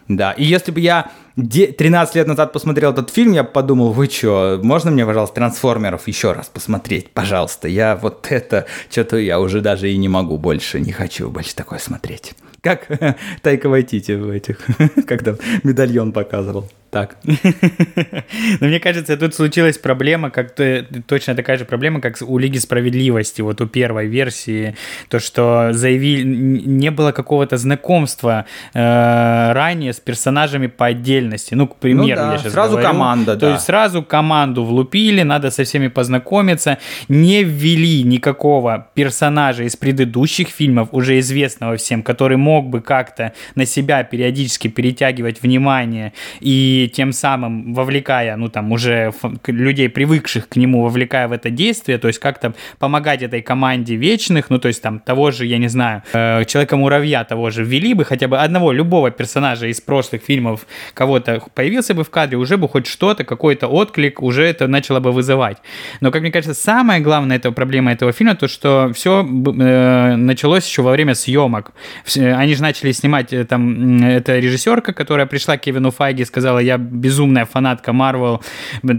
Да, 0.08 0.32
и 0.32 0.44
если 0.44 0.72
бы 0.72 0.80
я 0.80 1.10
13 1.36 2.14
лет 2.14 2.26
назад 2.26 2.52
посмотрел 2.52 2.92
этот 2.92 3.08
фильм, 3.08 3.32
я 3.32 3.44
подумал, 3.44 3.92
вы 3.92 4.06
что, 4.06 4.60
можно 4.62 4.90
мне, 4.90 5.06
пожалуйста, 5.06 5.36
трансформеров 5.36 6.06
еще 6.06 6.32
раз 6.32 6.48
посмотреть, 6.48 7.10
пожалуйста? 7.12 7.66
Я 7.66 7.96
вот 7.96 8.26
это, 8.30 8.66
что-то 8.90 9.16
я 9.16 9.40
уже 9.40 9.62
даже 9.62 9.90
и 9.90 9.96
не 9.96 10.08
могу 10.08 10.36
больше, 10.36 10.80
не 10.80 10.92
хочу 10.92 11.30
больше 11.30 11.54
такое 11.54 11.78
смотреть. 11.78 12.34
Как 12.60 12.88
Тайка 13.42 13.70
Вайтити 13.70 14.12
в 14.12 14.28
этих, 14.28 14.60
когда 15.06 15.34
медальон 15.62 16.12
показывал. 16.12 16.68
Так. 16.90 17.16
Но 18.60 18.66
мне 18.66 18.80
кажется, 18.80 19.16
тут 19.18 19.34
случилась 19.34 19.76
проблема, 19.76 20.30
как 20.30 20.58
-то, 20.58 21.02
точно 21.06 21.34
такая 21.34 21.58
же 21.58 21.64
проблема, 21.64 22.00
как 22.00 22.16
у 22.22 22.38
Лиги 22.38 22.58
Справедливости, 22.58 23.42
вот 23.42 23.60
у 23.60 23.66
первой 23.66 24.06
версии, 24.06 24.74
то, 25.10 25.18
что 25.18 25.68
заявили, 25.72 26.22
не 26.24 26.90
было 26.90 27.12
какого-то 27.12 27.58
знакомства 27.58 28.46
э, 28.74 29.52
ранее 29.52 29.92
с 29.92 30.00
персонажами 30.00 30.68
по 30.68 30.86
отдельности. 30.86 31.54
Ну, 31.54 31.66
к 31.66 31.76
примеру, 31.76 32.20
ну, 32.20 32.26
да. 32.26 32.32
я 32.32 32.38
сейчас 32.38 32.52
Сразу 32.52 32.70
говорю. 32.72 32.88
команда, 32.88 33.34
То 33.34 33.40
да. 33.40 33.52
есть 33.52 33.64
сразу 33.64 34.02
команду 34.02 34.64
влупили, 34.64 35.22
надо 35.22 35.50
со 35.50 35.64
всеми 35.64 35.88
познакомиться, 35.88 36.78
не 37.08 37.44
ввели 37.44 38.02
никакого 38.02 38.86
персонажа 38.94 39.64
из 39.64 39.76
предыдущих 39.76 40.48
фильмов, 40.48 40.88
уже 40.92 41.18
известного 41.18 41.76
всем, 41.76 42.02
который 42.02 42.38
мог 42.38 42.70
бы 42.70 42.80
как-то 42.80 43.32
на 43.56 43.66
себя 43.66 44.04
периодически 44.04 44.68
перетягивать 44.68 45.42
внимание 45.42 46.12
и 46.40 46.77
тем 46.86 47.12
самым 47.12 47.74
вовлекая, 47.74 48.36
ну 48.36 48.48
там 48.48 48.72
уже 48.72 49.12
людей, 49.46 49.88
привыкших 49.88 50.48
к 50.48 50.56
нему, 50.56 50.82
вовлекая 50.82 51.28
в 51.28 51.32
это 51.32 51.50
действие, 51.50 51.98
то 51.98 52.08
есть 52.08 52.20
как-то 52.20 52.54
помогать 52.78 53.22
этой 53.22 53.42
команде 53.42 53.96
вечных, 53.96 54.50
ну 54.50 54.58
то 54.58 54.68
есть 54.68 54.82
там 54.82 55.00
того 55.00 55.30
же, 55.30 55.46
я 55.46 55.58
не 55.58 55.68
знаю, 55.68 56.02
э, 56.12 56.44
Человека-муравья 56.44 57.24
того 57.24 57.50
же 57.50 57.64
ввели 57.64 57.94
бы, 57.94 58.04
хотя 58.04 58.28
бы 58.28 58.38
одного, 58.38 58.72
любого 58.72 59.10
персонажа 59.10 59.66
из 59.66 59.80
прошлых 59.80 60.22
фильмов, 60.22 60.66
кого-то 60.94 61.42
появился 61.54 61.94
бы 61.94 62.04
в 62.04 62.10
кадре, 62.10 62.38
уже 62.38 62.56
бы 62.56 62.68
хоть 62.68 62.86
что-то, 62.86 63.24
какой-то 63.24 63.68
отклик 63.68 64.22
уже 64.22 64.44
это 64.44 64.68
начало 64.68 65.00
бы 65.00 65.12
вызывать. 65.12 65.58
Но, 66.00 66.10
как 66.10 66.22
мне 66.22 66.30
кажется, 66.30 66.54
самая 66.54 67.00
главная 67.00 67.36
это 67.36 67.52
проблема 67.52 67.92
этого 67.92 68.12
фильма, 68.12 68.34
то, 68.34 68.48
что 68.48 68.92
все 68.94 69.22
э, 69.22 70.16
началось 70.16 70.66
еще 70.66 70.82
во 70.82 70.92
время 70.92 71.14
съемок. 71.14 71.72
Они 72.16 72.54
же 72.54 72.62
начали 72.62 72.92
снимать, 72.92 73.32
э, 73.32 73.44
там, 73.44 74.02
это 74.02 74.38
режиссерка, 74.38 74.92
которая 74.92 75.26
пришла 75.26 75.56
к 75.56 75.60
Кевину 75.60 75.90
Файге 75.90 76.22
и 76.22 76.26
сказала, 76.26 76.58
я 76.68 76.78
безумная 76.78 77.44
фанатка 77.44 77.92
Марвел, 77.92 78.42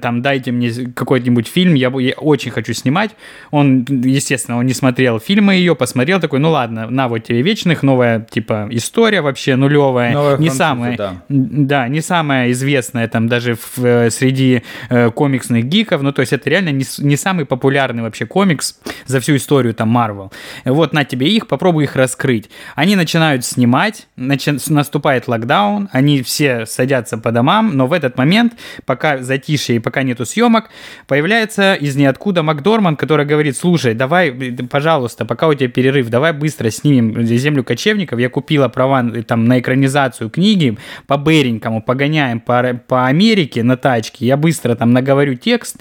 там, 0.01 0.21
дайте 0.21 0.51
мне 0.51 0.71
какой-нибудь 0.95 1.47
фильм, 1.47 1.75
я, 1.75 1.89
я 1.99 2.13
очень 2.13 2.51
хочу 2.51 2.73
снимать. 2.73 3.11
Он, 3.51 3.85
естественно, 3.89 4.57
он 4.57 4.65
не 4.65 4.73
смотрел 4.73 5.19
фильмы 5.19 5.55
ее, 5.55 5.75
посмотрел 5.75 6.19
такой, 6.19 6.39
ну 6.39 6.49
ладно, 6.49 6.89
на 6.89 7.07
вот 7.07 7.19
тебе 7.19 7.41
вечных, 7.41 7.83
новая, 7.83 8.21
типа, 8.21 8.67
история 8.71 9.21
вообще 9.21 9.55
нулевая. 9.55 10.13
Новая 10.13 10.37
не 10.37 10.49
самая, 10.49 10.97
да. 10.97 11.13
да, 11.29 11.87
не 11.87 12.01
самая 12.01 12.51
известная 12.51 13.07
там 13.07 13.27
даже 13.27 13.55
в, 13.55 13.83
э, 13.83 14.09
среди 14.09 14.63
э, 14.89 15.11
комиксных 15.11 15.65
гиков, 15.65 16.01
ну 16.01 16.11
то 16.11 16.21
есть 16.21 16.33
это 16.33 16.49
реально 16.49 16.69
не, 16.69 16.85
не 16.97 17.15
самый 17.15 17.45
популярный 17.45 18.03
вообще 18.03 18.25
комикс 18.25 18.79
за 19.05 19.19
всю 19.19 19.35
историю 19.35 19.73
там 19.73 19.89
Марвел. 19.89 20.31
Вот 20.65 20.93
на 20.93 21.03
тебе 21.03 21.27
их, 21.27 21.47
попробуй 21.47 21.83
их 21.83 21.95
раскрыть. 21.95 22.49
Они 22.75 22.95
начинают 22.95 23.45
снимать, 23.45 24.07
начи- 24.17 24.61
наступает 24.73 25.27
локдаун, 25.27 25.89
они 25.91 26.21
все 26.21 26.65
садятся 26.65 27.17
по 27.17 27.31
домам, 27.31 27.58
домам, 27.59 27.77
но 27.77 27.87
в 27.87 27.93
этот 27.93 28.17
момент, 28.17 28.53
пока 28.85 29.17
затишье 29.17 29.75
и 29.75 29.79
пока 29.79 30.03
нету 30.03 30.25
съемок, 30.25 30.69
появляется 31.07 31.73
из 31.73 31.95
ниоткуда 31.95 32.43
Макдорман, 32.43 32.95
который 32.95 33.25
говорит, 33.25 33.57
слушай, 33.57 33.93
давай, 33.93 34.31
пожалуйста, 34.69 35.25
пока 35.25 35.47
у 35.47 35.53
тебя 35.53 35.69
перерыв, 35.69 36.09
давай 36.09 36.33
быстро 36.33 36.69
снимем 36.69 37.23
«Землю 37.23 37.63
кочевников», 37.63 38.19
я 38.19 38.29
купила 38.29 38.67
права 38.67 39.03
там 39.27 39.45
на 39.45 39.59
экранизацию 39.59 40.29
книги, 40.29 40.77
по 41.07 41.17
Беренькому 41.17 41.81
погоняем 41.81 42.39
по, 42.39 42.81
по 42.87 43.07
Америке 43.07 43.63
на 43.63 43.77
тачке, 43.77 44.25
я 44.25 44.37
быстро 44.37 44.75
там 44.75 44.93
наговорю 44.93 45.35
текст, 45.35 45.77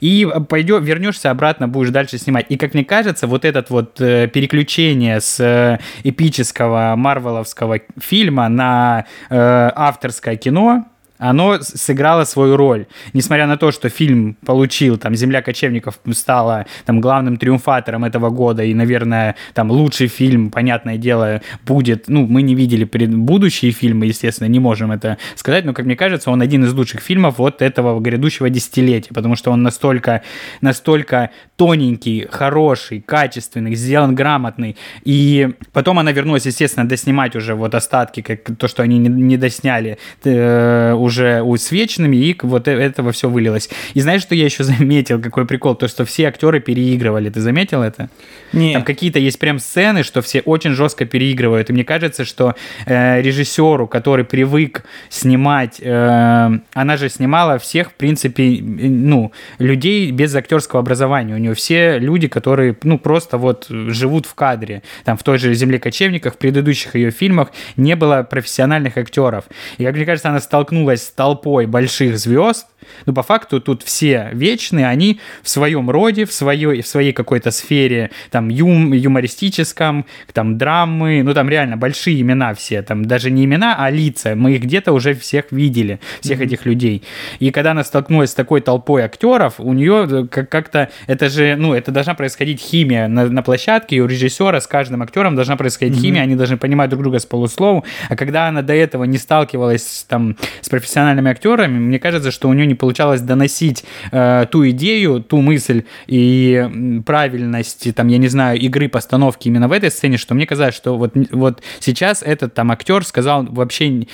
и 0.00 0.28
пойдем, 0.48 0.82
вернешься 0.84 1.30
обратно, 1.30 1.68
будешь 1.68 1.90
дальше 1.90 2.18
снимать. 2.18 2.46
И, 2.48 2.56
как 2.56 2.74
мне 2.74 2.84
кажется, 2.84 3.26
вот 3.26 3.44
этот 3.44 3.70
вот 3.70 4.00
э, 4.00 4.28
переключение 4.28 5.20
с 5.20 5.40
э, 5.40 5.78
эпического 6.04 6.94
марвеловского 6.96 7.80
фильма 7.98 8.48
на 8.48 9.04
э, 9.30 9.70
авторское 9.74 10.36
кино, 10.36 10.86
оно 11.22 11.58
сыграло 11.60 12.24
свою 12.24 12.56
роль. 12.56 12.86
Несмотря 13.12 13.46
на 13.46 13.56
то, 13.56 13.70
что 13.70 13.88
фильм 13.88 14.36
получил, 14.44 14.98
там, 14.98 15.14
«Земля 15.14 15.40
кочевников» 15.40 16.00
стала 16.12 16.66
там 16.84 17.00
главным 17.00 17.36
триумфатором 17.36 18.04
этого 18.04 18.30
года, 18.30 18.64
и, 18.64 18.74
наверное, 18.74 19.36
там 19.54 19.70
лучший 19.70 20.08
фильм, 20.08 20.50
понятное 20.50 20.96
дело, 20.96 21.40
будет, 21.64 22.08
ну, 22.08 22.26
мы 22.26 22.42
не 22.42 22.56
видели 22.56 22.84
будущие 22.84 23.70
фильмы, 23.70 24.06
естественно, 24.06 24.48
не 24.48 24.58
можем 24.58 24.90
это 24.90 25.16
сказать, 25.36 25.64
но, 25.64 25.72
как 25.72 25.86
мне 25.86 25.94
кажется, 25.94 26.30
он 26.30 26.42
один 26.42 26.64
из 26.64 26.74
лучших 26.74 27.00
фильмов 27.00 27.38
вот 27.38 27.62
этого 27.62 28.00
грядущего 28.00 28.50
десятилетия, 28.50 29.14
потому 29.14 29.36
что 29.36 29.52
он 29.52 29.62
настолько, 29.62 30.22
настолько 30.60 31.30
тоненький, 31.56 32.26
хороший, 32.30 33.00
качественный, 33.00 33.76
сделан 33.76 34.16
грамотный, 34.16 34.76
и 35.04 35.50
потом 35.72 36.00
она 36.00 36.10
вернулась, 36.10 36.46
естественно, 36.46 36.88
доснимать 36.88 37.36
уже 37.36 37.54
вот 37.54 37.74
остатки, 37.76 38.22
как 38.22 38.56
то, 38.56 38.66
что 38.66 38.82
они 38.82 38.98
не, 38.98 39.08
не 39.08 39.36
досняли 39.36 39.98
э, 40.24 40.94
уже 40.94 41.11
уже 41.12 41.42
усвеченными, 41.42 42.16
и 42.16 42.36
вот 42.42 42.68
э, 42.68 42.72
этого 42.72 43.12
все 43.12 43.28
вылилось. 43.28 43.68
И 43.94 44.00
знаешь, 44.00 44.22
что 44.22 44.34
я 44.34 44.44
еще 44.44 44.64
заметил, 44.64 45.20
какой 45.20 45.46
прикол? 45.46 45.74
То, 45.74 45.88
что 45.88 46.04
все 46.04 46.28
актеры 46.28 46.60
переигрывали. 46.60 47.28
Ты 47.28 47.40
заметил 47.40 47.82
это? 47.82 48.08
Нет. 48.52 48.74
Там 48.74 48.84
какие-то 48.84 49.18
есть 49.18 49.38
прям 49.38 49.58
сцены, 49.58 50.02
что 50.02 50.22
все 50.22 50.40
очень 50.40 50.72
жестко 50.72 51.04
переигрывают. 51.04 51.70
И 51.70 51.72
мне 51.72 51.84
кажется, 51.84 52.24
что 52.24 52.54
э, 52.86 53.20
режиссеру, 53.20 53.86
который 53.86 54.24
привык 54.24 54.84
снимать, 55.10 55.80
э, 55.80 56.50
она 56.72 56.96
же 56.96 57.08
снимала 57.08 57.58
всех, 57.58 57.90
в 57.90 57.94
принципе, 57.94 58.58
ну, 58.62 59.32
людей 59.58 60.10
без 60.10 60.34
актерского 60.34 60.80
образования. 60.80 61.34
У 61.34 61.38
нее 61.38 61.54
все 61.54 61.98
люди, 61.98 62.28
которые, 62.28 62.76
ну, 62.82 62.98
просто 62.98 63.38
вот 63.38 63.66
живут 63.68 64.26
в 64.26 64.34
кадре. 64.34 64.82
Там 65.04 65.16
в 65.16 65.22
той 65.22 65.38
же 65.38 65.54
«Земле 65.54 65.78
кочевников», 65.78 66.34
в 66.34 66.38
предыдущих 66.38 66.94
ее 66.94 67.10
фильмах 67.10 67.48
не 67.76 67.96
было 67.96 68.22
профессиональных 68.22 68.96
актеров. 68.96 69.44
И, 69.78 69.84
как 69.84 69.94
мне 69.94 70.06
кажется, 70.06 70.28
она 70.28 70.40
столкнулась 70.40 70.91
с 70.96 71.10
толпой 71.10 71.66
больших 71.66 72.18
звезд, 72.18 72.66
Ну, 73.06 73.12
по 73.12 73.22
факту 73.22 73.60
тут 73.60 73.82
все 73.82 74.30
вечные, 74.32 74.86
они 74.86 75.20
в 75.42 75.48
своем 75.48 75.90
роде, 75.90 76.24
в 76.24 76.32
своей, 76.32 76.82
в 76.82 76.86
своей 76.86 77.12
какой-то 77.12 77.50
сфере, 77.50 78.10
там, 78.30 78.48
юм, 78.48 78.92
юмористическом, 78.92 80.06
там, 80.32 80.58
драмы, 80.58 81.22
ну, 81.22 81.34
там 81.34 81.48
реально 81.48 81.76
большие 81.76 82.20
имена 82.20 82.54
все, 82.54 82.82
там, 82.82 83.04
даже 83.04 83.30
не 83.30 83.44
имена, 83.44 83.76
а 83.78 83.90
лица. 83.90 84.34
Мы 84.34 84.52
их 84.52 84.62
где-то 84.62 84.92
уже 84.92 85.14
всех 85.14 85.46
видели, 85.50 86.00
всех 86.20 86.40
mm-hmm. 86.40 86.44
этих 86.44 86.66
людей. 86.66 87.02
И 87.38 87.50
когда 87.50 87.72
она 87.72 87.84
столкнулась 87.84 88.30
с 88.30 88.34
такой 88.34 88.60
толпой 88.60 89.02
актеров, 89.02 89.54
у 89.58 89.72
нее 89.72 90.26
как-то, 90.28 90.90
это 91.06 91.28
же, 91.28 91.56
ну, 91.56 91.74
это 91.74 91.90
должна 91.92 92.14
происходить 92.14 92.60
химия 92.60 93.08
на, 93.08 93.28
на 93.28 93.42
площадке, 93.42 93.96
и 93.96 94.00
у 94.00 94.06
режиссера 94.06 94.60
с 94.60 94.66
каждым 94.66 95.02
актером 95.02 95.34
должна 95.34 95.56
происходить 95.56 95.96
mm-hmm. 95.96 96.00
химия, 96.00 96.22
они 96.22 96.36
должны 96.36 96.56
понимать 96.56 96.90
друг 96.90 97.02
друга 97.02 97.18
с 97.18 97.26
полуслову. 97.26 97.84
А 98.08 98.16
когда 98.16 98.48
она 98.48 98.62
до 98.62 98.74
этого 98.74 99.04
не 99.04 99.18
сталкивалась 99.18 100.04
там 100.08 100.36
с 100.60 100.68
профессиональными 100.68 101.30
актерами, 101.30 101.78
мне 101.78 101.98
кажется, 101.98 102.30
что 102.30 102.48
у 102.48 102.52
нее 102.52 102.66
не 102.72 102.74
получалось 102.74 103.20
доносить 103.20 103.84
э, 104.10 104.46
ту 104.50 104.68
идею, 104.70 105.22
ту 105.22 105.40
мысль 105.40 105.84
и 106.06 107.02
правильность, 107.06 107.94
там, 107.94 108.08
я 108.08 108.18
не 108.18 108.28
знаю, 108.28 108.58
игры, 108.58 108.88
постановки 108.88 109.48
именно 109.48 109.68
в 109.68 109.72
этой 109.72 109.90
сцене, 109.90 110.16
что 110.16 110.34
мне 110.34 110.46
казалось, 110.46 110.74
что 110.74 110.96
вот, 110.96 111.12
вот 111.30 111.62
сейчас 111.80 112.22
этот 112.22 112.54
там 112.54 112.70
актер 112.70 113.04
сказал 113.04 113.44
вообще 113.44 113.88
не 113.88 114.08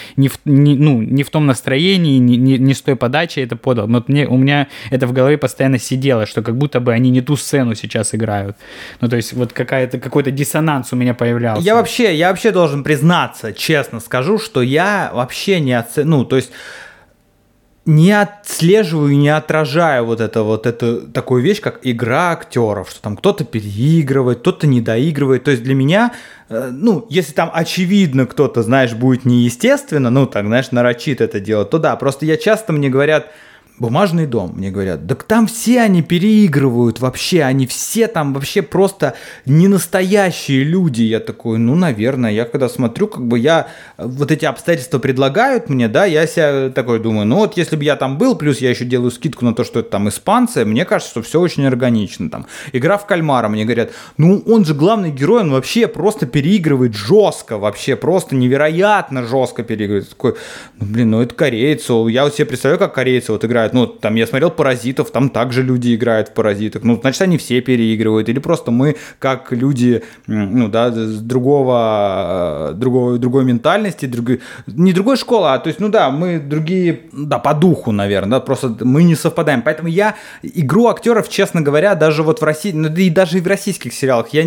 не, 0.45 0.77
ну, 0.77 1.03
не 1.03 1.23
в 1.23 1.31
том 1.31 1.47
настроении, 1.47 2.19
не, 2.19 2.37
не, 2.37 2.59
не 2.59 2.75
с 2.75 2.83
той 2.83 2.97
подачей 2.97 3.45
это 3.45 3.57
подал. 3.57 3.87
Вот 3.87 4.09
мне, 4.09 4.27
у 4.27 4.37
меня 4.37 4.69
это 4.91 5.07
в 5.07 5.13
голове 5.13 5.39
постоянно 5.39 5.79
сидело, 5.79 6.27
что 6.27 6.43
как 6.43 6.57
будто 6.57 6.81
бы 6.81 6.93
они 6.93 7.11
не 7.11 7.21
ту 7.21 7.37
сцену 7.37 7.75
сейчас 7.75 8.15
играют. 8.15 8.57
Ну, 9.01 9.09
то 9.09 9.17
есть 9.17 9.33
вот 9.33 9.53
какая-то, 9.53 9.99
какой-то 9.99 10.31
диссонанс 10.31 10.93
у 10.93 10.97
меня 10.97 11.15
появлялся. 11.15 11.63
Я 11.63 11.75
вообще, 11.75 12.15
я 12.15 12.29
вообще 12.31 12.51
должен 12.51 12.83
признаться, 12.83 13.53
честно 13.53 14.01
скажу, 14.01 14.39
что 14.39 14.63
я 14.63 15.11
вообще 15.15 15.61
не 15.61 15.73
оцениваю, 15.73 16.19
ну, 16.19 16.25
то 16.25 16.37
есть 16.37 16.51
не 17.89 18.13
отслеживаю, 18.13 19.17
не 19.17 19.31
отражаю 19.31 20.05
вот 20.05 20.21
это 20.21 20.43
вот 20.43 20.67
это 20.67 21.01
такую 21.01 21.43
вещь, 21.43 21.63
как 21.63 21.81
игра 21.83 22.33
актеров, 22.33 22.91
что 22.91 23.01
там 23.01 23.17
кто-то 23.17 23.45
переигрывает, 23.45 24.41
кто-то 24.41 24.67
не 24.67 24.83
доигрывает. 24.83 25.45
То 25.45 25.53
есть 25.53 25.63
для 25.63 25.75
меня, 25.75 26.13
э, 26.51 26.69
ну, 26.71 27.07
если 27.09 27.33
там 27.33 27.51
очевидно 27.51 28.27
кто-то, 28.27 28.63
знаешь, 28.63 28.93
будет 28.93 29.25
неестественно, 29.25 30.11
ну, 30.11 30.27
так, 30.27 30.45
знаешь, 30.45 30.71
нарочит 30.71 31.23
это 31.23 31.41
делать, 31.41 31.71
то 31.71 31.79
да, 31.79 31.97
просто 31.97 32.27
я 32.27 32.37
часто 32.37 32.75
мне 32.75 32.91
говорят, 32.91 33.31
Бумажный 33.79 34.27
дом, 34.27 34.55
мне 34.57 34.73
говорят, 34.73 35.07
так 35.07 35.23
там 35.23 35.47
все 35.47 35.81
они 35.83 36.03
переигрывают 36.03 36.99
вообще, 36.99 37.43
они 37.43 37.67
все 37.69 38.09
там 38.09 38.35
вообще 38.35 38.63
просто 38.63 39.15
не 39.47 39.69
настоящие 39.69 40.65
люди. 40.65 41.03
Я 41.03 41.21
такой, 41.21 41.59
ну, 41.59 41.77
наверное, 41.77 42.33
я 42.33 42.45
когда 42.45 42.69
смотрю, 42.69 43.07
как 43.07 43.25
бы 43.27 43.39
я, 43.39 43.69
вот 43.97 44.33
эти 44.33 44.45
обстоятельства 44.47 44.99
предлагают 44.99 45.69
мне, 45.69 45.87
да, 45.87 46.07
я 46.07 46.27
себя 46.27 46.71
такой 46.71 46.99
думаю, 46.99 47.27
ну 47.27 47.37
вот 47.37 47.57
если 47.57 47.77
бы 47.77 47.85
я 47.85 47.95
там 47.95 48.19
был, 48.19 48.35
плюс 48.35 48.59
я 48.59 48.71
еще 48.71 48.85
делаю 48.85 49.13
скидку 49.13 49.45
на 49.45 49.55
то, 49.55 49.63
что 49.63 49.79
это 49.81 49.91
там 49.91 50.09
испанцы, 50.09 50.65
мне 50.65 50.85
кажется, 50.85 51.13
что 51.13 51.23
все 51.23 51.41
очень 51.41 51.65
органично 51.65 52.31
там. 52.31 52.47
Игра 52.73 52.99
в 52.99 53.07
кальмара, 53.07 53.49
мне 53.49 53.65
говорят, 53.65 53.93
ну 54.17 54.43
он 54.47 54.65
же 54.65 54.75
главный 54.75 55.13
герой, 55.13 55.43
он 55.43 55.53
вообще 55.53 55.87
просто 55.87 56.27
переигрывает 56.27 56.95
жестко, 56.95 57.59
вообще 57.59 57.95
просто 57.95 58.35
невероятно 58.35 59.25
жестко 59.25 59.63
переигрывает. 59.63 60.09
Такой, 60.09 60.35
ну 60.81 60.87
блин, 60.87 61.11
ну 61.11 61.23
это 61.23 61.35
корейцы, 61.35 61.93
я 62.11 62.25
вот 62.25 62.35
себе 62.35 62.47
представляю, 62.47 62.81
как 62.81 62.95
корейцы 62.95 63.31
вот 63.31 63.45
играют 63.45 63.68
играют. 63.69 63.73
Ну, 63.73 63.87
там 63.87 64.15
я 64.17 64.27
смотрел 64.27 64.51
«Паразитов», 64.51 65.11
там 65.11 65.31
также 65.31 65.63
люди 65.63 65.95
играют 65.95 66.29
в 66.29 66.33
«Паразитах». 66.33 66.83
Ну, 66.83 66.99
значит, 67.01 67.23
они 67.23 67.39
все 67.39 67.61
переигрывают. 67.61 68.29
Или 68.29 68.39
просто 68.39 68.71
мы, 68.71 68.97
как 69.19 69.53
люди, 69.53 70.03
ну, 70.27 70.69
да, 70.69 70.91
с 70.91 71.21
другого, 71.21 72.73
другого, 72.75 73.19
другой 73.19 73.45
ментальности, 73.45 74.07
другой, 74.07 74.41
не 74.67 74.93
другой 74.93 75.17
школы, 75.17 75.49
а, 75.49 75.59
то 75.59 75.69
есть, 75.69 75.81
ну, 75.81 75.89
да, 75.89 76.11
мы 76.11 76.39
другие, 76.39 77.01
да, 77.13 77.39
по 77.39 77.55
духу, 77.55 77.93
наверное, 77.93 78.39
да, 78.39 78.41
просто 78.41 78.77
мы 78.81 79.03
не 79.03 79.15
совпадаем. 79.15 79.63
Поэтому 79.63 79.89
я 79.89 80.15
игру 80.43 80.89
актеров, 80.89 81.29
честно 81.29 81.61
говоря, 81.61 81.95
даже 81.95 82.23
вот 82.23 82.41
в 82.41 82.45
России, 82.45 82.73
ну, 82.73 82.89
да 82.89 83.01
и 83.01 83.11
даже 83.11 83.39
и 83.39 83.41
в 83.41 83.47
российских 83.47 83.93
сериалах 83.93 84.29
я 84.33 84.45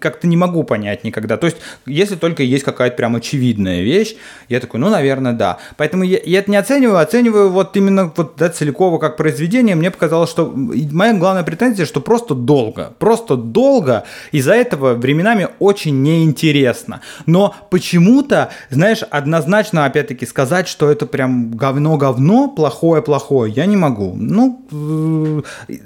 как-то 0.00 0.26
не 0.26 0.36
могу 0.36 0.64
понять 0.64 1.04
никогда. 1.04 1.36
То 1.36 1.46
есть, 1.46 1.58
если 1.86 2.16
только 2.16 2.42
есть 2.42 2.64
какая-то 2.64 2.96
прям 2.96 3.16
очевидная 3.16 3.82
вещь, 3.82 4.16
я 4.48 4.60
такой, 4.60 4.80
ну, 4.80 4.88
наверное, 4.90 5.32
да. 5.32 5.58
Поэтому 5.76 6.04
я, 6.04 6.18
я 6.24 6.38
это 6.38 6.50
не 6.50 6.56
оцениваю, 6.56 6.98
оцениваю 6.98 7.50
вот 7.50 7.76
именно 7.76 8.12
вот, 8.16 8.34
да, 8.36 8.50
Целикова 8.64 8.96
как 8.96 9.18
произведение, 9.18 9.74
мне 9.74 9.90
показалось, 9.90 10.30
что 10.30 10.50
моя 10.54 11.12
главная 11.12 11.42
претензия, 11.42 11.84
что 11.84 12.00
просто 12.00 12.34
долго. 12.34 12.94
Просто 12.98 13.36
долго, 13.36 14.04
из-за 14.32 14.54
этого 14.54 14.94
временами 14.94 15.48
очень 15.58 16.02
неинтересно. 16.02 17.02
Но 17.26 17.54
почему-то, 17.70 18.48
знаешь, 18.70 19.02
однозначно, 19.02 19.84
опять-таки, 19.84 20.24
сказать, 20.24 20.66
что 20.66 20.90
это 20.90 21.04
прям 21.04 21.50
говно-говно, 21.50 22.48
плохое-плохое, 22.48 23.52
я 23.52 23.66
не 23.66 23.76
могу. 23.76 24.14
Ну, 24.16 24.64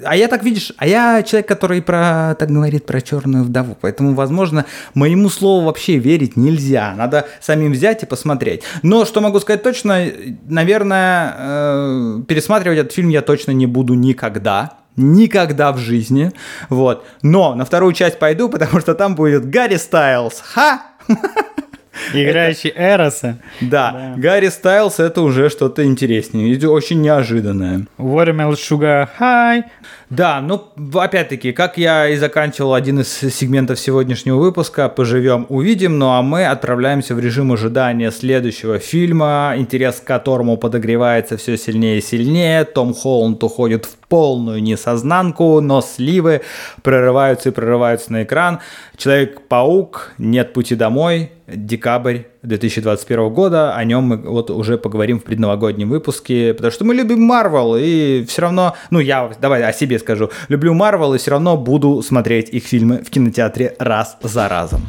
а 0.05 0.15
я 0.15 0.29
так, 0.29 0.43
видишь, 0.45 0.71
а 0.77 0.87
я 0.87 1.21
человек, 1.23 1.49
который 1.49 1.81
про, 1.81 2.37
так 2.39 2.49
говорит 2.49 2.85
про 2.85 3.01
черную 3.01 3.43
вдову, 3.43 3.75
поэтому, 3.81 4.13
возможно, 4.13 4.63
моему 4.93 5.29
слову 5.29 5.65
вообще 5.65 5.97
верить 5.97 6.37
нельзя. 6.37 6.93
Надо 6.95 7.27
самим 7.41 7.73
взять 7.73 8.03
и 8.03 8.05
посмотреть. 8.05 8.61
Но 8.83 9.03
что 9.03 9.19
могу 9.19 9.41
сказать 9.41 9.63
точно, 9.63 10.05
наверное, 10.47 11.35
э, 11.37 12.21
пересматривать 12.25 12.68
пересматривать 12.69 12.79
этот 12.79 12.93
фильм 12.93 13.09
я 13.09 13.21
точно 13.21 13.51
не 13.51 13.67
буду 13.67 13.93
никогда. 13.93 14.73
Никогда 14.95 15.71
в 15.71 15.77
жизни. 15.77 16.31
Вот. 16.69 17.05
Но 17.21 17.55
на 17.55 17.65
вторую 17.65 17.93
часть 17.93 18.19
пойду, 18.19 18.49
потому 18.51 18.79
что 18.79 18.95
там 18.95 19.15
будет 19.15 19.49
Гарри 19.49 19.77
Стайлз. 19.77 20.41
Ха! 20.41 20.81
Играющий 22.13 22.71
Эроса. 22.75 23.39
Да. 23.61 24.13
Гарри 24.17 24.49
Стайлз 24.49 24.99
это 24.99 25.21
уже 25.21 25.49
что-то 25.49 25.83
интереснее, 25.85 26.67
очень 26.67 27.01
неожиданное. 27.01 27.87
Watermelon 27.97 28.53
Sugar 28.53 29.07
High. 29.19 29.63
Да, 30.09 30.41
ну, 30.41 30.63
опять-таки, 30.95 31.51
как 31.51 31.77
я 31.77 32.07
и 32.09 32.15
заканчивал 32.15 32.73
один 32.73 32.99
из 32.99 33.09
сегментов 33.09 33.79
сегодняшнего 33.79 34.37
выпуска, 34.37 34.89
поживем, 34.89 35.45
увидим, 35.49 35.99
ну 35.99 36.09
а 36.09 36.23
мы 36.23 36.45
отправляемся 36.45 37.13
в 37.13 37.19
режим 37.19 37.51
ожидания 37.51 38.09
следующего 38.11 38.79
фильма, 38.79 39.53
интерес 39.55 39.97
к 39.99 40.05
которому 40.05 40.57
подогревается 40.57 41.37
все 41.37 41.57
сильнее 41.57 41.99
и 41.99 42.01
сильнее. 42.01 42.65
Том 42.65 42.93
Холланд 42.95 43.43
уходит 43.43 43.85
в 43.85 43.98
полную 44.09 44.61
несознанку, 44.61 45.61
но 45.61 45.81
сливы 45.81 46.41
прорываются 46.81 47.49
и 47.49 47.51
прорываются 47.51 48.11
на 48.11 48.23
экран. 48.23 48.59
Человек-паук, 48.97 50.11
нет 50.17 50.51
пути 50.51 50.75
домой, 50.75 51.31
декабрь 51.47 52.23
2021 52.43 53.29
года, 53.29 53.75
о 53.75 53.83
нем 53.83 54.03
мы 54.03 54.17
вот 54.17 54.49
уже 54.49 54.77
поговорим 54.77 55.19
в 55.19 55.23
предновогоднем 55.23 55.89
выпуске, 55.89 56.53
потому 56.53 56.71
что 56.71 56.85
мы 56.85 56.93
любим 56.93 57.21
Марвел, 57.21 57.75
и 57.75 58.25
все 58.25 58.43
равно, 58.43 58.75
ну 58.89 58.99
я, 58.99 59.31
давай 59.39 59.63
о 59.63 59.73
себе 59.73 59.99
скажу, 59.99 60.31
люблю 60.47 60.73
Марвел, 60.73 61.13
и 61.13 61.17
все 61.17 61.31
равно 61.31 61.57
буду 61.57 62.01
смотреть 62.01 62.49
их 62.49 62.63
фильмы 62.63 63.03
в 63.05 63.09
кинотеатре 63.09 63.75
раз 63.79 64.17
за 64.23 64.47
разом. 64.47 64.81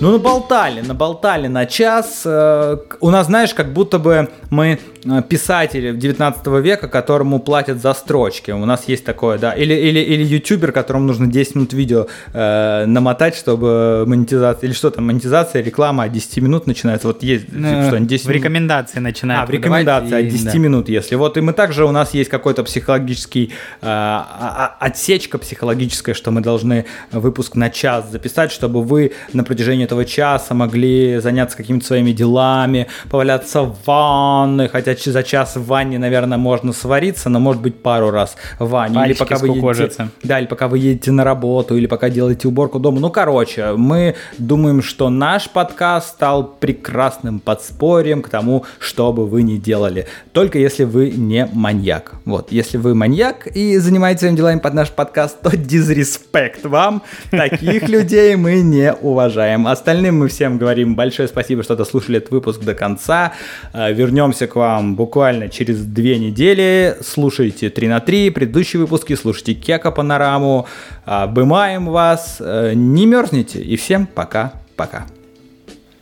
Ну, 0.00 0.12
наболтали, 0.12 0.80
наболтали 0.80 1.46
на 1.46 1.66
час. 1.66 2.22
Э, 2.24 2.78
у 3.00 3.10
нас, 3.10 3.26
знаешь, 3.26 3.52
как 3.52 3.72
будто 3.72 3.98
бы 3.98 4.30
мы 4.48 4.78
э, 5.04 5.22
писатели 5.28 5.92
19 5.92 6.46
века, 6.62 6.88
которому 6.88 7.38
платят 7.38 7.82
за 7.82 7.92
строчки. 7.92 8.50
У 8.50 8.64
нас 8.64 8.88
есть 8.88 9.04
такое, 9.04 9.38
да. 9.38 9.52
Или, 9.52 9.74
или, 9.74 10.00
или 10.00 10.24
ютубер, 10.24 10.72
которому 10.72 11.04
нужно 11.04 11.26
10 11.26 11.54
минут 11.54 11.72
видео 11.74 12.06
э, 12.32 12.86
намотать, 12.86 13.36
чтобы 13.36 14.04
монетизация... 14.06 14.68
Или 14.68 14.74
что 14.74 14.90
там, 14.90 15.06
монетизация, 15.06 15.62
реклама 15.62 16.04
от 16.04 16.12
10 16.12 16.38
минут 16.38 16.66
начинается. 16.66 17.06
Вот 17.06 17.22
есть 17.22 17.46
ну, 17.52 17.86
что 17.86 17.98
10 17.98 18.26
В 18.26 18.30
рекомендации 18.30 19.00
начинают. 19.00 19.42
А, 19.42 19.46
в 19.46 19.50
рекомендации 19.50 20.26
от 20.26 20.28
10 20.28 20.54
и, 20.54 20.58
минут, 20.58 20.88
если. 20.88 21.14
Вот 21.14 21.36
и 21.36 21.42
мы 21.42 21.52
также, 21.52 21.84
у 21.84 21.92
нас 21.92 22.14
есть 22.14 22.30
какой-то 22.30 22.64
психологический... 22.64 23.52
Э, 23.82 23.86
а, 23.86 24.76
а, 24.80 24.86
отсечка 24.86 25.36
психологическая, 25.36 26.14
что 26.14 26.30
мы 26.30 26.40
должны 26.40 26.86
выпуск 27.12 27.54
на 27.54 27.68
час 27.68 28.10
записать, 28.10 28.50
чтобы 28.50 28.82
вы 28.82 29.12
на 29.34 29.44
протяжении 29.44 29.89
этого 29.90 30.04
часа 30.04 30.54
могли 30.54 31.18
заняться 31.18 31.56
какими-то 31.56 31.84
своими 31.84 32.12
делами, 32.12 32.86
поваляться 33.10 33.62
в 33.62 33.76
ванной, 33.84 34.68
хотя 34.68 34.94
за 34.94 35.22
час 35.24 35.56
в 35.56 35.66
ванне, 35.66 35.98
наверное, 35.98 36.38
можно 36.38 36.72
свариться, 36.72 37.28
но 37.28 37.40
может 37.40 37.60
быть 37.60 37.82
пару 37.82 38.10
раз 38.10 38.36
в 38.60 38.68
ванне. 38.68 39.04
или 39.06 39.14
пока 39.14 39.36
вы 39.36 39.48
едете, 39.48 40.08
да, 40.22 40.38
или 40.38 40.46
пока 40.46 40.68
вы 40.68 40.78
едете 40.78 41.10
на 41.10 41.24
работу, 41.24 41.76
или 41.76 41.86
пока 41.86 42.08
делаете 42.08 42.46
уборку 42.46 42.78
дома. 42.78 43.00
Ну, 43.00 43.10
короче, 43.10 43.72
мы 43.72 44.14
думаем, 44.38 44.80
что 44.80 45.10
наш 45.10 45.50
подкаст 45.50 46.10
стал 46.10 46.44
прекрасным 46.44 47.40
подспорьем 47.40 48.22
к 48.22 48.28
тому, 48.28 48.64
что 48.78 49.12
бы 49.12 49.26
вы 49.26 49.42
ни 49.42 49.56
делали. 49.56 50.06
Только 50.32 50.58
если 50.60 50.84
вы 50.84 51.10
не 51.10 51.48
маньяк. 51.52 52.12
Вот, 52.24 52.52
если 52.52 52.78
вы 52.78 52.94
маньяк 52.94 53.48
и 53.48 53.78
занимаетесь 53.78 54.20
своими 54.20 54.36
делами 54.36 54.60
под 54.60 54.74
наш 54.74 54.90
подкаст, 54.90 55.40
то 55.42 55.56
дизреспект 55.56 56.64
вам. 56.64 57.02
Таких 57.32 57.88
людей 57.88 58.36
мы 58.36 58.60
не 58.60 58.92
уважаем. 58.92 59.66
А 59.66 59.79
Остальным 59.80 60.18
мы 60.18 60.28
всем 60.28 60.58
говорим 60.58 60.94
большое 60.94 61.26
спасибо, 61.26 61.62
что 61.62 61.74
дослушали 61.74 62.18
этот 62.18 62.30
выпуск 62.32 62.60
до 62.60 62.74
конца. 62.74 63.32
Э, 63.72 63.90
вернемся 63.90 64.46
к 64.46 64.54
вам 64.56 64.94
буквально 64.94 65.48
через 65.48 65.82
две 65.82 66.18
недели. 66.18 66.98
Слушайте 67.02 67.70
3 67.70 67.88
на 67.88 68.00
3, 68.00 68.28
предыдущие 68.28 68.80
выпуски, 68.80 69.16
слушайте 69.16 69.54
Кека 69.54 69.90
Панораму. 69.90 70.66
Обымаем 71.06 71.86
вас. 71.86 72.36
Э, 72.40 72.72
не 72.74 73.06
мерзните. 73.06 73.62
И 73.62 73.76
всем 73.76 74.06
пока-пока. 74.06 75.06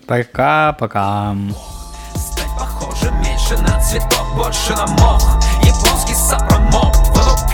Пока-пока. 0.09 1.37
Стать 2.17 2.51
похожим 2.59 3.15
меньше 3.23 3.55
на 3.63 3.81
цветок, 3.81 4.27
больше 4.37 4.73
на 4.73 4.89
мох 4.89 5.23
Японский 5.63 6.15
сапромок, 6.15 6.97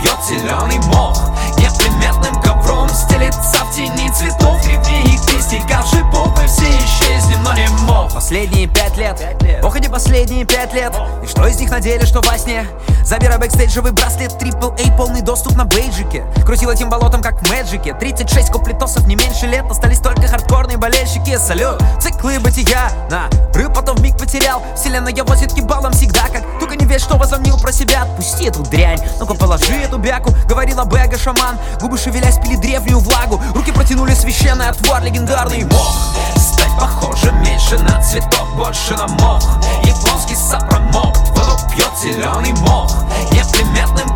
пьет 0.01 0.17
зеленый 0.27 0.79
мох 0.87 1.34
Неприметным 1.57 2.41
ковром 2.41 2.89
стелится 2.89 3.65
в 3.65 3.75
тени 3.75 4.09
цветов 4.11 4.61
Древних 4.61 5.33
листьев, 5.33 6.05
буквы 6.11 6.45
все 6.47 6.65
исчезли, 6.65 7.35
но 7.43 7.53
не 7.53 7.67
мог. 7.83 8.13
Последние 8.13 8.67
пять 8.67 8.97
лет, 8.97 9.21
ох 9.63 9.75
и 9.75 9.79
не 9.79 9.89
последние 9.89 10.45
пять 10.45 10.73
лет. 10.73 10.93
И 11.23 11.27
что 11.27 11.45
из 11.47 11.59
них 11.59 11.69
на 11.69 11.79
деле, 11.79 12.05
что 12.05 12.21
во 12.21 12.37
сне? 12.37 12.65
Забирай 13.05 13.37
бэкстейджевый 13.37 13.91
браслет, 13.91 14.35
трипл 14.39 14.71
A, 14.71 14.97
полный 14.97 15.21
доступ 15.21 15.55
на 15.55 15.63
бейджике. 15.63 16.25
Крутил 16.43 16.71
этим 16.71 16.89
болотом, 16.89 17.21
как 17.21 17.39
в 17.39 17.51
Мэджике. 17.51 17.93
36 17.93 18.49
куплетосов, 18.49 19.05
не 19.05 19.15
меньше 19.15 19.45
лет. 19.45 19.63
Остались 19.69 19.99
только 19.99 20.27
хардкорные 20.27 20.77
болельщики. 20.77 21.37
Салют, 21.37 21.83
циклы 22.01 22.39
бытия, 22.39 22.89
на. 23.11 23.29
Рыб 23.53 23.75
потом 23.75 24.01
миг 24.01 24.17
потерял. 24.17 24.63
Вселенная 24.75 25.13
возит 25.23 25.53
кибалом 25.53 25.91
всегда 25.93 26.23
как. 26.33 26.41
Только 26.59 26.75
не 26.77 26.85
верь, 26.85 26.99
что 26.99 27.17
возомнил 27.17 27.59
про 27.59 27.71
себя. 27.71 28.01
Отпусти 28.01 28.45
эту 28.45 28.63
дрянь, 28.63 28.99
ну-ка 29.19 29.35
положи 29.35 29.73
эту 29.73 29.99
бяку. 29.99 30.33
Говорила 30.49 30.83
Бэга 30.83 31.19
шаман, 31.19 31.44
губы 31.79 31.97
шевелясь 31.97 32.37
пили 32.37 32.55
древнюю 32.55 32.99
влагу. 32.99 33.41
Руки 33.53 33.71
протянули 33.71 34.13
священный 34.13 34.69
отвар, 34.69 35.03
легендарный. 35.03 35.63
Мох 35.65 35.95
Стать 36.35 36.71
похожим 36.79 37.41
меньше 37.41 37.77
на 37.79 38.01
цветок, 38.01 38.47
больше 38.55 38.93
на 38.95 39.07
мох. 39.07 39.43
Японский 39.83 40.35
сапромок, 40.35 41.15
воду 41.29 41.57
пьет 41.71 41.91
зеленый 42.01 42.53
мох. 42.61 42.91
Неприметным 43.31 44.15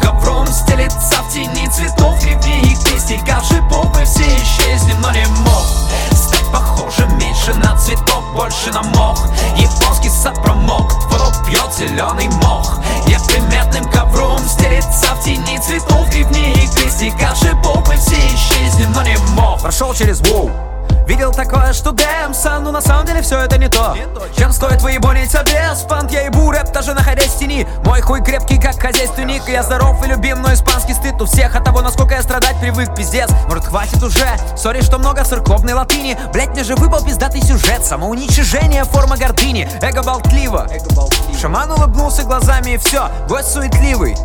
стелится 0.52 1.16
в 1.24 1.34
тени 1.34 1.68
цветов 1.70 2.20
Древних 2.20 2.78
листьев, 2.92 3.22
шипов 3.44 3.96
мы 3.96 4.06
все 4.06 4.24
исчезнем, 4.24 5.00
но 5.02 5.12
не 5.12 5.26
мог 5.44 5.66
Стать 6.12 6.46
похожим 6.52 7.18
меньше 7.18 7.54
на 7.56 7.78
цветок, 7.78 8.24
больше 8.34 8.72
на 8.72 8.84
мох. 8.84 9.28
Японский 9.56 10.10
сапромок, 10.10 10.92
воду 11.12 11.32
пьет 11.46 11.74
зеленый 11.78 12.28
мох. 12.44 12.80
Неприметным 13.08 13.86
ковром 13.92 14.40
стелится 14.48 15.16
в 15.16 15.24
тени 15.24 15.58
цветов 15.60 16.10
Древних 16.10 16.74
листьев, 16.84 17.14
шипов 17.38 17.88
мы 17.88 17.96
все 17.98 18.16
исчезнем, 18.16 18.92
но 18.94 19.04
не 19.04 19.18
мог. 19.36 19.62
Прошел 19.62 19.94
через 19.94 20.22
воу 20.22 20.69
Видел 21.10 21.32
такое, 21.32 21.74
что 21.74 21.92
Дэмсон, 21.92 22.64
но 22.64 22.72
на 22.72 22.82
самом 22.82 23.06
деле 23.06 23.24
все 23.24 23.40
это 23.40 23.58
не 23.58 23.68
то. 23.68 23.98
Чем 24.38 24.52
стоит 24.52 24.82
выебониться 24.84 25.44
без 25.44 25.80
пант, 25.82 26.12
я 26.12 26.22
ебу 26.22 26.52
рэп, 26.52 26.72
даже 26.72 26.94
находясь 26.94 27.32
в 27.32 27.40
тени. 27.40 27.68
Мой 27.84 28.02
хуй 28.02 28.22
крепкий, 28.22 28.60
как 28.60 28.80
хозяйственник, 28.80 29.42
я 29.48 29.64
здоров 29.64 30.06
и 30.06 30.08
любим, 30.08 30.42
но 30.44 30.54
испанский 30.54 30.94
стыд 30.94 31.20
у 31.20 31.26
всех. 31.26 31.56
От 31.56 31.64
того, 31.64 31.82
насколько 31.82 32.14
я 32.14 32.22
страдать 32.22 32.60
привык, 32.60 32.94
пиздец, 32.96 33.30
может 33.48 33.66
хватит 33.66 34.04
уже? 34.04 34.28
Сори, 34.56 34.82
что 34.82 35.00
много 35.00 35.24
церковной 35.26 35.74
латыни, 35.74 36.16
блять, 36.32 36.50
мне 36.50 36.64
же 36.64 36.76
выпал 36.76 37.04
пиздатый 37.04 37.42
сюжет. 37.42 37.84
Самоуничижение, 37.84 38.84
форма 38.84 39.18
гордыни, 39.18 39.68
эго 39.82 40.04
болтливо. 40.04 40.68
Шаман 41.42 41.72
улыбнулся 41.72 42.22
глазами 42.22 42.72
и 42.72 42.78
все, 42.78 43.10
гость 43.28 43.52
суетливый 43.52 44.16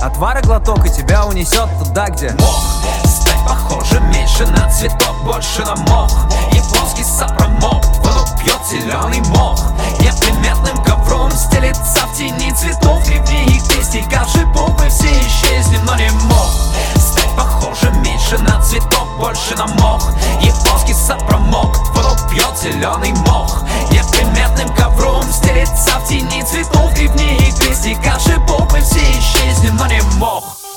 Отвара 0.00 0.40
глоток 0.42 0.86
и 0.86 0.90
тебя 0.90 1.26
унесет 1.26 1.68
туда, 1.78 2.08
где 2.08 2.30
Мох, 2.38 2.64
стать 3.04 3.44
похожим 3.44 4.08
меньше 4.10 4.46
на 4.46 4.70
цветок, 4.70 5.16
больше 5.24 5.64
на 5.64 5.74
мох. 5.74 6.10
Японский 6.52 7.04
сапромок, 7.04 7.84
воду 8.04 8.24
пьет 8.38 8.60
зеленый 8.70 9.20
мох. 9.30 9.60
Неприметным 10.00 10.82
ковром 10.84 11.30
стелится 11.32 12.06
в 12.06 12.16
тени 12.16 12.52
цветов. 12.52 13.04
Древних 13.04 13.76
листьев, 13.76 14.04
шипов 14.32 14.70
мы 14.78 14.88
все 14.88 15.08
исчезнем, 15.20 15.84
но 15.84 15.96
не 15.96 16.10
мог 16.10 16.48
Стать 16.96 17.27
похожим 17.38 18.02
меньше 18.02 18.36
на 18.38 18.60
цветок, 18.60 19.06
больше 19.18 19.54
на 19.56 19.66
мох. 19.66 20.10
Японский 20.40 20.94
сапромок, 20.94 21.76
воду 21.94 22.16
пьет 22.28 22.58
зеленый 22.60 23.12
мох. 23.26 23.62
Неприметным 23.92 24.68
ковром 24.74 25.22
стелится 25.32 25.98
в 26.00 26.08
тени 26.08 26.42
цветов 26.42 26.92
Древних 26.94 27.40
листьев, 27.40 27.98
шипов 28.20 28.72
мы 28.72 28.80
все 28.80 29.00
исчезнем, 29.12 29.76
но 29.76 29.86
не 29.86 30.00
мог 30.18 30.67